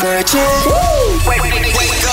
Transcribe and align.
Virgin. 0.00 0.38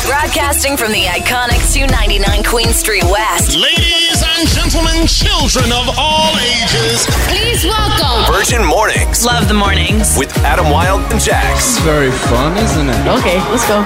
Broadcasting 0.07 0.75
from 0.77 0.91
the 0.91 1.05
iconic 1.05 1.61
299 1.73 2.43
Queen 2.43 2.67
Street 2.73 3.03
West. 3.03 3.55
Ladies 3.55 4.23
and 4.23 4.47
gentlemen, 4.49 5.05
children 5.05 5.71
of 5.71 5.93
all 5.97 6.33
ages, 6.37 7.05
Please 7.29 7.63
welcome. 7.63 8.33
Virgin 8.33 8.65
Mornings 8.65 9.23
Love 9.23 9.47
the 9.47 9.53
mornings. 9.53 10.17
with 10.17 10.35
Adam 10.39 10.71
Wilde 10.71 11.01
and 11.11 11.21
Jax. 11.21 11.77
Very 11.79 12.11
fun, 12.11 12.57
isn't 12.57 12.89
it? 12.89 13.07
Okay, 13.19 13.37
let's 13.51 13.67
go. 13.67 13.85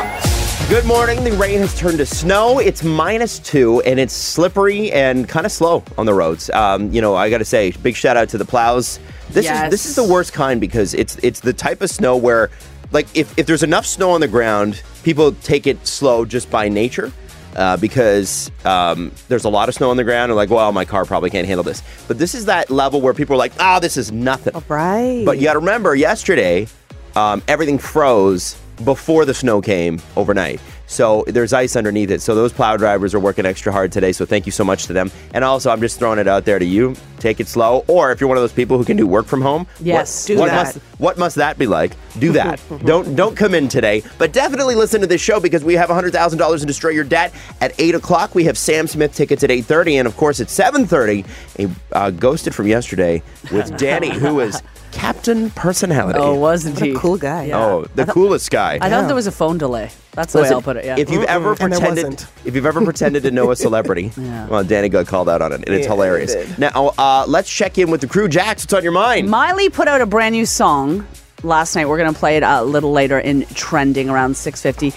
Good 0.70 0.86
morning. 0.86 1.24
The 1.24 1.32
rain 1.34 1.60
has 1.60 1.78
turned 1.78 1.98
to 1.98 2.06
snow. 2.06 2.60
It's 2.60 2.84
minus 2.84 3.40
two, 3.40 3.82
and 3.82 4.00
it's 4.00 4.14
slippery 4.14 4.92
and 4.92 5.28
kind 5.28 5.46
of 5.46 5.52
slow 5.52 5.84
on 5.98 6.06
the 6.06 6.14
roads. 6.14 6.50
Um, 6.52 6.92
you 6.94 7.02
know, 7.02 7.16
I 7.16 7.30
got 7.30 7.40
to 7.40 7.46
say, 7.46 7.72
big 7.72 7.96
shout 7.96 8.16
out 8.18 8.30
to 8.30 8.38
the 8.38 8.46
plows. 8.46 9.00
This 9.32 9.46
Yes. 9.46 9.66
is 9.66 9.72
this 9.72 9.86
is 9.86 9.96
the 9.96 10.04
worst 10.12 10.34
kind 10.34 10.60
because 10.62 10.94
it's 10.96 11.18
it's 11.22 11.40
the 11.40 11.54
type 11.54 11.82
of 11.82 11.90
snow 11.92 12.18
where, 12.18 12.50
like, 12.92 13.08
if 13.16 13.38
if 13.38 13.46
there's 13.46 13.64
enough 13.64 13.86
snow 13.86 14.12
on 14.12 14.22
the 14.22 14.28
ground, 14.28 14.82
people 15.04 15.32
take 15.32 15.68
it 15.68 15.86
slow 15.88 16.26
just 16.26 16.50
by 16.50 16.70
nature. 16.70 17.12
Uh, 17.56 17.76
because 17.78 18.52
um, 18.64 19.12
there's 19.28 19.44
a 19.44 19.50
lot 19.50 19.68
of 19.68 19.76
snow 19.76 19.90
on 19.90 19.98
the 19.98 20.04
ground, 20.04 20.32
and 20.32 20.38
like, 20.38 20.52
well, 20.52 20.72
my 20.72 20.86
car 20.86 21.04
probably 21.04 21.32
can't 21.32 21.48
handle 21.48 21.64
this. 21.64 21.82
But 22.08 22.20
this 22.20 22.36
is 22.36 22.46
that 22.46 22.70
level 22.70 23.02
where 23.02 23.14
people 23.14 23.34
are 23.34 23.40
like, 23.40 23.54
"Ah, 23.60 23.80
this 23.80 23.98
is 23.98 24.12
nothing." 24.12 24.54
Right. 24.70 25.24
But 25.26 25.40
you 25.40 25.46
got 25.46 25.54
to 25.54 25.60
remember, 25.60 25.96
yesterday, 25.96 26.68
um, 27.16 27.42
everything 27.48 27.80
froze 27.80 28.56
before 28.86 29.26
the 29.26 29.34
snow 29.34 29.62
came 29.62 30.00
overnight. 30.16 30.62
So 30.90 31.24
there's 31.28 31.54
ice 31.54 31.76
underneath 31.76 32.10
it. 32.10 32.20
So 32.20 32.34
those 32.34 32.52
plow 32.52 32.76
drivers 32.76 33.14
are 33.14 33.20
working 33.20 33.46
extra 33.46 33.72
hard 33.72 33.92
today. 33.92 34.12
So 34.12 34.26
thank 34.26 34.48
you 34.48 34.52
so 34.52 34.64
much 34.64 34.88
to 34.88 34.94
them. 34.94 35.12
And 35.36 35.44
also, 35.44 35.70
I'm 35.70 35.82
just 35.82 36.00
throwing 36.00 36.18
it 36.18 36.28
out 36.28 36.46
there 36.46 36.58
to 36.58 36.66
you: 36.66 36.96
take 37.20 37.40
it 37.40 37.48
slow. 37.48 37.86
Or 37.88 38.12
if 38.12 38.20
you're 38.20 38.28
one 38.28 38.38
of 38.38 38.42
those 38.44 38.52
people 38.52 38.76
who 38.80 38.84
can 38.84 38.98
do 38.98 39.06
work 39.06 39.28
from 39.28 39.40
home, 39.42 39.68
Yes. 39.80 40.28
what, 40.28 40.36
Do 40.36 40.40
what 40.42 40.46
that. 40.48 40.56
must 40.66 40.78
what 40.98 41.18
must 41.20 41.36
that 41.36 41.60
be 41.60 41.68
like? 41.68 41.94
Do 42.18 42.32
that. 42.40 42.60
don't 42.86 43.16
don't 43.16 43.36
come 43.38 43.54
in 43.54 43.68
today, 43.68 44.02
but 44.18 44.34
definitely 44.34 44.74
listen 44.74 45.00
to 45.02 45.08
this 45.08 45.22
show 45.22 45.40
because 45.40 45.64
we 45.64 45.76
have 45.76 45.90
hundred 45.90 46.12
thousand 46.12 46.40
dollars 46.40 46.62
in 46.64 46.68
destroy 46.68 46.90
your 46.90 47.04
debt 47.04 47.34
at 47.62 47.72
eight 47.80 47.94
o'clock. 47.94 48.34
We 48.34 48.46
have 48.46 48.58
Sam 48.58 48.88
Smith 48.88 49.14
tickets 49.14 49.44
at 49.44 49.52
eight 49.52 49.66
thirty, 49.66 49.98
and 49.98 50.08
of 50.08 50.18
course 50.18 50.40
at 50.40 50.50
seven 50.50 50.88
thirty, 50.88 51.24
a 51.60 51.70
uh, 51.92 52.10
ghosted 52.10 52.56
from 52.56 52.66
yesterday 52.66 53.22
with 53.52 53.78
Danny, 53.78 54.10
who 54.10 54.40
is 54.40 54.60
Captain 54.92 55.50
Personality. 55.52 56.20
Oh, 56.20 56.36
wasn't 56.36 56.76
What 56.76 56.86
he? 56.86 56.92
a 56.94 56.98
cool 56.98 57.18
guy. 57.18 57.46
Yeah. 57.46 57.60
Oh, 57.64 57.86
the 57.96 58.06
coolest 58.06 58.50
guy. 58.52 58.78
I 58.82 58.90
thought 58.90 59.06
there 59.08 59.16
was 59.16 59.28
a 59.28 59.32
phone 59.32 59.58
delay. 59.58 59.92
That's 60.14 60.34
the 60.34 60.40
way 60.40 60.42
Listen, 60.44 60.56
I'll 60.56 60.62
put 60.62 60.78
it. 60.78 60.86
Yeah. 60.86 60.96
If 60.98 61.10
you've 61.12 61.24
ever 61.26 61.52
and 61.60 61.72
there 61.72 61.80
pretended, 61.80 62.06
wasn't. 62.06 62.28
if 62.46 62.56
you've 62.56 62.66
ever 62.66 62.84
pretended 62.84 63.24
to 63.24 63.32
know 63.32 63.52
a 63.52 63.56
celebrity, 63.56 64.12
Yeah. 64.18 64.48
well, 64.48 64.64
Danny 64.64 64.90
got 64.90 65.08
called 65.08 65.30
out 65.30 65.42
on 65.42 65.52
it, 65.54 65.64
and 65.66 65.70
it's 65.76 65.86
Yeah, 65.86 65.92
hilarious. 65.94 66.34
he 66.34 66.40
did. 66.42 66.60
Now, 66.60 66.94
uh, 66.98 67.26
let's 67.28 67.50
check 67.50 67.78
in 67.78 67.90
with 67.92 68.02
the 68.02 68.08
crew. 68.08 68.28
Jax, 68.28 68.64
what's 68.64 68.74
on 68.74 68.84
your 68.84 68.92
mind? 68.92 69.30
Miley 69.30 69.70
put 69.70 69.88
out 69.88 70.02
a 70.02 70.06
brand 70.06 70.34
new 70.34 70.46
song 70.46 71.06
last 71.44 71.76
night. 71.76 71.88
We're 71.88 71.98
gonna 71.98 72.12
play 72.14 72.38
it 72.38 72.44
a 72.44 72.64
little 72.64 72.92
later 72.92 73.20
in 73.20 73.46
trending 73.54 74.10
around 74.10 74.34
6:50. 74.36 74.94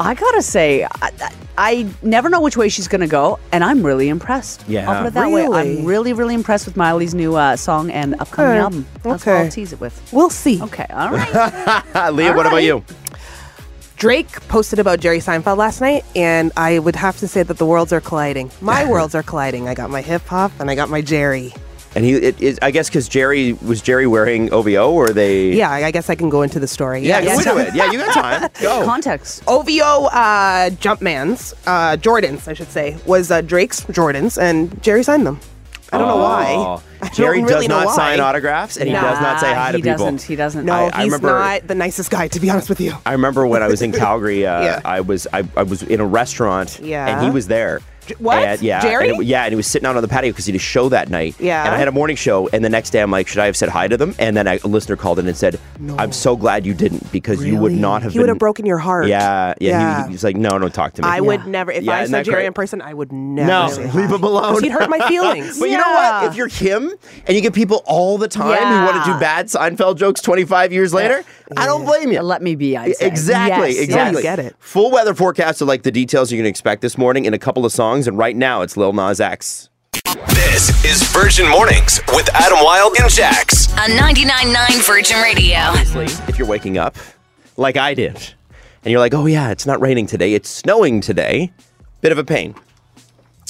I 0.00 0.14
gotta 0.14 0.42
say, 0.42 0.84
I, 0.84 1.10
I 1.58 1.88
never 2.02 2.28
know 2.28 2.40
which 2.40 2.56
way 2.56 2.68
she's 2.68 2.88
gonna 2.88 3.06
go, 3.06 3.38
and 3.52 3.62
I'm 3.62 3.84
really 3.84 4.08
impressed. 4.08 4.64
Yeah. 4.68 4.90
I'll 4.90 5.02
put 5.02 5.08
it 5.08 5.14
that 5.14 5.30
way. 5.30 5.42
Really? 5.42 5.78
I'm 5.78 5.84
really, 5.84 6.12
really 6.12 6.34
impressed 6.34 6.66
with 6.66 6.76
Miley's 6.76 7.14
new 7.14 7.34
uh, 7.36 7.56
song 7.56 7.90
and 7.90 8.14
upcoming 8.20 8.52
Okay. 8.52 8.60
album. 8.60 8.86
That's 9.02 9.26
what 9.26 9.36
I'll 9.36 9.50
tease 9.50 9.72
it 9.72 9.80
with. 9.80 10.10
We'll 10.12 10.30
see. 10.30 10.62
Okay, 10.62 10.86
all 10.90 11.10
right. 11.10 12.12
Leah, 12.14 12.34
what 12.34 12.46
about 12.46 12.62
you? 12.62 12.82
Drake 13.96 14.30
posted 14.48 14.78
about 14.78 14.98
Jerry 15.00 15.18
Seinfeld 15.18 15.58
last 15.58 15.82
night, 15.82 16.04
and 16.16 16.52
I 16.56 16.78
would 16.78 16.96
have 16.96 17.18
to 17.18 17.28
say 17.28 17.42
that 17.42 17.58
the 17.58 17.66
worlds 17.66 17.92
are 17.92 18.00
colliding. 18.00 18.50
My 18.62 18.84
worlds 18.90 19.14
are 19.14 19.22
colliding. 19.22 19.68
I 19.68 19.74
got 19.74 19.90
my 19.90 20.00
hip 20.00 20.22
hop 20.22 20.52
and 20.58 20.70
I 20.70 20.74
got 20.74 20.88
my 20.88 21.02
Jerry. 21.02 21.52
And 21.94 22.04
he, 22.04 22.12
it 22.14 22.40
is, 22.40 22.58
I 22.62 22.70
guess, 22.70 22.88
because 22.88 23.08
Jerry 23.08 23.52
was 23.54 23.82
Jerry 23.82 24.06
wearing 24.06 24.52
OVO, 24.52 24.92
or 24.92 25.08
they? 25.10 25.50
Yeah, 25.52 25.70
I 25.70 25.86
I 25.86 25.90
guess 25.90 26.08
I 26.08 26.14
can 26.14 26.28
go 26.30 26.42
into 26.42 26.60
the 26.60 26.68
story. 26.68 27.00
yeah, 27.00 27.20
go 27.24 27.32
into 27.32 27.56
it. 27.58 27.74
Yeah, 27.74 27.90
you 27.90 27.98
got 27.98 28.14
time. 28.14 28.48
Go. 28.62 28.84
Context. 28.84 29.42
OVO 29.48 30.06
uh, 30.06 30.70
Jumpman's, 30.70 31.52
uh, 31.66 31.96
Jordans, 31.96 32.46
I 32.46 32.52
should 32.52 32.70
say, 32.70 32.96
was 33.06 33.30
uh, 33.32 33.40
Drake's 33.40 33.80
Jordans, 33.86 34.40
and 34.40 34.80
Jerry 34.82 35.02
signed 35.02 35.26
them. 35.26 35.40
I 35.92 35.98
don't 35.98 36.06
know 36.06 36.18
why. 36.18 36.54
Oh. 36.56 36.82
I 37.02 37.06
don't 37.06 37.14
Jerry 37.14 37.42
really 37.42 37.66
does 37.66 37.86
not 37.86 37.94
sign 37.96 38.20
autographs, 38.20 38.76
and 38.76 38.86
he 38.86 38.94
does 38.94 39.20
not 39.20 39.40
say 39.40 39.52
hi 39.52 39.72
to 39.72 39.78
people. 39.78 39.90
he 39.90 39.92
people. 39.94 40.04
doesn't. 40.06 40.22
He 40.22 40.36
doesn't. 40.36 40.64
No, 40.64 40.72
I- 40.74 40.90
I 40.92 41.02
he's 41.02 41.12
remember- 41.12 41.28
not 41.40 41.66
the 41.66 41.74
nicest 41.74 42.10
guy, 42.12 42.28
to 42.28 42.38
be 42.38 42.48
honest 42.50 42.68
with 42.68 42.80
you. 42.80 42.94
I 43.04 43.12
remember 43.12 43.44
when 43.48 43.64
I 43.64 43.66
was 43.66 43.82
in 43.82 43.90
Calgary. 44.04 44.46
Uh, 44.46 44.62
Yeah. 44.62 44.80
I 44.84 45.00
was 45.00 45.26
I, 45.32 45.42
I 45.56 45.64
was 45.64 45.82
in 45.82 45.98
a 45.98 46.06
restaurant, 46.06 46.78
Yeah. 46.80 47.08
and 47.08 47.24
he 47.24 47.30
was 47.30 47.48
there. 47.48 47.80
What? 48.18 48.38
And, 48.38 48.62
yeah, 48.62 48.80
Jerry? 48.80 49.10
and 49.10 49.20
it- 49.20 49.26
yeah, 49.26 49.44
and 49.44 49.52
he 49.52 49.56
was 49.56 49.66
sitting 49.66 49.86
out 49.86 49.96
on 49.96 50.02
the 50.02 50.08
patio 50.08 50.30
because 50.30 50.46
he 50.46 50.52
had 50.52 50.56
a 50.60 50.62
show 50.62 50.88
that 50.88 51.08
night. 51.10 51.36
Yeah. 51.38 51.64
and 51.64 51.74
I 51.74 51.78
had 51.78 51.88
a 51.88 51.92
morning 51.92 52.16
show, 52.16 52.48
and 52.52 52.64
the 52.64 52.68
next 52.68 52.90
day 52.90 53.00
I'm 53.02 53.10
like, 53.10 53.28
should 53.28 53.38
I 53.40 53.46
have 53.46 53.56
said 53.56 53.68
hi 53.68 53.88
to 53.88 53.96
them? 53.96 54.14
And 54.18 54.36
then 54.36 54.46
I, 54.48 54.58
a 54.64 54.68
listener 54.68 54.96
called 54.96 55.18
in 55.18 55.26
and 55.28 55.36
said, 55.36 55.58
I'm 55.98 56.12
so 56.12 56.36
glad 56.36 56.66
you 56.66 56.74
didn't 56.74 57.10
because 57.12 57.44
you 57.44 57.56
would 57.56 57.72
not 57.72 58.02
have. 58.02 58.12
He 58.12 58.18
would 58.18 58.28
have 58.28 58.38
broken 58.38 58.66
your 58.66 58.78
heart. 58.78 59.06
Yeah, 59.06 59.54
yeah. 59.60 59.70
Yeah. 59.70 60.02
He, 60.02 60.08
he 60.08 60.12
was 60.12 60.24
like, 60.24 60.36
no, 60.36 60.50
don't 60.58 60.72
talk 60.74 60.94
to 60.94 61.02
me. 61.02 61.08
I 61.08 61.20
would 61.20 61.46
never, 61.46 61.70
if 61.72 61.84
Yeah, 61.84 61.92
I 61.96 62.02
isn't 62.02 62.14
saw 62.14 62.22
Jerry 62.22 62.36
great? 62.42 62.46
in 62.46 62.52
person, 62.52 62.80
I 62.82 62.92
would 62.94 63.12
never. 63.12 63.48
No, 63.48 63.68
say 63.68 63.82
leave 63.84 63.92
hi. 64.10 64.14
him 64.16 64.22
alone. 64.24 64.62
He'd 64.62 64.72
hurt 64.72 64.90
my 64.90 64.98
feelings. 65.08 65.58
But 65.58 65.70
you 65.70 65.78
know 65.78 65.90
what? 65.90 66.24
If 66.24 66.36
you're 66.36 66.48
him 66.48 66.92
and 67.26 67.36
you 67.36 67.40
get 67.40 67.54
people 67.54 67.82
all 67.86 68.18
the 68.18 68.28
time 68.28 68.58
who 68.66 68.92
want 68.92 69.04
to 69.04 69.12
do 69.12 69.18
bad 69.20 69.46
Seinfeld 69.46 69.96
jokes 69.96 70.20
25 70.20 70.72
years 70.72 70.92
later, 70.94 71.24
I 71.56 71.66
don't 71.66 71.84
blame 71.84 72.12
you. 72.12 72.20
Let 72.22 72.42
me 72.42 72.54
be. 72.54 72.76
I 72.76 72.92
say. 72.92 73.06
Exactly, 73.06 73.70
Yes, 73.74 73.80
exactly. 73.84 74.22
yes. 74.22 74.36
get 74.36 74.38
it. 74.44 74.56
Full 74.60 74.90
weather 74.90 75.14
forecast 75.14 75.60
of 75.60 75.68
like 75.68 75.82
the 75.82 75.90
details 75.90 76.30
you 76.30 76.38
can 76.38 76.46
expect 76.46 76.80
this 76.82 76.96
morning 76.96 77.24
in 77.24 77.34
a 77.34 77.38
couple 77.38 77.64
of 77.64 77.72
songs, 77.72 78.06
and 78.06 78.16
right 78.16 78.36
now 78.36 78.62
it's 78.62 78.76
Lil 78.76 78.92
Nas 78.92 79.20
X. 79.20 79.68
This 80.28 80.84
is 80.84 81.02
Virgin 81.10 81.48
Mornings 81.50 82.00
with 82.14 82.28
Adam 82.34 82.58
Wilde 82.62 82.96
and 83.00 83.10
Jax. 83.10 83.72
On 83.78 83.88
99.9 83.90 84.86
Virgin 84.86 85.20
Radio. 85.22 85.56
Honestly, 85.58 86.04
if 86.28 86.38
you're 86.38 86.48
waking 86.48 86.78
up 86.78 86.96
like 87.56 87.76
I 87.76 87.94
did, 87.94 88.16
and 88.84 88.90
you're 88.90 89.00
like, 89.00 89.14
oh 89.14 89.26
yeah, 89.26 89.50
it's 89.50 89.66
not 89.66 89.80
raining 89.80 90.06
today, 90.06 90.34
it's 90.34 90.48
snowing 90.48 91.00
today, 91.00 91.52
bit 92.00 92.12
of 92.12 92.18
a 92.18 92.24
pain. 92.24 92.54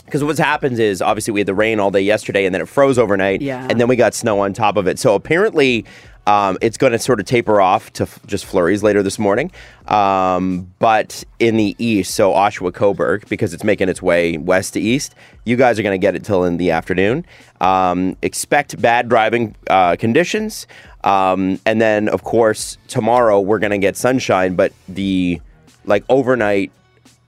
Because 0.04 0.24
what 0.24 0.36
happens 0.38 0.80
is 0.80 1.00
obviously 1.00 1.32
we 1.32 1.40
had 1.40 1.46
the 1.46 1.54
rain 1.54 1.78
all 1.78 1.90
day 1.92 2.00
yesterday, 2.00 2.44
and 2.44 2.52
then 2.54 2.60
it 2.62 2.68
froze 2.68 2.98
overnight, 2.98 3.40
Yeah. 3.42 3.66
and 3.70 3.78
then 3.80 3.86
we 3.86 3.94
got 3.94 4.12
snow 4.14 4.40
on 4.40 4.52
top 4.52 4.76
of 4.76 4.88
it. 4.88 4.98
So 4.98 5.14
apparently, 5.14 5.84
um, 6.30 6.58
it's 6.60 6.76
going 6.76 6.92
to 6.92 6.98
sort 6.98 7.18
of 7.18 7.26
taper 7.26 7.60
off 7.60 7.92
to 7.94 8.04
f- 8.04 8.20
just 8.24 8.44
flurries 8.44 8.84
later 8.84 9.02
this 9.02 9.18
morning. 9.18 9.50
Um, 9.88 10.72
but 10.78 11.24
in 11.40 11.56
the 11.56 11.74
east, 11.78 12.14
so 12.14 12.32
Oshawa 12.32 12.70
Cobourg, 12.70 13.28
because 13.28 13.52
it's 13.52 13.64
making 13.64 13.88
its 13.88 14.00
way 14.00 14.36
west 14.36 14.74
to 14.74 14.80
east, 14.80 15.16
you 15.44 15.56
guys 15.56 15.76
are 15.80 15.82
going 15.82 15.98
to 15.98 16.06
get 16.06 16.14
it 16.14 16.22
till 16.22 16.44
in 16.44 16.56
the 16.56 16.70
afternoon. 16.70 17.26
Um, 17.60 18.16
expect 18.22 18.80
bad 18.80 19.08
driving 19.08 19.56
uh, 19.68 19.96
conditions. 19.96 20.68
Um, 21.02 21.58
and 21.66 21.80
then, 21.80 22.08
of 22.08 22.22
course, 22.22 22.78
tomorrow 22.86 23.40
we're 23.40 23.58
going 23.58 23.72
to 23.72 23.78
get 23.78 23.96
sunshine, 23.96 24.54
but 24.54 24.72
the 24.88 25.40
like 25.84 26.04
overnight 26.08 26.70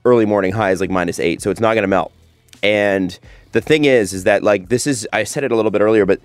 early 0.05 0.25
morning 0.25 0.53
high 0.53 0.71
is 0.71 0.79
like 0.79 0.89
minus 0.89 1.19
eight, 1.19 1.41
so 1.41 1.51
it's 1.51 1.59
not 1.59 1.73
going 1.73 1.83
to 1.83 1.89
melt. 1.89 2.13
And 2.61 3.19
the 3.51 3.59
thing 3.59 3.83
is, 3.83 4.13
is 4.13 4.23
that 4.23 4.43
like 4.43 4.69
this 4.69 4.87
is 4.87 5.05
I 5.11 5.25
said 5.25 5.43
it 5.43 5.51
a 5.51 5.57
little 5.57 5.71
bit 5.71 5.81
earlier, 5.81 6.05
but 6.05 6.21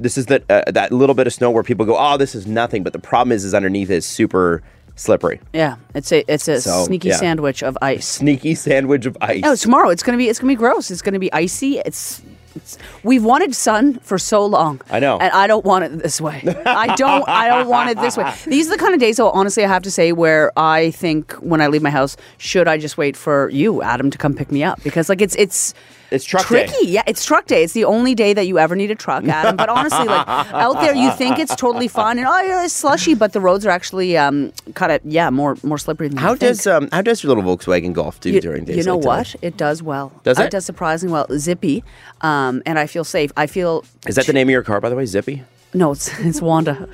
this 0.00 0.18
is 0.18 0.26
that 0.26 0.42
uh, 0.50 0.62
that 0.70 0.92
little 0.92 1.14
bit 1.14 1.26
of 1.26 1.32
snow 1.32 1.50
where 1.50 1.62
people 1.62 1.86
go, 1.86 1.96
oh, 1.98 2.16
this 2.16 2.34
is 2.34 2.46
nothing, 2.46 2.82
but 2.82 2.92
the 2.92 2.98
problem 2.98 3.32
is, 3.32 3.44
is 3.44 3.54
underneath 3.54 3.90
is 3.90 4.04
super 4.06 4.62
slippery, 4.96 5.40
Yeah, 5.52 5.76
it's 5.94 6.12
a 6.12 6.24
it's 6.32 6.46
a 6.46 6.60
So, 6.60 6.84
sneaky 6.84 7.08
yeah. 7.08 7.16
sandwich 7.16 7.62
of 7.62 7.76
ice. 7.82 8.06
sneaky 8.06 8.54
sandwich 8.54 9.06
of 9.06 9.16
ice. 9.20 9.42
Oh, 9.44 9.56
tomorrow 9.56 9.88
it's 9.90 10.02
gonna 10.04 10.18
be 10.18 10.28
it's 10.28 10.38
gonna 10.38 10.52
be 10.52 10.56
gross. 10.56 10.90
It's 10.90 11.02
gonna 11.02 11.18
be 11.18 11.32
icy. 11.32 11.78
It's, 11.78 12.22
it's 12.54 12.78
we've 13.02 13.24
wanted 13.24 13.56
sun 13.56 13.98
for 13.98 14.18
so 14.18 14.46
long. 14.46 14.80
I 14.88 15.00
know. 15.00 15.18
and 15.18 15.32
I 15.32 15.48
don't 15.48 15.64
want 15.64 15.84
it 15.84 15.98
this 16.00 16.20
way. 16.20 16.40
I 16.64 16.94
don't. 16.94 17.28
I 17.28 17.48
don't 17.48 17.68
want 17.68 17.90
it 17.90 18.00
this 18.00 18.16
way. 18.16 18.32
These 18.46 18.68
are 18.68 18.70
the 18.70 18.78
kind 18.78 18.94
of 18.94 19.00
days, 19.00 19.16
though. 19.16 19.30
Honestly, 19.30 19.64
I 19.64 19.68
have 19.68 19.82
to 19.82 19.90
say, 19.90 20.12
where 20.12 20.52
I 20.56 20.92
think 20.92 21.32
when 21.42 21.60
I 21.60 21.66
leave 21.66 21.82
my 21.82 21.90
house, 21.90 22.16
should 22.38 22.68
I 22.68 22.78
just 22.78 22.96
wait 22.96 23.16
for 23.16 23.50
you, 23.50 23.82
Adam, 23.82 24.08
to 24.12 24.18
come 24.18 24.34
pick 24.34 24.52
me 24.52 24.62
up? 24.62 24.80
Because 24.84 25.08
like 25.08 25.20
it's 25.20 25.34
it's. 25.34 25.74
It's 26.10 26.24
truck 26.24 26.48
day. 26.48 26.66
tricky. 26.66 26.86
Yeah, 26.88 27.02
it's 27.06 27.24
truck 27.24 27.46
day. 27.46 27.64
It's 27.64 27.72
the 27.72 27.84
only 27.84 28.14
day 28.14 28.32
that 28.34 28.46
you 28.46 28.58
ever 28.58 28.76
need 28.76 28.90
a 28.90 28.94
truck, 28.94 29.24
Adam. 29.24 29.56
But 29.56 29.68
honestly, 29.68 30.04
like 30.06 30.26
out 30.52 30.80
there, 30.80 30.94
you 30.94 31.10
think 31.12 31.38
it's 31.38 31.54
totally 31.56 31.88
fine 31.88 32.18
and 32.18 32.26
oh 32.26 32.40
yeah, 32.42 32.64
it's 32.64 32.74
slushy, 32.74 33.14
but 33.14 33.32
the 33.32 33.40
roads 33.40 33.64
are 33.66 33.70
actually 33.70 34.16
um 34.16 34.52
kind 34.74 34.92
of 34.92 35.00
yeah 35.04 35.30
more 35.30 35.56
more 35.62 35.78
slippery 35.78 36.08
than 36.08 36.18
how 36.18 36.34
does 36.34 36.66
um 36.66 36.88
how 36.92 37.02
does 37.02 37.22
your 37.22 37.34
little 37.34 37.56
Volkswagen 37.56 37.92
Golf 37.92 38.20
do 38.20 38.30
You, 38.30 38.40
during 38.40 38.64
days? 38.64 38.76
you 38.76 38.84
know 38.84 38.98
like 38.98 39.26
today? 39.26 39.38
what? 39.40 39.44
It 39.54 39.56
does 39.56 39.82
well. 39.82 40.12
Does 40.24 40.38
Uh, 40.38 40.42
it? 40.42 40.46
It 40.46 40.50
does 40.52 40.64
surprisingly 40.66 41.12
well. 41.12 41.26
Zippy, 41.36 41.82
um, 42.20 42.62
and 42.66 42.78
I 42.78 42.86
feel 42.86 43.04
safe. 43.04 43.32
I 43.36 43.46
feel 43.46 43.84
Is 44.06 44.14
that 44.16 44.26
the 44.26 44.32
name 44.32 44.48
of 44.48 44.52
your 44.52 44.62
car, 44.62 44.80
by 44.80 44.88
the 44.88 44.96
way? 44.96 45.06
Zippy. 45.06 45.42
no. 45.72 45.92
It's 45.92 46.08
it's 46.20 46.40
Wanda. 46.42 46.88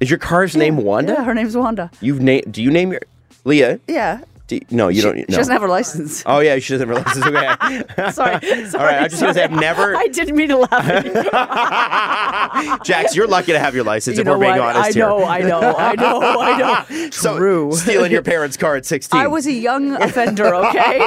Is 0.00 0.10
your 0.10 0.18
car's 0.18 0.56
name 0.56 0.78
Wanda? 0.78 1.12
Yeah, 1.12 1.24
her 1.24 1.34
name's 1.34 1.56
Wanda. 1.56 1.90
You've 2.00 2.20
named? 2.20 2.52
Do 2.52 2.62
you 2.62 2.70
name 2.70 2.92
your 2.92 3.02
Leah? 3.44 3.78
Yeah. 3.86 4.20
Do 4.52 4.56
you- 4.56 4.76
no, 4.76 4.88
you 4.88 5.00
She, 5.00 5.06
don't. 5.06 5.16
she 5.16 5.24
doesn't 5.24 5.52
have 5.52 5.62
her 5.62 5.68
license. 5.68 6.22
Oh 6.26 6.40
yeah, 6.40 6.58
she 6.58 6.74
doesn't 6.74 6.86
have 6.88 6.98
her 6.98 7.02
license. 7.04 7.24
Okay. 7.26 8.10
sorry, 8.12 8.40
sorry. 8.68 8.74
All 8.74 8.84
right, 8.84 9.02
I'm 9.02 9.08
just 9.10 9.22
gonna 9.22 9.32
say 9.32 9.44
I've 9.44 9.50
never. 9.50 9.96
I 9.96 10.08
didn't 10.08 10.36
mean 10.36 10.48
to 10.50 10.58
laugh. 10.58 10.72
At 10.72 11.04
you. 11.06 12.78
Jax, 12.84 13.16
you're 13.16 13.26
lucky 13.26 13.52
to 13.52 13.58
have 13.58 13.74
your 13.74 13.84
license. 13.84 14.16
You 14.16 14.20
if 14.22 14.26
we're 14.28 14.34
know 14.34 14.40
being 14.40 14.52
what? 14.58 14.76
honest 14.76 14.96
I 14.96 15.00
know, 15.00 15.18
here. 15.18 15.26
I 15.26 15.40
know, 15.40 15.60
I 15.76 15.94
know, 15.94 16.20
I 16.40 16.58
know. 16.58 17.10
So, 17.10 17.38
True. 17.38 17.72
stealing 17.72 18.12
your 18.12 18.22
parents' 18.22 18.56
car 18.58 18.76
at 18.76 18.84
16. 18.84 19.18
I 19.18 19.26
was 19.26 19.46
a 19.46 19.52
young 19.52 19.94
offender, 19.94 20.54
okay? 20.54 20.98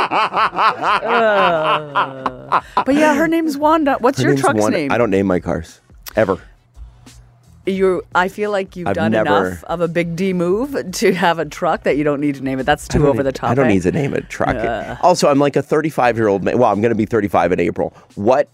Uh, 1.25 2.61
but 2.85 2.95
yeah, 2.95 3.15
her 3.15 3.27
name's 3.27 3.57
Wanda. 3.57 3.97
What's 3.99 4.19
Her 4.21 4.29
your 4.29 4.37
truck's 4.37 4.59
Wanda. 4.59 4.77
name? 4.77 4.91
I 4.91 4.97
don't 4.97 5.09
name 5.09 5.27
my 5.27 5.39
cars 5.39 5.81
ever. 6.15 6.39
You, 7.65 8.03
I 8.13 8.27
feel 8.27 8.51
like 8.51 8.75
you've 8.75 8.87
I've 8.87 8.95
done 8.95 9.11
never- 9.11 9.47
enough 9.47 9.63
of 9.65 9.81
a 9.81 9.87
big 9.87 10.15
D 10.15 10.33
move 10.33 10.91
to 10.93 11.13
have 11.13 11.39
a 11.39 11.45
truck 11.45 11.83
that 11.83 11.97
you 11.97 12.03
don't 12.03 12.21
need 12.21 12.35
to 12.35 12.43
name 12.43 12.59
it. 12.59 12.63
That's 12.63 12.87
too 12.87 13.07
over 13.07 13.17
need- 13.17 13.27
the 13.27 13.31
top. 13.31 13.49
I 13.49 13.55
don't 13.55 13.65
eh? 13.65 13.69
need 13.73 13.81
to 13.83 13.91
name 13.91 14.13
a 14.13 14.21
truck. 14.21 15.03
Also, 15.03 15.29
I'm 15.29 15.39
like 15.39 15.55
a 15.55 15.61
35 15.61 16.17
year 16.17 16.27
old 16.27 16.43
man. 16.43 16.57
Well, 16.57 16.71
I'm 16.71 16.81
going 16.81 16.91
to 16.91 16.95
be 16.95 17.05
35 17.05 17.51
in 17.53 17.59
April. 17.59 17.93
What? 18.15 18.49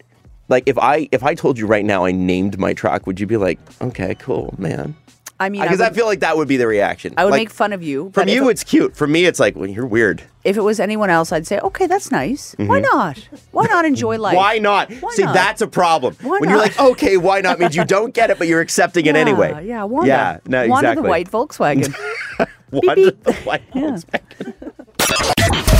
Like 0.48 0.64
if 0.66 0.78
I 0.78 1.08
if 1.12 1.24
I 1.24 1.34
told 1.34 1.58
you 1.58 1.66
right 1.66 1.86
now 1.86 2.04
I 2.06 2.12
named 2.12 2.58
my 2.60 2.74
truck, 2.74 3.08
would 3.08 3.20
you 3.20 3.26
be 3.28 3.38
like, 3.38 3.60
okay, 3.82 4.16
cool, 4.16 4.54
man? 4.58 4.96
I 5.42 5.50
mean, 5.50 5.62
Because 5.62 5.82
I, 5.82 5.88
would, 5.88 5.96
feel 5.96 6.06
like 6.06 6.20
that 6.20 6.38
would 6.38 6.48
be 6.48 6.58
the 6.58 6.68
reaction. 6.68 7.16
I 7.18 7.26
would 7.26 7.32
Like, 7.32 7.40
make 7.42 7.50
fun 7.50 7.74
of 7.74 7.82
you. 7.82 8.12
From 8.14 8.28
you, 8.30 8.46
if, 8.46 8.52
it's 8.52 8.64
cute. 8.64 8.96
For 8.96 9.08
me, 9.08 9.26
it's 9.26 9.40
like, 9.40 9.56
well, 9.56 9.68
you're 9.68 9.88
weird. 9.88 10.22
if 10.44 10.56
it 10.56 10.62
was 10.62 10.80
anyone 10.80 11.10
else, 11.10 11.32
I'd 11.32 11.48
say, 11.48 11.60
okay, 11.60 11.88
that's 11.88 12.12
nice. 12.12 12.54
Why 12.60 12.80
not? 12.80 13.18
Why 13.52 13.66
not 13.66 13.86
enjoy 13.86 14.18
life? 14.20 14.34
Mm-hmm. 14.36 14.38
Why 14.38 14.58
not? 14.60 14.92
Why 15.02 15.12
See, 15.14 15.24
not? 15.24 15.34
that's 15.34 15.62
a 15.62 15.68
problem. 15.68 16.16
Why 16.22 16.38
when 16.40 16.50
you're 16.50 16.60
like, 16.60 16.80
okay, 16.80 17.18
why 17.18 17.42
not 17.42 17.60
means 17.60 17.76
you 17.76 17.84
don't 17.86 18.14
get 18.14 18.30
it, 18.30 18.38
but 18.38 18.48
you're 18.48 18.62
accepting 18.62 19.06
it 19.08 19.16
Yeah, 19.16 19.22
anyway. 19.22 19.66
Yeah, 19.66 19.84
Wanda. 19.86 20.08
Yeah, 20.08 20.38
no, 20.46 20.68
Wanda 20.68 20.92
exactly. 20.92 21.04
the 21.04 21.10
white 21.10 21.32
Volkswagen. 21.32 21.96
Wanda 22.72 22.96
beep. 22.96 23.24
the 23.24 23.34
white 23.34 23.70
Volkswagen. 23.72 24.54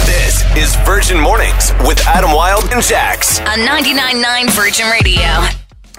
This 0.08 0.44
is 0.58 0.76
Virgin 0.86 1.20
Mornings 1.20 1.72
with 1.88 2.00
Adam 2.08 2.32
Wilde 2.32 2.66
and 2.74 2.82
Jax. 2.84 3.40
On 3.42 3.60
99.9 3.60 4.50
Virgin 4.52 4.90
Radio. 4.90 5.46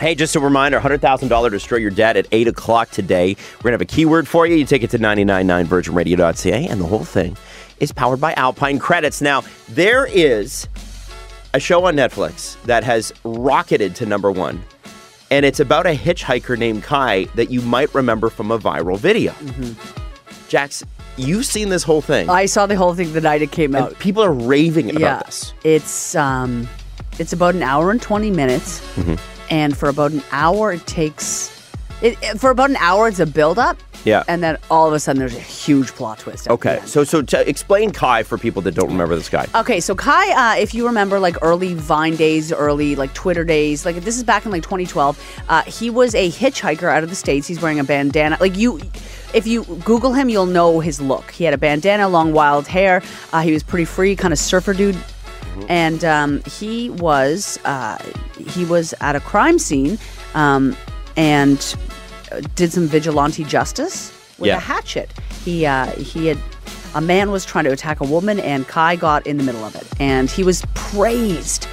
Hey, 0.02 0.16
just 0.16 0.34
a 0.34 0.40
reminder 0.40 0.80
$100,000 0.80 1.50
Destroy 1.52 1.78
Your 1.78 1.92
Debt 1.92 2.16
at 2.16 2.26
8 2.32 2.48
o'clock 2.48 2.90
today. 2.90 3.36
We're 3.58 3.70
going 3.70 3.70
to 3.70 3.74
have 3.74 3.80
a 3.82 3.84
keyword 3.84 4.26
for 4.26 4.48
you. 4.48 4.56
You 4.56 4.64
take 4.64 4.82
it 4.82 4.90
to 4.90 4.98
999virginradio.ca, 4.98 6.66
and 6.66 6.80
the 6.80 6.86
whole 6.86 7.04
thing 7.04 7.36
is 7.78 7.92
powered 7.92 8.20
by 8.20 8.32
Alpine 8.32 8.80
Credits. 8.80 9.22
Now, 9.22 9.44
there 9.68 10.06
is 10.06 10.66
a 11.54 11.60
show 11.60 11.84
on 11.84 11.94
Netflix 11.94 12.60
that 12.64 12.82
has 12.82 13.12
rocketed 13.22 13.94
to 13.94 14.04
number 14.04 14.32
one, 14.32 14.60
and 15.30 15.46
it's 15.46 15.60
about 15.60 15.86
a 15.86 15.94
hitchhiker 15.94 16.58
named 16.58 16.82
Kai 16.82 17.26
that 17.36 17.52
you 17.52 17.60
might 17.62 17.94
remember 17.94 18.28
from 18.28 18.50
a 18.50 18.58
viral 18.58 18.98
video. 18.98 19.32
Jax, 20.48 20.82
you've 21.16 21.46
seen 21.46 21.68
this 21.68 21.84
whole 21.84 22.00
thing. 22.00 22.28
I 22.28 22.46
saw 22.46 22.66
the 22.66 22.74
whole 22.74 22.96
thing 22.96 23.12
the 23.12 23.20
night 23.20 23.40
it 23.40 23.52
came 23.52 23.76
out. 23.76 23.96
people 24.00 24.24
are 24.24 24.32
raving 24.32 24.90
about 24.90 25.00
yeah, 25.00 25.22
this. 25.22 25.54
it's 25.62 26.16
um, 26.16 26.68
it's 27.20 27.32
about 27.32 27.54
an 27.54 27.62
hour 27.62 27.92
and 27.92 28.02
twenty 28.02 28.32
minutes, 28.32 28.80
Mm-hmm. 28.96 29.31
And 29.52 29.76
for 29.76 29.88
about 29.88 30.10
an 30.12 30.22
hour 30.32 30.72
it 30.72 30.84
takes. 30.86 31.50
It, 32.02 32.18
it- 32.22 32.40
for 32.40 32.50
about 32.50 32.70
an 32.70 32.76
hour, 32.76 33.06
it's 33.06 33.20
a 33.20 33.26
build 33.26 33.58
up. 33.60 33.76
Yeah. 34.04 34.24
And 34.26 34.42
then 34.42 34.56
all 34.68 34.88
of 34.88 34.92
a 34.94 34.98
sudden, 34.98 35.20
there's 35.20 35.36
a 35.36 35.38
huge 35.38 35.92
plot 35.92 36.18
twist. 36.18 36.46
at 36.46 36.48
the 36.48 36.54
Okay, 36.54 36.78
end. 36.78 36.88
so 36.88 37.04
so 37.04 37.22
to 37.22 37.48
explain 37.48 37.92
Kai 37.92 38.24
for 38.24 38.36
people 38.36 38.60
that 38.62 38.74
don't 38.74 38.88
remember 38.88 39.14
this 39.14 39.28
guy. 39.28 39.46
Okay, 39.54 39.78
so 39.78 39.94
Kai, 39.94 40.26
uh, 40.56 40.58
if 40.58 40.74
you 40.74 40.84
remember, 40.88 41.20
like 41.20 41.36
early 41.40 41.74
Vine 41.74 42.16
days, 42.16 42.50
early 42.52 42.96
like 42.96 43.14
Twitter 43.14 43.44
days, 43.44 43.86
like 43.86 43.94
this 44.02 44.16
is 44.16 44.24
back 44.24 44.44
in 44.44 44.50
like 44.50 44.64
2012. 44.64 45.44
Uh, 45.48 45.62
he 45.62 45.88
was 45.90 46.16
a 46.16 46.28
hitchhiker 46.32 46.90
out 46.90 47.04
of 47.04 47.10
the 47.10 47.14
states. 47.14 47.46
He's 47.46 47.62
wearing 47.62 47.78
a 47.78 47.84
bandana. 47.84 48.36
Like 48.40 48.56
you, 48.56 48.80
if 49.34 49.46
you 49.46 49.62
Google 49.84 50.12
him, 50.12 50.28
you'll 50.28 50.46
know 50.46 50.80
his 50.80 51.00
look. 51.00 51.30
He 51.30 51.44
had 51.44 51.54
a 51.54 51.58
bandana, 51.58 52.08
long 52.08 52.32
wild 52.32 52.66
hair. 52.66 53.02
Uh, 53.32 53.42
he 53.42 53.52
was 53.52 53.62
pretty 53.62 53.84
free, 53.84 54.16
kind 54.16 54.32
of 54.32 54.38
surfer 54.40 54.74
dude. 54.74 54.96
And 55.68 56.04
um, 56.04 56.42
he 56.44 56.90
was 56.90 57.58
uh, 57.64 57.98
he 58.48 58.64
was 58.64 58.94
at 59.00 59.14
a 59.16 59.20
crime 59.20 59.58
scene 59.58 59.98
um, 60.34 60.76
and 61.16 61.58
did 62.54 62.72
some 62.72 62.86
vigilante 62.86 63.44
justice 63.44 64.10
with 64.38 64.48
Yeah. 64.48 64.56
a 64.56 64.60
hatchet. 64.60 65.12
He 65.44 65.66
uh, 65.66 65.86
he 65.92 66.26
had 66.26 66.38
a 66.94 67.00
man 67.00 67.30
was 67.30 67.44
trying 67.44 67.64
to 67.64 67.72
attack 67.72 68.00
a 68.00 68.04
woman, 68.04 68.38
and 68.40 68.66
Kai 68.68 68.96
got 68.96 69.26
in 69.26 69.36
the 69.38 69.42
middle 69.44 69.64
of 69.64 69.74
it, 69.76 69.86
and 70.00 70.30
he 70.30 70.42
was 70.44 70.62
praised, 70.74 71.66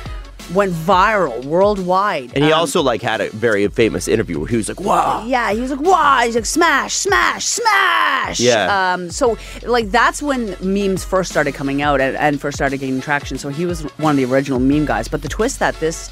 went 0.53 0.73
viral 0.73 1.43
worldwide. 1.45 2.31
And 2.35 2.43
he 2.43 2.51
Um, 2.51 2.59
also 2.59 2.81
like 2.81 3.01
had 3.01 3.21
a 3.21 3.29
very 3.29 3.67
famous 3.67 4.07
interview 4.07 4.39
where 4.39 4.47
he 4.47 4.57
was 4.57 4.67
like, 4.69 4.79
"Wow." 4.79 5.23
yeah, 5.25 5.51
he 5.53 5.59
was 5.61 5.71
like, 5.71 5.81
"Wow!" 5.81 6.21
He's 6.23 6.35
like, 6.35 6.45
"Smash, 6.45 6.93
smash, 6.95 7.45
smash!" 7.45 8.39
Yeah. 8.39 8.93
Um. 8.93 9.09
So, 9.11 9.37
like, 9.63 9.91
that's 9.91 10.21
when 10.21 10.55
memes 10.61 11.03
first 11.03 11.29
started 11.31 11.53
coming 11.53 11.81
out 11.81 12.01
and, 12.01 12.15
and 12.17 12.39
first 12.41 12.57
started 12.57 12.79
gaining 12.79 13.01
traction. 13.01 13.37
So 13.37 13.49
he 13.49 13.65
was 13.65 13.81
one 13.97 14.11
of 14.11 14.17
the 14.17 14.25
original 14.25 14.59
meme 14.59 14.85
guys. 14.85 15.07
But 15.07 15.21
the 15.21 15.29
twist 15.29 15.59
that 15.59 15.79
this, 15.79 16.09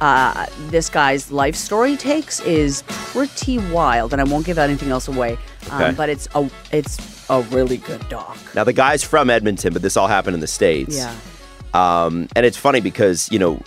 uh, 0.00 0.46
this 0.68 0.88
guy's 0.88 1.30
life 1.30 1.56
story 1.56 1.96
takes 1.96 2.40
is 2.40 2.82
pretty 2.88 3.58
wild, 3.58 4.12
and 4.12 4.20
I 4.20 4.24
won't 4.24 4.46
give 4.46 4.58
anything 4.58 4.90
else 4.90 5.08
away. 5.08 5.36
Okay. 5.66 5.84
Um, 5.86 5.94
but 5.94 6.08
it's 6.08 6.28
a 6.34 6.48
it's 6.72 6.98
a 7.28 7.42
really 7.50 7.76
good 7.76 8.08
doc. 8.08 8.36
Now 8.54 8.64
the 8.64 8.72
guy's 8.72 9.02
from 9.04 9.30
Edmonton, 9.30 9.72
but 9.72 9.82
this 9.82 9.96
all 9.96 10.08
happened 10.08 10.34
in 10.34 10.40
the 10.40 10.46
states. 10.46 10.96
Yeah. 10.96 11.14
Um, 11.74 12.28
and 12.36 12.44
it's 12.44 12.56
funny 12.56 12.80
because 12.80 13.30
you 13.30 13.38
know 13.38 13.60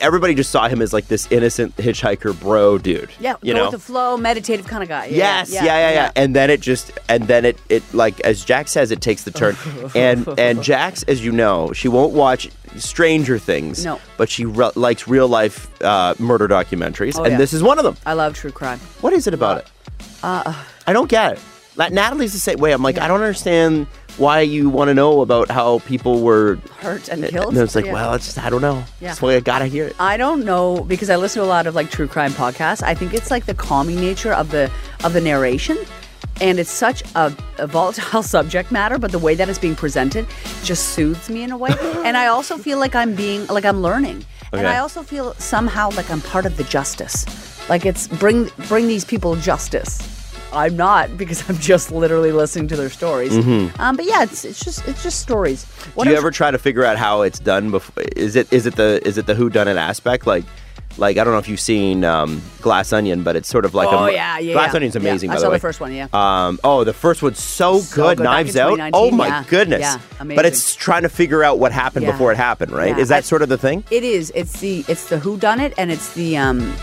everybody 0.00 0.34
just 0.34 0.50
saw 0.50 0.68
him 0.68 0.80
as 0.80 0.92
like 0.92 1.08
this 1.08 1.30
innocent 1.32 1.76
hitchhiker 1.76 2.38
bro 2.40 2.78
dude. 2.78 3.10
Yeah. 3.20 3.34
You 3.42 3.54
know. 3.54 3.64
with 3.64 3.72
the 3.72 3.78
flow, 3.78 4.16
meditative 4.16 4.66
kind 4.66 4.82
of 4.82 4.88
guy. 4.88 5.06
Yeah, 5.06 5.16
Yes, 5.16 5.52
yeah, 5.52 5.64
yeah, 5.64 5.90
yeah, 5.90 6.12
And 6.16 6.34
then 6.34 6.48
it 6.50 6.60
just, 6.60 6.92
and 7.08 7.24
then 7.24 7.44
it, 7.44 7.58
it 7.68 7.82
like 7.92 8.20
as 8.20 8.44
Jack 8.44 8.68
says, 8.68 8.90
it 8.90 9.00
takes 9.00 9.24
the 9.24 9.30
turn. 9.30 9.56
and 9.94 10.26
and 10.38 10.62
Jax, 10.62 11.02
as 11.04 11.24
you 11.24 11.32
know, 11.32 11.72
she 11.72 11.88
won't 11.88 12.12
watch 12.12 12.50
Stranger 12.76 13.38
Things. 13.38 13.84
No. 13.84 14.00
But 14.16 14.28
she 14.30 14.44
re- 14.44 14.70
likes 14.74 15.08
real 15.08 15.28
life 15.28 15.68
uh, 15.82 16.14
murder 16.18 16.46
documentaries, 16.48 17.18
Oh, 17.18 17.24
and 17.24 17.32
yeah. 17.32 17.38
this 17.38 17.52
is 17.52 17.62
one 17.62 17.78
of 17.78 17.84
them. 17.84 17.96
I 18.06 18.12
love 18.14 18.34
true 18.34 18.52
crime. 18.52 18.78
What 19.00 19.12
is 19.12 19.26
it 19.26 19.34
about 19.34 19.58
it? 19.58 19.66
Uh, 20.22 20.54
I 20.86 20.92
don't 20.92 21.08
get 21.08 21.32
it. 21.32 21.40
Natalie's 21.76 22.32
the 22.32 22.38
same 22.38 22.58
way. 22.58 22.72
I'm 22.72 22.82
like, 22.82 22.98
I 22.98 23.08
don't 23.08 23.20
understand 23.20 23.86
why 24.16 24.40
you 24.40 24.70
want 24.70 24.88
to 24.88 24.94
know 24.94 25.22
about 25.22 25.50
how 25.50 25.80
people 25.80 26.20
were 26.20 26.56
Hurt 26.78 27.08
and 27.08 27.24
killed. 27.24 27.54
And 27.54 27.58
it's 27.58 27.74
like, 27.74 27.84
Yeah. 27.86 27.92
well, 27.94 28.14
it's 28.14 28.26
just 28.26 28.38
I 28.38 28.48
don't 28.48 28.62
know. 28.62 28.84
Yeah. 29.00 29.08
That's 29.08 29.20
why 29.22 29.34
I 29.34 29.40
gotta 29.40 29.66
hear 29.66 29.86
it. 29.86 29.96
I 29.98 30.16
don't 30.16 30.44
know 30.44 30.84
because 30.84 31.10
I 31.10 31.16
listen 31.16 31.40
to 31.42 31.46
a 31.46 31.50
lot 31.50 31.66
of 31.66 31.74
like 31.74 31.90
true 31.90 32.06
crime 32.06 32.32
podcasts. 32.32 32.82
I 32.82 32.94
think 32.94 33.12
it's 33.12 33.30
like 33.30 33.46
the 33.46 33.54
calming 33.54 33.96
nature 34.00 34.32
of 34.32 34.50
the 34.50 34.70
of 35.02 35.12
the 35.12 35.20
narration. 35.20 35.78
And 36.40 36.58
it's 36.58 36.70
such 36.70 37.02
a, 37.14 37.32
a 37.58 37.66
volatile 37.66 38.22
subject 38.34 38.72
matter, 38.72 38.98
but 38.98 39.12
the 39.12 39.18
way 39.20 39.34
that 39.36 39.48
it's 39.48 39.58
being 39.58 39.76
presented 39.76 40.26
just 40.64 40.90
soothes 40.90 41.28
me 41.30 41.42
in 41.42 41.52
a 41.52 41.56
way. 41.56 41.70
and 42.04 42.16
I 42.16 42.26
also 42.26 42.56
feel 42.58 42.78
like 42.78 42.94
I'm 42.94 43.14
being 43.14 43.46
like 43.48 43.64
I'm 43.64 43.82
learning. 43.82 44.24
And 44.52 44.68
I 44.68 44.78
also 44.78 45.02
feel 45.02 45.34
somehow 45.34 45.90
like 45.96 46.08
I'm 46.10 46.20
part 46.20 46.46
of 46.46 46.56
the 46.56 46.62
justice. 46.64 47.26
Like 47.68 47.84
it's 47.84 48.06
bring 48.06 48.50
bring 48.68 48.86
these 48.86 49.04
people 49.04 49.34
justice. 49.34 49.98
I'm 50.54 50.76
not 50.76 51.16
because 51.16 51.48
I'm 51.50 51.58
just 51.58 51.90
literally 51.90 52.32
listening 52.32 52.68
to 52.68 52.76
their 52.76 52.90
stories. 52.90 53.34
Um, 53.78 53.96
but 53.96 54.04
yeah, 54.06 54.22
it's 54.22 54.44
it's 54.44 54.64
just 54.64 54.86
it's 54.86 55.02
just 55.02 55.20
stories. 55.20 55.64
What 55.64 56.04
Mm-hmm. 56.04 56.08
Do 56.08 56.10
you 56.10 56.16
ever 56.16 56.30
try 56.30 56.50
to 56.50 56.58
figure 56.58 56.84
out 56.84 56.96
how 56.96 57.22
it's 57.22 57.38
done 57.38 57.70
before? 57.70 58.04
Is 58.16 58.36
it 58.36 58.52
is 58.52 58.66
it 58.66 58.76
the 58.76 59.00
is 59.06 59.18
it 59.18 59.26
the 59.26 59.34
who 59.34 59.50
done 59.50 59.68
it 59.68 59.76
aspect? 59.76 60.26
Like, 60.26 60.44
like 60.96 61.18
I 61.18 61.24
don't 61.24 61.32
know 61.32 61.38
if 61.38 61.48
you've 61.48 61.58
seen 61.60 62.04
um, 62.04 62.40
Glass 62.62 62.92
Onion, 62.92 63.22
but 63.24 63.34
it's 63.36 63.48
sort 63.48 63.64
of 63.64 63.74
like 63.74 63.88
Oh 63.88 64.04
a 64.04 64.12
yeah, 64.12 64.38
yeah. 64.38 64.52
Glass 64.52 64.72
yeah. 64.72 64.76
Onion's 64.76 64.96
amazing. 64.96 65.28
Yeah, 65.30 65.34
by 65.34 65.36
I 65.36 65.38
the 65.40 65.42
saw 65.44 65.50
way. 65.50 65.56
the 65.56 65.60
first 65.60 65.80
one. 65.80 65.92
Yeah. 65.92 66.06
Um, 66.12 66.60
oh, 66.62 66.84
the 66.84 66.92
first 66.92 67.22
one's 67.22 67.40
so, 67.40 67.80
So 67.80 67.94
good. 67.96 68.18
good, 68.18 68.24
Knives 68.24 68.56
Out. 68.56 68.78
Oh 68.92 69.10
my 69.10 69.26
yeah. 69.26 69.44
goodness. 69.48 69.80
Yeah, 69.80 69.98
But 70.24 70.46
it's 70.46 70.74
trying 70.76 71.02
to 71.02 71.08
figure 71.08 71.42
out 71.42 71.58
what 71.58 71.72
happened 71.72 72.06
before 72.06 72.30
it 72.32 72.36
happened, 72.36 72.70
right? 72.72 72.96
Is 72.98 73.08
that 73.08 73.18
I- 73.18 73.20
sort 73.22 73.42
of 73.42 73.48
the 73.48 73.58
thing? 73.58 73.82
It 73.90 74.04
is. 74.04 74.30
It's 74.34 74.60
the 74.60 74.84
it's 74.88 75.08
the 75.08 75.18
who 75.18 75.36
done 75.36 75.58
it 75.60 75.74
and 75.76 75.90
it's 75.90 76.12
the 76.14 76.36
um 76.36 76.74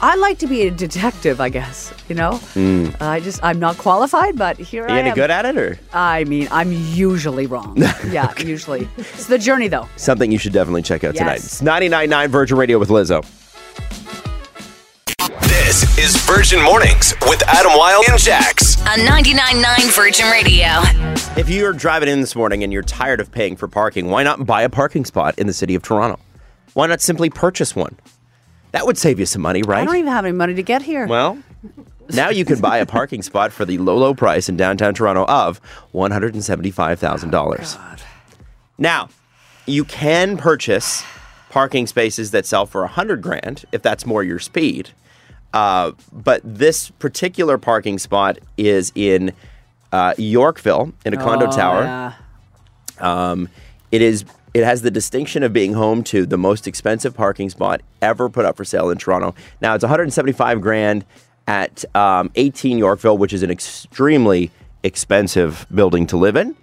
I 0.00 0.14
like 0.16 0.38
to 0.38 0.46
be 0.46 0.62
a 0.62 0.70
detective, 0.70 1.40
I 1.40 1.48
guess. 1.48 1.92
You 2.08 2.14
know, 2.14 2.36
hmm. 2.54 2.88
uh, 3.00 3.06
I 3.06 3.20
just 3.20 3.42
I'm 3.42 3.58
not 3.58 3.78
qualified, 3.78 4.36
but 4.36 4.58
here. 4.58 4.84
Are 4.84 4.88
you 4.88 4.94
I 4.94 4.98
any 4.98 5.08
am. 5.10 5.14
good 5.14 5.30
at 5.30 5.46
it, 5.46 5.56
or 5.56 5.78
I 5.92 6.24
mean, 6.24 6.48
I'm 6.50 6.72
usually 6.72 7.46
wrong. 7.46 7.76
yeah, 8.08 8.32
usually. 8.38 8.88
It's 8.98 9.26
the 9.26 9.38
journey, 9.38 9.68
though. 9.68 9.88
something 9.96 10.30
you 10.30 10.38
should 10.38 10.52
definitely 10.52 10.82
check 10.82 11.02
out 11.04 11.14
tonight? 11.14 11.34
Yes. 11.34 11.60
It's 11.60 11.62
99.9 11.62 12.28
Virgin 12.28 12.58
Radio 12.58 12.78
with 12.78 12.90
Lizzo. 12.90 13.24
This 15.42 15.98
is 15.98 16.16
Virgin 16.24 16.62
Mornings 16.62 17.14
with 17.22 17.42
Adam 17.48 17.72
Wilde 17.72 18.04
and 18.08 18.18
Jax. 18.18 18.80
On 18.82 18.98
99.9 18.98 19.96
Virgin 19.96 20.30
Radio. 20.30 20.68
If 21.36 21.48
you're 21.48 21.72
driving 21.72 22.08
in 22.08 22.20
this 22.20 22.36
morning 22.36 22.62
and 22.62 22.72
you're 22.72 22.82
tired 22.82 23.20
of 23.20 23.32
paying 23.32 23.56
for 23.56 23.66
parking, 23.66 24.08
why 24.08 24.22
not 24.22 24.46
buy 24.46 24.62
a 24.62 24.68
parking 24.68 25.04
spot 25.04 25.38
in 25.38 25.46
the 25.46 25.52
city 25.52 25.74
of 25.74 25.82
Toronto? 25.82 26.20
Why 26.74 26.86
not 26.86 27.00
simply 27.00 27.30
purchase 27.30 27.74
one? 27.74 27.96
That 28.76 28.84
would 28.86 28.98
save 28.98 29.18
you 29.18 29.24
some 29.26 29.40
money, 29.40 29.62
right? 29.62 29.80
I 29.80 29.84
don't 29.86 29.96
even 29.96 30.12
have 30.12 30.26
any 30.26 30.36
money 30.36 30.52
to 30.54 30.62
get 30.62 30.82
here. 30.82 31.06
Well, 31.06 31.38
now 32.12 32.28
you 32.28 32.44
can 32.44 32.60
buy 32.60 32.76
a 32.76 32.84
parking 32.86 33.22
spot 33.30 33.50
for 33.52 33.64
the 33.64 33.78
low, 33.78 33.96
low 33.96 34.12
price 34.14 34.50
in 34.50 34.56
downtown 34.58 34.92
Toronto 34.92 35.24
of 35.24 35.60
$175,000. 35.94 38.00
now, 38.78 39.08
you 39.66 39.84
can 39.84 40.36
purchase 40.36 41.02
parking 41.50 41.86
spaces 41.86 42.30
that 42.32 42.44
sell 42.46 42.66
for 42.66 42.82
100 42.82 43.22
grand 43.22 43.64
if 43.72 43.80
that's 43.82 44.04
more 44.06 44.22
your 44.22 44.38
speed. 44.38 44.90
Uh, 45.54 45.92
but 46.12 46.40
this 46.44 46.90
particular 46.90 47.56
parking 47.58 47.98
spot 47.98 48.38
is 48.58 48.92
in 48.94 49.32
uh, 49.90 50.12
Yorkville 50.18 50.92
in 51.06 51.14
a 51.14 51.16
condo 51.16 51.46
Oh, 51.46 51.50
tower. 51.50 51.82
yeah. 51.82 52.12
Um, 52.98 53.48
it 53.90 54.02
is. 54.02 54.24
It 54.56 54.64
has 54.64 54.80
the 54.80 54.90
distinction 54.90 55.42
of 55.42 55.52
being 55.52 55.74
home 55.74 56.02
to 56.04 56.24
the 56.24 56.38
most 56.38 56.66
expensive 56.66 57.14
parking 57.14 57.50
spot 57.50 57.82
ever 58.00 58.30
put 58.30 58.46
up 58.46 58.56
for 58.56 58.64
sale 58.64 58.88
in 58.88 58.96
Toronto. 58.96 59.34
Now 59.60 59.74
it's 59.74 59.84
175 59.84 60.62
grand 60.62 61.04
at 61.46 61.84
um, 61.94 62.30
18 62.36 62.78
Yorkville, 62.78 63.18
which 63.18 63.34
is 63.34 63.42
an 63.42 63.50
extremely 63.50 64.50
expensive 64.82 65.66
building 65.74 66.06
to 66.06 66.16
live 66.16 66.36
in. 66.36 66.56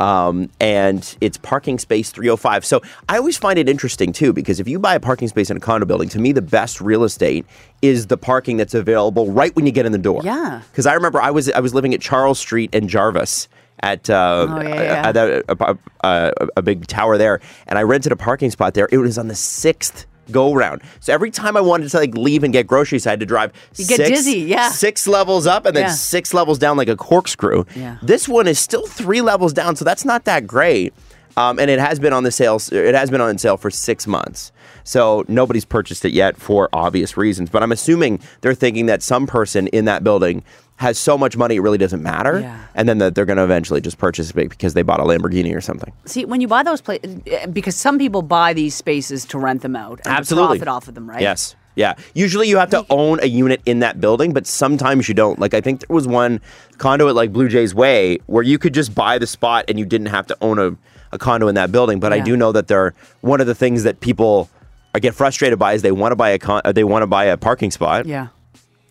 Um, 0.00 0.50
and 0.58 1.16
it's 1.20 1.36
parking 1.36 1.78
space 1.78 2.10
305. 2.10 2.64
So 2.64 2.82
I 3.08 3.16
always 3.16 3.38
find 3.38 3.60
it 3.60 3.68
interesting 3.68 4.12
too, 4.12 4.32
because 4.32 4.58
if 4.58 4.66
you 4.66 4.80
buy 4.80 4.96
a 4.96 5.00
parking 5.00 5.28
space 5.28 5.48
in 5.48 5.56
a 5.56 5.60
condo 5.60 5.86
building, 5.86 6.08
to 6.08 6.18
me, 6.18 6.32
the 6.32 6.42
best 6.42 6.80
real 6.80 7.04
estate 7.04 7.46
is 7.80 8.08
the 8.08 8.16
parking 8.16 8.56
that's 8.56 8.74
available 8.74 9.30
right 9.30 9.54
when 9.54 9.66
you 9.66 9.72
get 9.72 9.86
in 9.86 9.92
the 9.92 9.98
door. 9.98 10.20
Yeah. 10.24 10.62
Because 10.72 10.84
I 10.84 10.94
remember 10.94 11.22
I 11.22 11.30
was 11.30 11.48
I 11.48 11.60
was 11.60 11.72
living 11.72 11.94
at 11.94 12.00
Charles 12.00 12.40
Street 12.40 12.70
and 12.74 12.88
Jarvis 12.88 13.46
at 13.80 14.08
uh, 14.10 14.46
Oh, 14.48 14.60
yeah, 14.62 15.08
at 15.08 15.16
a, 15.16 15.44
a, 15.48 15.76
a, 16.04 16.32
a 16.56 16.62
big 16.62 16.86
tower 16.86 17.18
there, 17.18 17.40
and 17.66 17.78
I 17.78 17.82
rented 17.82 18.12
a 18.12 18.16
parking 18.16 18.50
spot 18.50 18.74
there. 18.74 18.88
It 18.90 18.98
was 18.98 19.18
on 19.18 19.28
the 19.28 19.34
sixth 19.34 20.06
go 20.32 20.52
round. 20.54 20.82
So 20.98 21.12
every 21.12 21.30
time 21.30 21.56
I 21.56 21.60
wanted 21.60 21.88
to 21.90 21.96
like 21.98 22.14
leave 22.16 22.42
and 22.42 22.52
get 22.52 22.66
groceries, 22.66 23.06
I 23.06 23.10
had 23.10 23.20
to 23.20 23.26
drive 23.26 23.52
You 23.76 23.86
get 23.86 23.98
six, 23.98 24.08
dizzy, 24.10 24.40
yeah. 24.40 24.70
six 24.70 25.06
levels 25.06 25.46
up 25.46 25.66
and 25.66 25.76
then 25.76 25.84
Yeah. 25.84 25.92
six 25.92 26.34
levels 26.34 26.58
down 26.58 26.76
like 26.76 26.88
a 26.88 26.96
corkscrew. 26.96 27.64
Yeah. 27.76 27.98
This 28.02 28.26
one 28.28 28.48
is 28.48 28.58
still 28.58 28.86
three 28.86 29.20
levels 29.20 29.52
down, 29.52 29.76
so 29.76 29.84
that's 29.84 30.04
not 30.04 30.24
that 30.24 30.44
great. 30.46 30.92
Um, 31.36 31.58
and 31.60 31.70
it 31.70 31.78
has 31.78 32.00
been 32.00 32.12
on 32.12 32.24
the 32.24 32.32
sale. 32.32 32.60
It 32.72 32.94
has 32.94 33.08
been 33.10 33.20
on 33.20 33.38
sale 33.38 33.56
for 33.56 33.70
six 33.70 34.06
months. 34.06 34.50
So 34.82 35.24
nobody's 35.28 35.64
purchased 35.66 36.04
it 36.04 36.12
yet 36.12 36.36
for 36.38 36.68
obvious 36.72 37.16
reasons. 37.16 37.50
But 37.50 37.62
I'm 37.62 37.70
assuming 37.72 38.20
they're 38.40 38.54
thinking 38.54 38.86
that 38.86 39.02
some 39.02 39.26
person 39.28 39.66
in 39.68 39.84
that 39.84 40.02
building 40.02 40.42
has 40.76 40.98
so 40.98 41.16
much 41.16 41.36
money 41.36 41.56
it 41.56 41.60
really 41.60 41.78
doesn't 41.78 42.02
matter, 42.02 42.40
Yeah. 42.40 42.58
and 42.74 42.86
then 42.88 42.98
that 42.98 43.14
they're 43.14 43.24
going 43.24 43.38
to 43.38 43.44
eventually 43.44 43.80
just 43.80 43.96
purchase 43.98 44.30
it 44.30 44.34
because 44.34 44.74
they 44.74 44.82
bought 44.82 45.00
a 45.00 45.04
Lamborghini 45.04 45.54
or 45.56 45.60
something. 45.62 45.92
See, 46.04 46.24
when 46.26 46.40
you 46.42 46.48
buy 46.48 46.62
those 46.62 46.80
places, 46.82 47.16
because 47.52 47.74
some 47.76 47.98
people 47.98 48.20
buy 48.22 48.52
these 48.52 48.74
spaces 48.74 49.24
to 49.26 49.38
rent 49.38 49.62
them 49.62 49.74
out 49.74 50.00
and 50.04 50.08
Absolutely. 50.14 50.58
profit 50.58 50.68
off 50.68 50.88
of 50.88 50.94
them, 50.94 51.08
right? 51.08 51.22
Yes. 51.22 51.56
Yeah. 51.76 51.94
Usually 52.14 52.48
you 52.48 52.56
have 52.58 52.70
to 52.70 52.84
own 52.90 53.20
a 53.22 53.26
unit 53.26 53.60
in 53.66 53.80
that 53.80 54.00
building, 54.00 54.32
but 54.32 54.46
sometimes 54.46 55.08
you 55.08 55.14
don't. 55.14 55.38
Like 55.38 55.52
I 55.54 55.60
think 55.60 55.80
there 55.80 55.94
was 55.94 56.06
one 56.08 56.40
condo 56.78 57.08
at 57.08 57.14
like 57.14 57.32
Blue 57.32 57.48
Jays 57.48 57.74
Way 57.74 58.18
where 58.26 58.42
you 58.42 58.58
could 58.58 58.72
just 58.74 58.94
buy 58.94 59.18
the 59.18 59.26
spot 59.26 59.66
and 59.68 59.78
you 59.78 59.84
didn't 59.84 60.06
have 60.08 60.26
to 60.28 60.36
own 60.40 60.58
a, 60.58 60.74
a 61.12 61.18
condo 61.18 61.48
in 61.48 61.54
that 61.56 61.70
building. 61.72 62.00
But 62.00 62.12
I 62.14 62.20
do 62.20 62.34
know 62.36 62.50
that 62.52 62.66
they're 62.68 62.94
one 63.20 63.40
of 63.42 63.46
the 63.46 63.54
things 63.54 63.82
that 63.82 64.00
people 64.00 64.48
uh, 64.94 64.98
get 65.00 65.14
frustrated 65.14 65.58
by 65.58 65.74
is 65.74 65.82
they 65.82 65.92
want 65.92 66.12
to 66.12 66.16
buy 66.16 66.30
a 66.30 66.38
con- 66.38 66.62
they 66.74 66.84
want 66.84 67.02
to 67.02 67.06
buy 67.06 67.24
a 67.26 67.36
parking 67.36 67.70
spot 67.70 68.06
Yeah. 68.06 68.28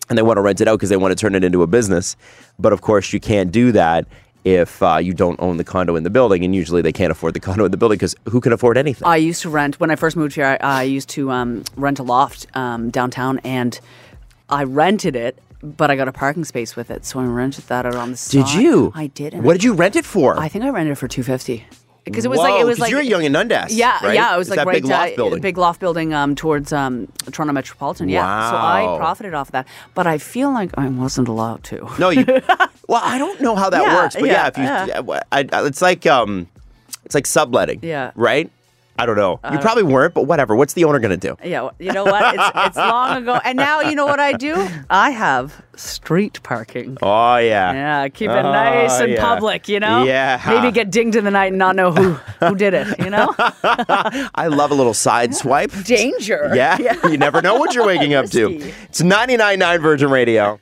And 0.08 0.16
they 0.16 0.22
want 0.22 0.36
to 0.36 0.40
rent 0.42 0.60
it 0.60 0.68
out 0.68 0.78
because 0.78 0.88
they 0.90 0.96
want 0.96 1.12
to 1.12 1.16
turn 1.16 1.34
it 1.34 1.44
into 1.44 1.62
a 1.62 1.66
business. 1.66 2.16
But 2.58 2.72
of 2.72 2.80
course, 2.80 3.12
you 3.12 3.20
can't 3.20 3.50
do 3.52 3.72
that 3.72 4.06
if 4.44 4.80
uh, 4.80 4.98
you 4.98 5.12
don't 5.12 5.40
own 5.40 5.56
the 5.56 5.64
condo 5.64 5.96
in 5.96 6.04
the 6.04 6.10
building, 6.10 6.44
and 6.44 6.54
usually 6.54 6.80
they 6.80 6.92
can't 6.92 7.10
afford 7.10 7.34
the 7.34 7.40
condo 7.40 7.64
in 7.64 7.72
the 7.72 7.76
building 7.76 7.96
because 7.96 8.14
who 8.28 8.40
can 8.40 8.52
afford 8.52 8.78
anything? 8.78 9.06
I 9.06 9.16
used 9.16 9.42
to 9.42 9.50
rent 9.50 9.80
when 9.80 9.90
I 9.90 9.96
first 9.96 10.16
moved 10.16 10.36
here. 10.36 10.58
I, 10.60 10.80
I 10.80 10.82
used 10.84 11.08
to 11.10 11.30
um, 11.32 11.64
rent 11.76 11.98
a 11.98 12.04
loft 12.04 12.46
um, 12.54 12.90
downtown, 12.90 13.40
and 13.42 13.78
I 14.48 14.62
rented 14.62 15.16
it, 15.16 15.42
but 15.62 15.90
I 15.90 15.96
got 15.96 16.06
a 16.06 16.12
parking 16.12 16.44
space 16.44 16.76
with 16.76 16.92
it. 16.92 17.04
So 17.04 17.18
I 17.18 17.24
rented 17.24 17.64
that 17.64 17.86
out 17.86 17.96
on 17.96 18.12
the 18.12 18.16
side. 18.16 18.46
did 18.46 18.54
you? 18.54 18.92
I 18.94 19.08
did. 19.08 19.34
What 19.42 19.54
did 19.54 19.64
you 19.64 19.74
rent 19.74 19.96
it 19.96 20.04
for? 20.04 20.38
I 20.38 20.48
think 20.48 20.64
I 20.64 20.68
rented 20.68 20.92
it 20.92 20.96
for 20.96 21.08
two 21.08 21.24
fifty 21.24 21.64
because 22.06 22.24
it 22.24 22.28
was 22.28 22.38
like 22.38 22.54
it 22.54 22.62
Whoa, 22.62 22.66
was 22.66 22.78
like 22.78 22.90
you're 22.90 23.02
Yonge 23.02 23.24
in 23.24 23.32
Dundas. 23.32 23.74
Yeah, 23.74 23.98
right? 24.02 24.14
yeah, 24.14 24.34
it 24.34 24.38
was 24.38 24.48
It's 24.48 24.56
like 24.56 24.64
right 24.66 24.74
big 24.82 24.84
loft 24.86 25.12
uh, 25.12 25.16
building. 25.16 25.40
big 25.40 25.58
loft 25.58 25.80
building 25.80 26.14
um, 26.14 26.34
towards 26.34 26.72
um, 26.72 27.08
Toronto 27.32 27.52
Metropolitan. 27.52 28.08
Yeah, 28.08 28.22
wow. 28.24 28.50
so 28.50 28.56
I 28.56 28.96
profited 28.98 29.34
off 29.34 29.48
of 29.48 29.52
that, 29.52 29.68
but 29.94 30.06
I 30.06 30.18
feel 30.18 30.50
like 30.52 30.70
I 30.78 30.88
wasn't 30.88 31.28
allowed 31.28 31.64
to. 31.64 31.88
No, 31.98 32.08
you. 32.10 32.24
well, 32.88 33.02
I 33.02 33.18
don't 33.18 33.40
know 33.40 33.54
how 33.56 33.68
that 33.70 33.82
Yeah, 33.82 33.94
works, 33.96 34.14
but 34.14 34.24
yeah, 34.26 34.32
yeah, 34.32 34.46
if 34.48 34.56
you, 34.58 35.12
yeah, 35.12 35.20
I, 35.32 35.46
I- 35.52 35.66
it's 35.66 35.82
like 35.82 36.06
um, 36.06 36.48
it's 37.04 37.14
like 37.14 37.26
subletting. 37.26 37.80
Yeah. 37.82 38.12
Right. 38.14 38.50
I 38.98 39.04
don't 39.06 39.16
know. 39.16 39.40
you 39.52 39.58
probably 39.58 39.82
weren't, 39.82 40.14
but 40.14 40.22
whatever. 40.24 40.56
What's 40.56 40.72
the 40.74 40.84
owner 40.84 40.98
gonna 40.98 41.16
do? 41.16 41.36
Yeah, 41.44 41.70
you 41.78 41.92
know 41.92 42.04
what? 42.04 42.34
It's, 42.34 42.50
it's 42.68 42.76
long 42.76 43.22
ago, 43.22 43.38
and 43.44 43.56
now 43.56 43.80
you 43.80 43.94
know 43.94 44.06
what 44.06 44.20
I 44.20 44.32
do? 44.32 44.54
I 44.88 45.10
have 45.10 45.62
street 45.76 46.42
parking. 46.42 46.96
Oh 47.02 47.36
yeah. 47.36 47.72
Yeah, 47.72 48.08
keep 48.08 48.30
it 48.30 48.36
Oh, 48.36 48.52
nice 48.52 48.98
and 49.00 49.12
yeah. 49.12 49.20
public, 49.20 49.68
you 49.68 49.78
know? 49.80 50.04
Yeah. 50.04 50.40
Maybe 50.46 50.72
get 50.72 50.90
dinged 50.90 51.16
in 51.16 51.24
the 51.24 51.30
night 51.30 51.48
and 51.48 51.58
not 51.58 51.76
know 51.76 51.92
who, 51.92 52.12
who 52.46 52.54
did 52.54 52.72
it, 52.74 52.98
you 52.98 53.10
know? 53.10 53.34
I 53.38 54.46
love 54.48 54.70
a 54.70 54.74
little 54.74 54.94
side 54.94 55.34
swipe. 55.34 55.72
Danger. 55.84 56.50
Yeah, 56.54 56.78
you 57.06 57.18
never 57.18 57.42
know 57.42 57.56
what 57.56 57.74
you're 57.74 57.86
waking 57.86 58.14
up 58.14 58.26
to. 58.30 58.46
Risky. 58.48 58.72
It's 58.84 59.02
99.9 59.02 59.82
Virgin 59.82 60.10
Radio. 60.10 60.58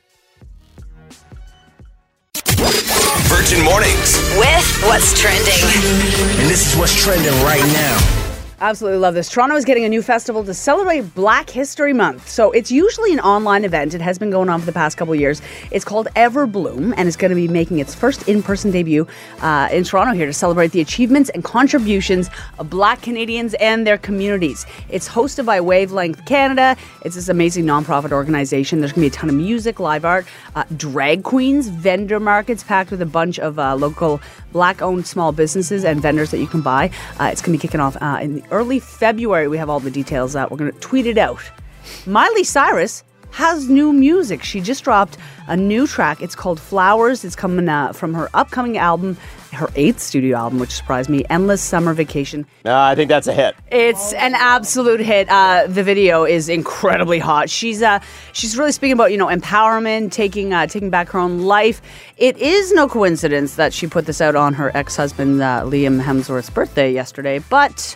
Virgin 3.27 3.63
Mornings. 3.63 4.17
With 4.37 4.83
what's 4.83 5.19
trending. 5.19 5.53
And 6.41 6.49
this 6.49 6.71
is 6.73 6.77
what's 6.79 6.95
trending 7.01 7.31
right 7.43 7.63
now. 7.73 8.24
Absolutely 8.65 8.97
love 8.97 9.13
this. 9.13 9.29
Toronto 9.29 9.55
is 9.55 9.63
getting 9.63 9.85
a 9.85 9.89
new 9.89 10.01
festival 10.01 10.43
to 10.43 10.51
celebrate 10.51 11.13
Black 11.13 11.51
History 11.51 11.93
Month. 11.93 12.27
So 12.27 12.51
it's 12.51 12.71
usually 12.71 13.13
an 13.13 13.19
online 13.19 13.63
event. 13.63 13.93
It 13.93 14.01
has 14.01 14.17
been 14.17 14.31
going 14.31 14.49
on 14.49 14.59
for 14.59 14.65
the 14.65 14.71
past 14.71 14.97
couple 14.97 15.13
years. 15.13 15.39
It's 15.69 15.85
called 15.85 16.07
Everbloom, 16.15 16.91
and 16.97 17.07
it's 17.07 17.15
going 17.15 17.29
to 17.29 17.35
be 17.35 17.47
making 17.47 17.77
its 17.77 17.93
first 17.93 18.27
in-person 18.27 18.71
debut 18.71 19.05
uh, 19.41 19.69
in 19.71 19.83
Toronto 19.83 20.13
here 20.13 20.25
to 20.25 20.33
celebrate 20.33 20.71
the 20.71 20.81
achievements 20.81 21.29
and 21.29 21.43
contributions 21.43 22.31
of 22.57 22.71
Black 22.71 23.03
Canadians 23.03 23.53
and 23.59 23.85
their 23.85 23.99
communities. 23.99 24.65
It's 24.89 25.07
hosted 25.07 25.45
by 25.45 25.61
Wavelength 25.61 26.25
Canada. 26.25 26.75
It's 27.03 27.13
this 27.13 27.29
amazing 27.29 27.65
nonprofit 27.65 28.11
organization. 28.11 28.79
There's 28.79 28.93
going 28.93 29.07
to 29.07 29.11
be 29.11 29.15
a 29.15 29.19
ton 29.19 29.29
of 29.29 29.35
music, 29.35 29.79
live 29.79 30.05
art, 30.05 30.25
uh, 30.55 30.63
drag 30.75 31.21
queens, 31.21 31.67
vendor 31.67 32.19
markets 32.19 32.63
packed 32.63 32.89
with 32.89 33.03
a 33.03 33.05
bunch 33.05 33.37
of 33.37 33.59
uh, 33.59 33.75
local 33.75 34.19
Black-owned 34.55 35.05
small 35.05 35.33
businesses 35.33 35.83
and 35.83 36.01
vendors 36.01 36.31
that 36.31 36.39
you 36.39 36.47
can 36.47 36.61
buy. 36.61 36.89
Uh, 37.19 37.27
it's 37.29 37.41
going 37.41 37.51
to 37.51 37.61
be 37.61 37.61
kicking 37.61 37.81
off 37.81 37.97
uh, 37.99 38.19
in 38.21 38.41
early 38.51 38.79
February. 38.79 39.49
We 39.49 39.57
have 39.57 39.69
all 39.69 39.81
the 39.81 39.91
details. 39.91 40.33
Uh, 40.33 40.47
we're 40.49 40.55
going 40.55 40.71
to 40.71 40.79
tweet 40.79 41.07
it 41.07 41.17
out. 41.17 41.41
Miley 42.05 42.45
Cyrus 42.45 43.03
has 43.31 43.67
new 43.67 43.91
music. 43.91 44.43
She 44.43 44.61
just 44.61 44.85
dropped 44.85 45.17
a 45.47 45.57
new 45.57 45.85
track. 45.85 46.21
It's 46.21 46.35
called 46.35 46.57
Flowers. 46.57 47.25
It's 47.25 47.35
coming 47.35 47.67
uh, 47.67 47.91
from 47.91 48.13
her 48.13 48.29
upcoming 48.33 48.77
album, 48.77 49.17
her 49.53 49.69
eighth 49.75 49.99
studio 49.99 50.37
album, 50.37 50.59
which 50.59 50.71
surprised 50.71 51.09
me, 51.09 51.23
Endless 51.29 51.61
Summer 51.61 51.93
Vacation. 51.93 52.45
Uh, 52.65 52.73
I 52.73 52.95
think 52.95 53.09
that's 53.09 53.27
a 53.27 53.33
hit. 53.33 53.55
It's 53.71 54.13
an 54.13 54.35
absolute 54.35 54.99
hit. 54.99 55.29
Uh, 55.29 55.67
the 55.67 55.83
video 55.83 56.23
is 56.23 56.49
incredibly 56.49 57.19
hot. 57.19 57.49
She's 57.49 57.81
uh, 57.81 57.99
she's 58.33 58.57
really 58.57 58.71
speaking 58.71 58.93
about 58.93 59.11
you 59.11 59.17
know 59.17 59.27
empowerment, 59.27 60.11
taking 60.11 60.53
uh, 60.53 60.67
taking 60.67 60.89
back 60.89 61.09
her 61.09 61.19
own 61.19 61.41
life. 61.41 61.81
It 62.17 62.37
is 62.37 62.73
no 62.73 62.87
coincidence 62.87 63.55
that 63.55 63.73
she 63.73 63.87
put 63.87 64.05
this 64.05 64.21
out 64.21 64.35
on 64.35 64.53
her 64.53 64.71
ex 64.75 64.95
husband 64.95 65.41
uh, 65.41 65.61
Liam 65.63 66.01
Hemsworth's 66.01 66.49
birthday 66.49 66.91
yesterday, 66.91 67.39
but. 67.49 67.95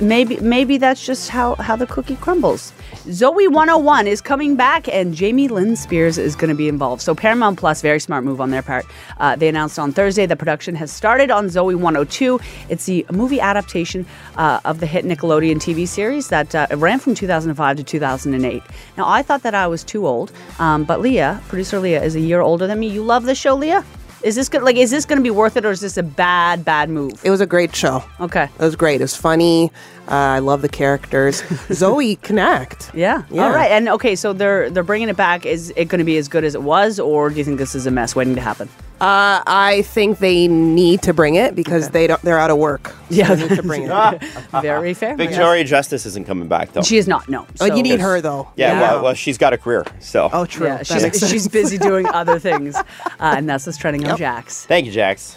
Maybe 0.00 0.36
maybe 0.40 0.78
that's 0.78 1.06
just 1.06 1.28
how, 1.28 1.54
how 1.54 1.76
the 1.76 1.86
cookie 1.86 2.16
crumbles. 2.16 2.72
Zoey 3.06 3.46
101 3.48 4.08
is 4.08 4.20
coming 4.20 4.56
back, 4.56 4.88
and 4.88 5.14
Jamie 5.14 5.46
Lynn 5.46 5.76
Spears 5.76 6.18
is 6.18 6.34
going 6.34 6.48
to 6.48 6.56
be 6.56 6.66
involved. 6.66 7.00
So 7.02 7.14
Paramount 7.14 7.56
Plus, 7.56 7.80
very 7.80 8.00
smart 8.00 8.24
move 8.24 8.40
on 8.40 8.50
their 8.50 8.62
part. 8.62 8.84
Uh, 9.18 9.36
they 9.36 9.46
announced 9.46 9.78
on 9.78 9.92
Thursday 9.92 10.26
that 10.26 10.36
production 10.38 10.74
has 10.74 10.90
started 10.90 11.30
on 11.30 11.46
Zoey 11.46 11.76
102. 11.76 12.40
It's 12.68 12.86
the 12.86 13.06
movie 13.12 13.38
adaptation 13.38 14.06
uh, 14.34 14.58
of 14.64 14.80
the 14.80 14.86
hit 14.86 15.04
Nickelodeon 15.04 15.58
TV 15.58 15.86
series 15.86 16.30
that 16.30 16.52
uh, 16.52 16.66
ran 16.72 16.98
from 16.98 17.14
2005 17.14 17.76
to 17.76 17.84
2008. 17.84 18.60
Now 18.98 19.08
I 19.08 19.22
thought 19.22 19.44
that 19.44 19.54
I 19.54 19.68
was 19.68 19.84
too 19.84 20.04
old, 20.04 20.32
um, 20.58 20.82
but 20.82 21.00
Leah, 21.00 21.40
producer 21.46 21.78
Leah, 21.78 22.02
is 22.02 22.16
a 22.16 22.20
year 22.20 22.40
older 22.40 22.66
than 22.66 22.80
me. 22.80 22.88
You 22.88 23.04
love 23.04 23.22
the 23.22 23.36
show, 23.36 23.54
Leah? 23.54 23.84
Is 24.26 24.34
this 24.34 24.48
good? 24.48 24.62
Like, 24.62 24.74
is 24.74 24.90
this 24.90 25.04
going 25.04 25.18
to 25.18 25.22
be 25.22 25.30
worth 25.30 25.56
it, 25.56 25.64
or 25.64 25.70
is 25.70 25.80
this 25.80 25.96
a 25.96 26.02
bad, 26.02 26.64
bad 26.64 26.90
move? 26.90 27.24
It 27.24 27.30
was 27.30 27.40
a 27.40 27.46
great 27.46 27.76
show. 27.76 28.02
Okay. 28.18 28.42
It 28.42 28.58
was 28.58 28.74
great. 28.74 29.00
It 29.00 29.04
was 29.04 29.14
funny. 29.14 29.70
Uh, 30.08 30.14
I 30.14 30.38
love 30.40 30.62
the 30.62 30.68
characters. 30.68 31.44
Zoe 31.72 32.16
connect. 32.16 32.92
Yeah. 32.92 33.22
Yeah. 33.30 33.44
All 33.44 33.52
right. 33.52 33.70
And 33.70 33.88
okay, 33.88 34.16
so 34.16 34.32
they're 34.32 34.68
they're 34.68 34.82
bringing 34.82 35.08
it 35.08 35.16
back. 35.16 35.46
Is 35.46 35.72
it 35.76 35.84
going 35.84 36.00
to 36.00 36.04
be 36.04 36.16
as 36.16 36.26
good 36.26 36.42
as 36.42 36.56
it 36.56 36.62
was, 36.64 36.98
or 36.98 37.30
do 37.30 37.36
you 37.36 37.44
think 37.44 37.58
this 37.58 37.76
is 37.76 37.86
a 37.86 37.92
mess 37.92 38.16
waiting 38.16 38.34
to 38.34 38.40
happen? 38.40 38.68
Uh, 38.98 39.42
I 39.46 39.82
think 39.86 40.20
they 40.20 40.48
need 40.48 41.02
to 41.02 41.12
bring 41.12 41.34
it 41.34 41.54
because 41.54 41.90
they 41.90 42.06
don't. 42.06 42.20
They're 42.22 42.38
out 42.38 42.50
of 42.50 42.56
work. 42.56 42.88
So 42.88 42.94
Yeah. 43.10 43.34
they 43.34 43.46
need 43.48 43.56
to 43.56 43.62
bring 43.62 43.82
it. 43.90 44.22
Very 44.62 44.94
fair. 44.94 45.14
Victoria 45.16 45.64
Justice 45.64 46.06
isn't 46.06 46.26
coming 46.26 46.48
back 46.48 46.72
though. 46.72 46.80
She 46.82 46.96
is 46.96 47.06
not. 47.06 47.28
No. 47.28 47.42
Oh, 47.60 47.66
So- 47.68 47.74
you 47.76 47.82
need 47.82 48.00
her 48.00 48.22
though. 48.22 48.48
yeah, 48.56 48.80
Well, 48.80 49.02
well, 49.02 49.14
she's 49.14 49.36
got 49.36 49.52
a 49.52 49.58
career. 49.58 49.84
So. 50.00 50.30
Oh, 50.32 50.46
true. 50.46 50.66
Yeah, 50.68 50.82
she's, 50.82 51.28
she's 51.28 51.46
busy 51.46 51.76
doing 51.76 52.06
other 52.12 52.38
things, 52.38 52.74
uh, 52.74 52.82
and 53.20 53.46
that's 53.48 53.66
what's 53.66 53.76
trending 53.76 54.06
on 54.08 54.16
Jax. 54.16 54.64
Thank 54.64 54.86
you, 54.86 54.92
Jax. 54.92 55.36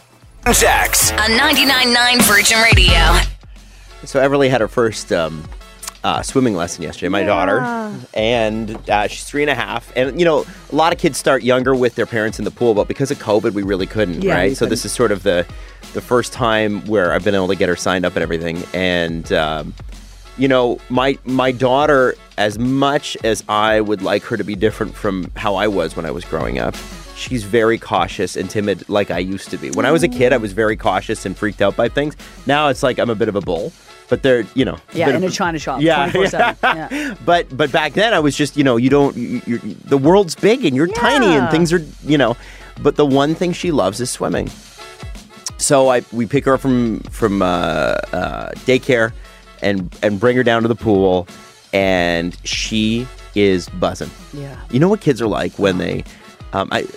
Jax. 0.54 1.12
On 1.12 1.18
99.9 1.18 2.22
Virgin 2.24 2.60
Radio. 2.62 3.20
So 4.06 4.20
Everly 4.22 4.50
had 4.50 4.62
her 4.62 4.70
first 4.70 5.12
um, 5.12 5.44
uh, 6.04 6.22
swimming 6.22 6.56
lesson 6.56 6.84
yesterday. 6.84 7.10
My 7.10 7.24
daughter, 7.24 7.60
and 8.14 8.90
uh, 8.90 9.08
she's 9.08 9.24
three 9.24 9.42
and 9.44 9.50
a 9.50 9.56
half. 9.56 9.92
And 9.96 10.20
you 10.20 10.26
know, 10.26 10.46
a 10.72 10.76
lot 10.76 10.94
of 10.94 11.00
kids 11.00 11.18
start 11.18 11.44
younger 11.44 11.76
with 11.76 11.96
their 11.96 12.06
parents 12.06 12.40
in 12.40 12.46
the 12.46 12.52
pool, 12.52 12.74
but 12.74 12.88
because 12.88 13.12
of 13.12 13.20
COVID, 13.20 13.54
we 13.54 13.64
really 13.64 13.86
couldn't. 13.86 14.24
Yeah, 14.24 14.34
right. 14.34 14.58
So 14.58 14.66
this 14.66 14.86
is 14.86 14.92
sort 14.92 15.12
of 15.12 15.24
the 15.24 15.46
the 15.94 16.02
first 16.02 16.34
time 16.34 16.86
where 16.86 17.14
I've 17.14 17.24
been 17.24 17.36
able 17.36 17.48
to 17.48 17.56
get 17.56 17.70
her 17.70 17.76
signed 17.76 18.06
up 18.06 18.16
and 18.16 18.24
everything. 18.24 18.64
And 18.74 19.32
um, 19.34 19.74
you 20.38 20.48
know, 20.48 20.80
my 20.90 21.18
my 21.26 21.52
daughter, 21.52 22.16
as 22.38 22.58
much 22.58 23.18
as 23.24 23.44
I 23.50 23.82
would 23.82 24.02
like 24.02 24.24
her 24.24 24.38
to 24.38 24.44
be 24.44 24.56
different 24.56 24.96
from 24.96 25.32
how 25.36 25.56
I 25.56 25.68
was 25.68 25.96
when 25.96 26.06
I 26.06 26.12
was 26.12 26.26
growing 26.26 26.60
up. 26.60 26.76
She's 27.16 27.44
very 27.44 27.78
cautious 27.78 28.38
and 28.38 28.50
timid, 28.50 28.88
like 28.88 29.12
I 29.12 29.20
used 29.20 29.50
to 29.50 29.58
be. 29.58 29.72
When 29.72 29.86
I 29.86 29.92
was 29.92 30.04
a 30.04 30.08
kid, 30.08 30.32
I 30.32 30.38
was 30.38 30.54
very 30.54 30.78
cautious 30.78 31.26
and 31.26 31.36
freaked 31.38 31.62
out 31.62 31.76
by 31.76 31.90
things. 31.90 32.16
Now 32.46 32.70
it's 32.70 32.82
like 32.82 32.98
I'm 32.98 33.10
a 33.10 33.16
bit 33.16 33.28
of 33.28 33.36
a 33.36 33.42
bull, 33.42 33.74
but 34.10 34.24
they're, 34.24 34.44
you 34.56 34.66
know, 34.66 34.78
Yeah, 34.94 35.10
in 35.10 35.24
of- 35.24 35.32
a 35.32 35.34
China 35.34 35.60
shop, 35.60 35.82
Yeah, 35.82 36.10
24/7. 36.12 36.58
yeah. 36.64 36.88
Yeah. 36.92 37.16
But 37.26 37.56
but 37.56 37.72
back 37.72 37.94
then 37.94 38.14
I 38.14 38.20
was 38.20 38.36
just, 38.36 38.58
you 38.58 38.64
know, 38.64 38.78
you 38.78 38.90
don't, 38.90 39.14
the 39.88 39.98
world's 39.98 40.36
big 40.36 40.66
and 40.66 40.76
you're 40.76 40.88
tiny 40.88 41.28
and 41.28 41.50
things 41.52 41.72
are, 41.74 41.84
you 42.04 42.18
know. 42.18 42.36
But 42.82 42.96
the 42.96 43.06
one 43.06 43.36
thing 43.36 43.54
she 43.54 43.72
loves 43.72 44.00
is 44.00 44.10
swimming. 44.10 44.50
so 45.58 45.90
I 45.90 46.02
we 46.12 46.26
pick 46.26 46.46
her 46.46 46.54
up 46.54 46.62
from 46.62 47.00
from 47.12 47.42
uh, 47.42 47.46
uh, 48.14 48.52
daycare 48.66 49.12
and 49.62 49.94
and 50.02 50.20
bring 50.20 50.38
her 50.38 50.44
down 50.44 50.62
to 50.62 50.68
the 50.70 50.76
pool, 50.76 51.28
and 51.74 52.36
she 52.46 53.06
is 53.36 53.68
buzzing. 53.70 54.10
Yeah. 54.34 54.56
You 54.72 54.80
know 54.80 54.88
what 54.90 55.02
kids 55.02 55.22
are 55.22 55.28
like 55.28 55.54
when 55.60 55.78
they, 55.78 56.04
um, 56.54 56.70
I. 56.72 56.88